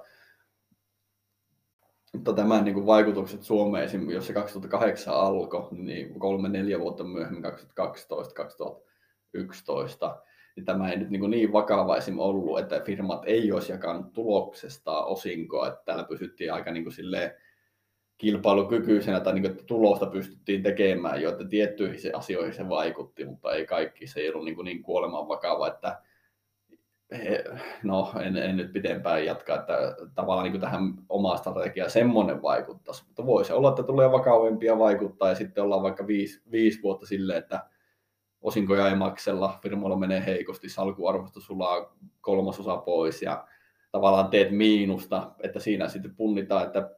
mutta 2.13 2.33
tämän 2.33 2.63
niin 2.63 2.73
kuin 2.73 2.85
vaikutukset 2.85 3.43
Suomeen, 3.43 4.09
jos 4.09 4.27
se 4.27 4.33
2008 4.33 5.13
alkoi, 5.13 5.67
niin 5.71 6.19
kolme-neljä 6.19 6.79
vuotta 6.79 7.03
myöhemmin, 7.03 7.43
2012-2011, 7.45 7.49
niin 10.55 10.65
tämä 10.65 10.91
ei 10.91 10.97
nyt 10.97 11.09
niin, 11.09 11.29
niin 11.29 11.53
vakava 11.53 11.97
ollut, 12.17 12.59
että 12.59 12.79
firmat 12.79 13.21
ei 13.25 13.51
olisi 13.51 13.71
jakanut 13.71 14.13
tuloksesta 14.13 15.05
osinkoa, 15.05 15.67
että 15.67 15.81
täällä 15.85 16.03
pysyttiin 16.03 16.53
aika 16.53 16.71
niin 16.71 16.83
kuin 16.83 16.93
silleen 16.93 17.31
kilpailukykyisenä 18.17 19.19
tai 19.19 19.33
niin 19.33 19.41
kuin, 19.41 19.51
että 19.51 19.63
tulosta 19.63 20.05
pystyttiin 20.05 20.63
tekemään 20.63 21.21
jo, 21.21 21.29
että 21.29 21.47
tiettyihin 21.47 22.15
asioihin 22.15 22.53
se 22.53 22.69
vaikutti, 22.69 23.25
mutta 23.25 23.53
ei 23.53 23.65
kaikki, 23.65 24.07
se 24.07 24.19
ei 24.19 24.29
ollut 24.29 24.45
niin, 24.45 24.57
niin 24.63 24.83
kuoleman 24.83 25.27
vakava, 25.27 25.67
että 25.67 26.01
no 27.83 28.13
en, 28.21 28.37
en 28.37 28.57
nyt 28.57 28.73
pitempään 28.73 29.25
jatkaa, 29.25 29.59
että 29.59 29.95
tavallaan 30.15 30.43
niin 30.43 30.53
kuin 30.53 30.61
tähän 30.61 30.93
omaan 31.09 31.37
strategiaan 31.37 31.91
semmoinen 31.91 32.41
vaikuttaisi, 32.41 33.03
mutta 33.07 33.25
voisi 33.25 33.53
olla, 33.53 33.69
että 33.69 33.83
tulee 33.83 34.11
vakavempia 34.11 34.77
vaikuttaa 34.77 35.29
ja 35.29 35.35
sitten 35.35 35.63
ollaan 35.63 35.83
vaikka 35.83 36.07
viisi, 36.07 36.41
viisi 36.51 36.81
vuotta 36.83 37.05
silleen, 37.05 37.39
että 37.39 37.63
osinkoja 38.45 38.89
ei 38.89 38.95
maksella, 38.95 39.59
firmoilla 39.61 39.97
menee 39.97 40.25
heikosti, 40.25 40.69
salkuarvostus 40.69 41.45
sulaa 41.45 41.95
kolmasosa 42.21 42.77
pois 42.77 43.21
ja 43.21 43.47
tavallaan 43.91 44.29
teet 44.29 44.51
miinusta, 44.51 45.31
että 45.43 45.59
siinä 45.59 45.87
sitten 45.87 46.15
punnitaan, 46.15 46.65
että 46.65 46.91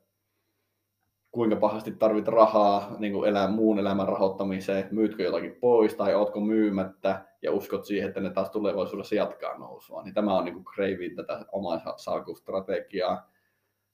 kuinka 1.32 1.56
pahasti 1.56 1.92
tarvit 1.92 2.28
rahaa 2.28 2.96
niin 3.00 3.14
kuin 3.14 3.30
elää, 3.30 3.48
muun 3.48 3.80
elämän 3.80 4.08
rahoittamiseen, 4.08 4.88
myytkö 4.92 5.24
jotakin 5.24 5.56
pois 5.56 5.96
tai 5.96 6.16
ootko 6.16 6.40
myymättä 6.40 7.26
ja 7.42 7.52
uskot 7.52 7.86
siihen, 7.86 8.08
että 8.08 8.22
ne 8.22 8.30
taas 8.30 8.50
tulevaisuudessa 8.50 9.16
jatkaa 9.16 9.58
nousua. 9.58 10.04
Niin 10.04 10.14
tämä 10.14 10.38
on 10.38 10.46
niin 10.46 10.64
kuin 10.64 11.16
tätä 11.16 11.46
omaa 11.52 11.98
salkustrategiaa 11.98 13.32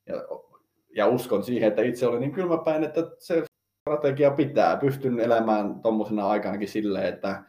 ja, 0.06 0.16
ja 0.96 1.08
uskon 1.08 1.44
siihen, 1.44 1.70
että 1.70 1.82
itse 1.82 2.08
olen 2.08 2.22
niin 2.22 2.32
kylmäpäin, 2.32 2.84
että 2.84 3.02
se 3.20 3.44
strategia 3.84 4.32
pitää. 4.32 4.78
Pystyn 4.78 5.20
elämään 5.20 5.82
tuommoisena 5.82 6.28
aikanakin 6.28 6.68
silleen, 6.68 7.14
että 7.14 7.44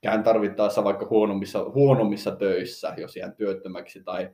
käyn 0.00 0.22
tarvittaessa 0.22 0.84
vaikka 0.84 1.06
huonommissa, 1.10 1.64
huonommissa 1.64 2.36
töissä, 2.36 2.94
jos 2.96 3.16
jään 3.16 3.36
työttömäksi 3.36 4.02
tai 4.04 4.30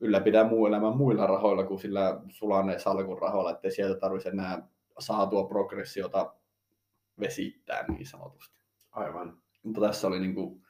ylläpidän 0.00 0.46
muu 0.46 0.66
elämän 0.66 0.96
muilla 0.96 1.26
rahoilla 1.26 1.64
kuin 1.64 1.80
sillä 1.80 2.20
sulaneen 2.28 2.80
salkun 2.80 3.18
rahoilla, 3.18 3.50
ettei 3.50 3.70
sieltä 3.70 4.00
tarvitse 4.00 4.28
enää 4.28 4.68
saatua 4.98 5.44
progressiota 5.44 6.34
vesittää 7.20 7.84
niin 7.88 8.06
sanotusti. 8.06 8.60
Aivan. 8.90 9.38
Mutta 9.62 9.80
tässä 9.80 10.06
oli 10.06 10.20
niin 10.20 10.34
kuin 10.34 10.62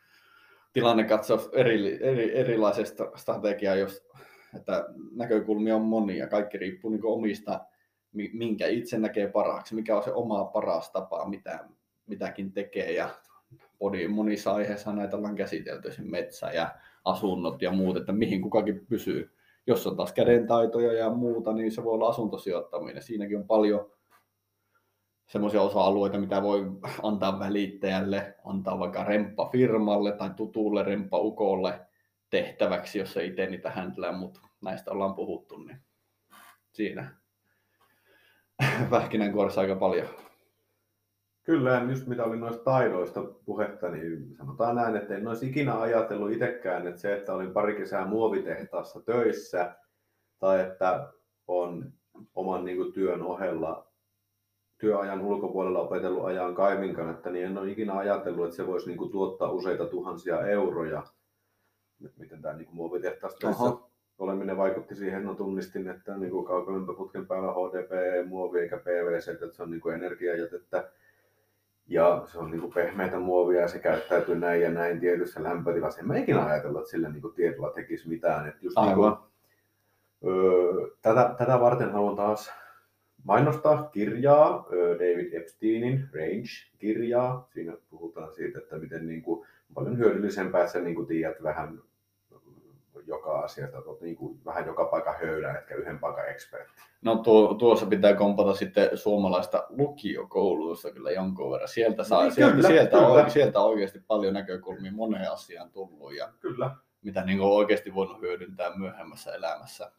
tilannekatsaus 0.72 1.50
eri, 1.52 1.98
eri, 2.04 2.36
erilaisesta 2.36 3.10
strategiaa, 3.16 3.74
jos, 3.74 4.08
että 4.56 4.86
näkökulmia 5.16 5.76
on 5.76 5.82
monia. 5.82 6.28
Kaikki 6.28 6.58
riippuu 6.58 6.90
niin 6.90 7.04
omista 7.04 7.60
minkä 8.32 8.66
itse 8.66 8.98
näkee 8.98 9.28
parhaaksi, 9.28 9.74
mikä 9.74 9.96
on 9.96 10.02
se 10.02 10.12
oma 10.12 10.44
paras 10.44 10.90
tapa, 10.90 11.28
mitä, 11.28 11.64
mitäkin 12.06 12.52
tekee. 12.52 12.92
Ja 12.92 13.08
monissa 14.08 14.54
aiheissa 14.54 14.92
näitä 14.92 15.16
ollaan 15.16 15.36
käsitelty, 15.36 15.88
metsä 16.02 16.50
ja 16.50 16.74
asunnot 17.04 17.62
ja 17.62 17.72
muut, 17.72 17.96
että 17.96 18.12
mihin 18.12 18.42
kukakin 18.42 18.86
pysyy. 18.86 19.32
Jos 19.66 19.86
on 19.86 19.96
taas 19.96 20.12
kädentaitoja 20.12 20.92
ja 20.92 21.10
muuta, 21.10 21.52
niin 21.52 21.72
se 21.72 21.84
voi 21.84 21.92
olla 21.92 22.08
asuntosijoittaminen. 22.08 23.02
Siinäkin 23.02 23.36
on 23.36 23.46
paljon 23.46 23.90
semmoisia 25.26 25.62
osa-alueita, 25.62 26.18
mitä 26.18 26.42
voi 26.42 26.66
antaa 27.02 27.38
välittäjälle, 27.38 28.34
antaa 28.44 28.78
vaikka 28.78 29.04
remppafirmalle 29.04 30.12
tai 30.12 30.30
tutulle 30.36 30.82
remppaukolle 30.82 31.80
tehtäväksi, 32.30 32.98
jos 32.98 33.16
ei 33.16 33.28
itse 33.28 33.46
niitä 33.46 33.70
häntlää, 33.70 34.12
mutta 34.12 34.40
näistä 34.60 34.90
ollaan 34.90 35.14
puhuttu, 35.14 35.56
niin 35.56 35.80
siinä 36.72 37.14
pähkinänkuoressa 38.90 39.60
aika 39.60 39.76
paljon. 39.76 40.08
Kyllä, 41.42 41.86
just 41.88 42.06
mitä 42.06 42.24
oli 42.24 42.36
noista 42.36 42.64
taidoista 42.64 43.22
puhetta, 43.22 43.88
niin 43.88 44.36
sanotaan 44.36 44.76
näin, 44.76 44.96
että 44.96 45.16
en 45.16 45.28
olisi 45.28 45.48
ikinä 45.48 45.80
ajatellut 45.80 46.32
itsekään, 46.32 46.86
että 46.86 47.00
se, 47.00 47.16
että 47.16 47.34
olin 47.34 47.52
pari 47.52 47.74
kesää 47.74 48.06
muovitehtaassa 48.06 49.00
töissä, 49.00 49.76
tai 50.38 50.60
että 50.60 51.12
on 51.46 51.92
oman 52.34 52.64
niin 52.64 52.76
kuin, 52.76 52.92
työn 52.92 53.22
ohella 53.22 53.92
työajan 54.78 55.20
ulkopuolella 55.20 55.80
opetellut 55.80 56.24
ajan 56.24 56.54
kaiminkan, 56.54 57.10
että 57.10 57.30
niin 57.30 57.46
en 57.46 57.58
ole 57.58 57.70
ikinä 57.70 57.98
ajatellut, 57.98 58.44
että 58.44 58.56
se 58.56 58.66
voisi 58.66 58.86
niin 58.86 58.98
kuin, 58.98 59.10
tuottaa 59.10 59.50
useita 59.50 59.86
tuhansia 59.86 60.46
euroja. 60.46 61.02
Miten 62.16 62.42
tämä 62.42 62.54
niin 62.54 62.68
muovitehtaassa 62.72 63.38
töissä 63.38 63.85
oleminen 64.18 64.56
vaikutti 64.56 64.94
siihen, 64.94 65.18
että 65.18 65.28
no 65.28 65.34
tunnistin, 65.34 65.88
että 65.88 66.16
niin 66.16 66.44
kaukolämpöputken 66.44 67.26
päällä 67.26 67.52
HDP 67.52 67.92
ei 67.92 68.24
muovi 68.24 68.60
eikä 68.60 68.76
PVC, 68.76 69.28
että 69.28 69.56
se 69.56 69.62
on 69.62 69.70
niin 69.70 69.80
kuin 69.80 69.94
energiajätettä. 69.94 70.88
Ja 71.88 72.22
se 72.26 72.38
on 72.38 72.50
niin 72.50 72.60
kuin 72.60 72.72
pehmeitä 72.72 73.18
muovia 73.18 73.60
ja 73.60 73.68
se 73.68 73.78
käyttäytyy 73.78 74.34
näin 74.34 74.62
ja 74.62 74.70
näin 74.70 75.00
tietyssä 75.00 75.42
lämpötilassa. 75.42 76.00
En 76.00 76.06
mä 76.06 76.16
ikinä 76.16 76.46
ajatellut, 76.46 76.80
että 76.80 76.90
sillä 76.90 77.08
niin 77.08 77.22
kuin 77.22 77.34
tiedolla 77.34 77.70
tekisi 77.70 78.08
mitään. 78.08 78.48
Että 78.48 78.60
just 78.62 78.78
Aivan. 78.78 78.94
Niin 78.94 79.18
kuin, 80.20 80.34
öö, 80.34 80.88
tätä, 81.02 81.34
tätä 81.38 81.60
varten 81.60 81.92
haluan 81.92 82.16
taas 82.16 82.52
mainostaa 83.24 83.82
kirjaa, 83.82 84.66
David 84.92 85.32
Epsteinin 85.32 86.08
Range-kirjaa. 86.14 87.48
Siinä 87.52 87.76
puhutaan 87.90 88.34
siitä, 88.34 88.58
että 88.58 88.78
miten 88.78 89.06
niin 89.06 89.22
kuin, 89.22 89.46
paljon 89.74 89.98
hyödyllisempää, 89.98 90.60
että 90.60 90.72
sä 90.72 90.80
niin 90.80 90.94
kuin 90.94 91.06
tiedät 91.06 91.42
vähän 91.42 91.82
joka 93.06 93.40
asiasta, 93.40 93.78
olet 93.86 94.00
niin 94.00 94.16
kuin 94.16 94.40
vähän 94.44 94.66
joka 94.66 94.84
paikka 94.84 95.12
höylä, 95.12 95.58
etkä 95.58 95.74
yhden 95.74 95.98
paikan 95.98 96.28
ekspertti. 96.28 96.82
No 97.02 97.16
tuo, 97.16 97.54
tuossa 97.54 97.86
pitää 97.86 98.14
kompata 98.14 98.54
sitten 98.54 98.98
suomalaista 98.98 99.66
lukiokoulutusta 99.68 100.92
kyllä 100.92 101.10
jonkun 101.10 101.50
verran. 101.50 101.68
Sieltä, 101.68 102.04
saa, 102.04 102.22
niin, 102.22 102.32
sieltä, 102.32 102.54
kyllä, 102.54 102.68
sieltä, 102.68 102.90
kyllä. 102.90 103.06
On, 103.06 103.30
sieltä 103.30 103.60
oikeasti 103.60 104.00
paljon 104.06 104.34
näkökulmia 104.34 104.92
moneen 104.92 105.32
asiaan 105.32 105.70
tullut 105.70 106.14
ja 106.14 106.32
kyllä. 106.40 106.70
mitä 107.02 107.24
niin 107.24 107.38
kuin 107.38 107.52
oikeasti 107.52 107.94
voinut 107.94 108.20
hyödyntää 108.20 108.76
myöhemmässä 108.76 109.34
elämässä 109.34 109.92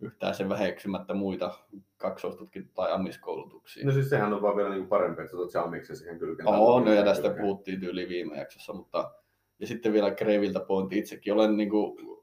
yhtään 0.00 0.34
sen 0.34 0.48
väheksymättä 0.48 1.14
muita 1.14 1.54
kaksoistutkin 1.96 2.70
tai 2.74 2.92
amiskoulutuksia. 2.92 3.86
No 3.86 3.92
siis 3.92 4.10
sehän 4.10 4.32
on 4.32 4.42
vaan 4.42 4.56
vielä 4.56 4.70
niin 4.70 4.86
parempi, 4.86 5.22
että 5.22 5.36
otat 5.36 5.50
se 5.50 5.58
amiksen 5.58 5.96
siihen 5.96 6.18
kylkeen. 6.18 6.48
On, 6.48 6.84
no, 6.84 6.92
ja 6.92 7.04
tästä 7.04 7.30
puhuttiin 7.30 7.80
tyyli 7.80 8.08
viime 8.08 8.38
jaksossa, 8.38 8.72
mutta 8.72 9.10
ja 9.58 9.66
sitten 9.66 9.92
vielä 9.92 10.10
Kreiviltä 10.10 10.60
pointti. 10.60 10.98
Itsekin 10.98 11.32
olen 11.32 11.56
niin 11.56 11.70
kuin, 11.70 12.15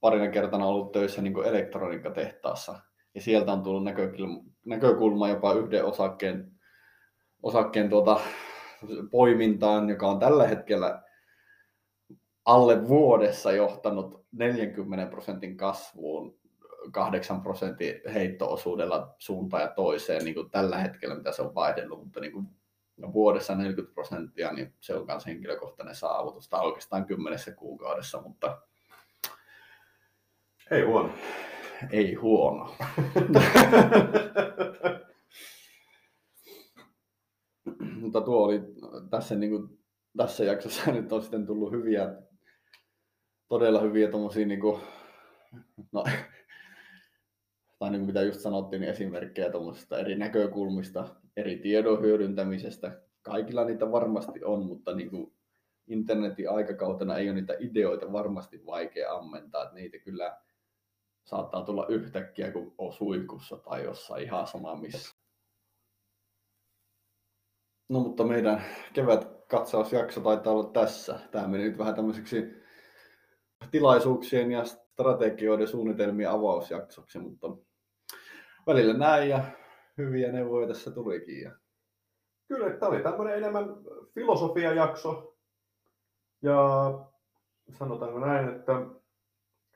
parina 0.00 0.28
kertana 0.28 0.66
ollut 0.66 0.92
töissä 0.92 1.22
niin 1.22 1.44
elektroniikkatehtaassa. 1.44 2.80
Ja 3.14 3.20
sieltä 3.20 3.52
on 3.52 3.62
tullut 3.62 3.84
näkökulma, 3.84 4.42
näkökulma 4.66 5.28
jopa 5.28 5.52
yhden 5.52 5.84
osakkeen, 5.84 6.52
osakkeen 7.42 7.90
tuota, 7.90 8.20
poimintaan, 9.10 9.88
joka 9.88 10.08
on 10.08 10.18
tällä 10.18 10.46
hetkellä 10.46 11.02
alle 12.44 12.88
vuodessa 12.88 13.52
johtanut 13.52 14.26
40 14.32 15.10
prosentin 15.10 15.56
kasvuun 15.56 16.38
8 16.92 17.42
prosentin 17.42 17.94
heittoosuudella 18.14 19.14
suuntaan 19.18 19.62
ja 19.62 19.68
toiseen 19.68 20.24
niin 20.24 20.34
kuin 20.34 20.50
tällä 20.50 20.78
hetkellä, 20.78 21.14
mitä 21.14 21.32
se 21.32 21.42
on 21.42 21.54
vaihdellut, 21.54 22.04
mutta 22.04 22.20
niin 22.20 22.32
kuin 22.32 22.46
vuodessa 23.12 23.54
40 23.54 23.94
prosenttia, 23.94 24.52
niin 24.52 24.74
se 24.80 24.94
on 24.94 25.06
myös 25.06 25.26
henkilökohtainen 25.26 25.94
saavutus, 25.94 26.48
tai 26.48 26.66
oikeastaan 26.66 27.06
kymmenessä 27.06 27.52
kuukaudessa, 27.52 28.22
mutta 28.22 28.58
ei 30.70 30.82
huono. 30.82 31.10
Ei 31.90 32.14
huono. 32.14 32.74
mutta 38.00 38.20
tuo 38.20 38.44
oli 38.44 38.60
tässä, 39.10 39.34
niin 39.34 39.50
kuin, 39.50 39.78
tässä 40.16 40.44
jaksossa 40.44 40.90
nyt 40.92 41.12
on 41.12 41.22
sitten 41.22 41.46
tullut 41.46 41.72
hyviä, 41.72 42.14
todella 43.48 43.80
hyviä 43.80 44.10
tommosia, 44.10 44.46
niin 44.46 44.60
kuin, 44.60 44.80
no, 45.92 46.04
tai 47.78 47.90
niin 47.90 48.00
kuin 48.00 48.06
mitä 48.06 48.22
just 48.22 48.40
sanottiin, 48.40 48.80
niin 48.80 48.90
esimerkkejä 48.90 49.50
tuommoisista 49.50 49.98
eri 49.98 50.16
näkökulmista, 50.16 51.08
eri 51.36 51.56
tiedon 51.56 52.02
hyödyntämisestä. 52.02 53.00
Kaikilla 53.22 53.64
niitä 53.64 53.92
varmasti 53.92 54.44
on, 54.44 54.66
mutta 54.66 54.94
niin 54.94 55.10
kuin 55.10 55.32
internetin 55.86 56.50
aikakautena 56.50 57.16
ei 57.16 57.28
ole 57.28 57.34
niitä 57.34 57.54
ideoita 57.58 58.12
varmasti 58.12 58.66
vaikea 58.66 59.12
ammentaa. 59.12 59.62
Että 59.62 59.74
niitä 59.74 59.98
kyllä 59.98 60.36
saattaa 61.28 61.64
tulla 61.64 61.86
yhtäkkiä, 61.88 62.52
kun 62.52 62.74
on 62.78 62.92
suikussa 62.92 63.56
tai 63.56 63.84
jossain 63.84 64.22
ihan 64.22 64.46
sama 64.46 64.76
missä. 64.76 65.16
No 67.88 68.00
mutta 68.00 68.24
meidän 68.24 68.64
kevät 68.92 69.28
katsausjakso 69.50 70.20
taitaa 70.20 70.52
olla 70.52 70.70
tässä. 70.70 71.20
Tämä 71.30 71.48
meni 71.48 71.64
nyt 71.64 71.78
vähän 71.78 71.94
tämmöiseksi 71.94 72.44
tilaisuuksien 73.70 74.52
ja 74.52 74.64
strategioiden 74.64 75.68
suunnitelmien 75.68 76.30
avausjaksoksi, 76.30 77.18
mutta 77.18 77.46
välillä 78.66 78.94
näin 78.94 79.28
ja 79.28 79.44
hyviä 79.98 80.32
neuvoja 80.32 80.68
tässä 80.68 80.90
tulikin. 80.90 81.40
Ja... 81.40 81.50
Kyllä, 82.48 82.76
tämä 82.76 82.92
oli 82.92 83.02
tämmöinen 83.02 83.36
enemmän 83.36 83.64
filosofiajakso. 84.14 85.36
Ja 86.42 86.90
sanotaanko 87.78 88.18
näin, 88.18 88.48
että 88.48 88.72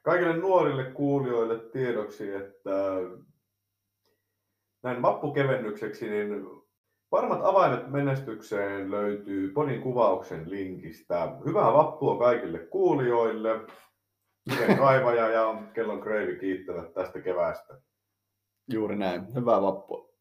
kaikille 0.03 0.37
nuorille 0.37 0.85
kuulijoille 0.85 1.59
tiedoksi, 1.59 2.35
että 2.35 2.71
näin 4.83 5.03
vappukevennykseksi, 5.03 6.11
niin 6.11 6.47
varmat 7.13 7.41
avaimet 7.43 7.91
menestykseen 7.91 8.91
löytyy 8.91 9.53
podin 9.53 9.83
kuvauksen 9.83 10.51
linkistä. 10.51 11.37
Hyvää 11.47 11.73
vappua 11.73 12.19
kaikille 12.19 12.59
kuulijoille. 12.59 13.61
Miten 14.51 14.79
kaivaja 14.85 15.29
ja 15.29 15.63
kellon 15.75 16.01
kreivi 16.01 16.39
kiittävät 16.39 16.95
tästä 16.95 17.21
keväästä. 17.21 17.81
Juuri 18.73 18.97
näin. 18.97 19.35
Hyvää 19.35 19.63
vappua. 19.63 20.12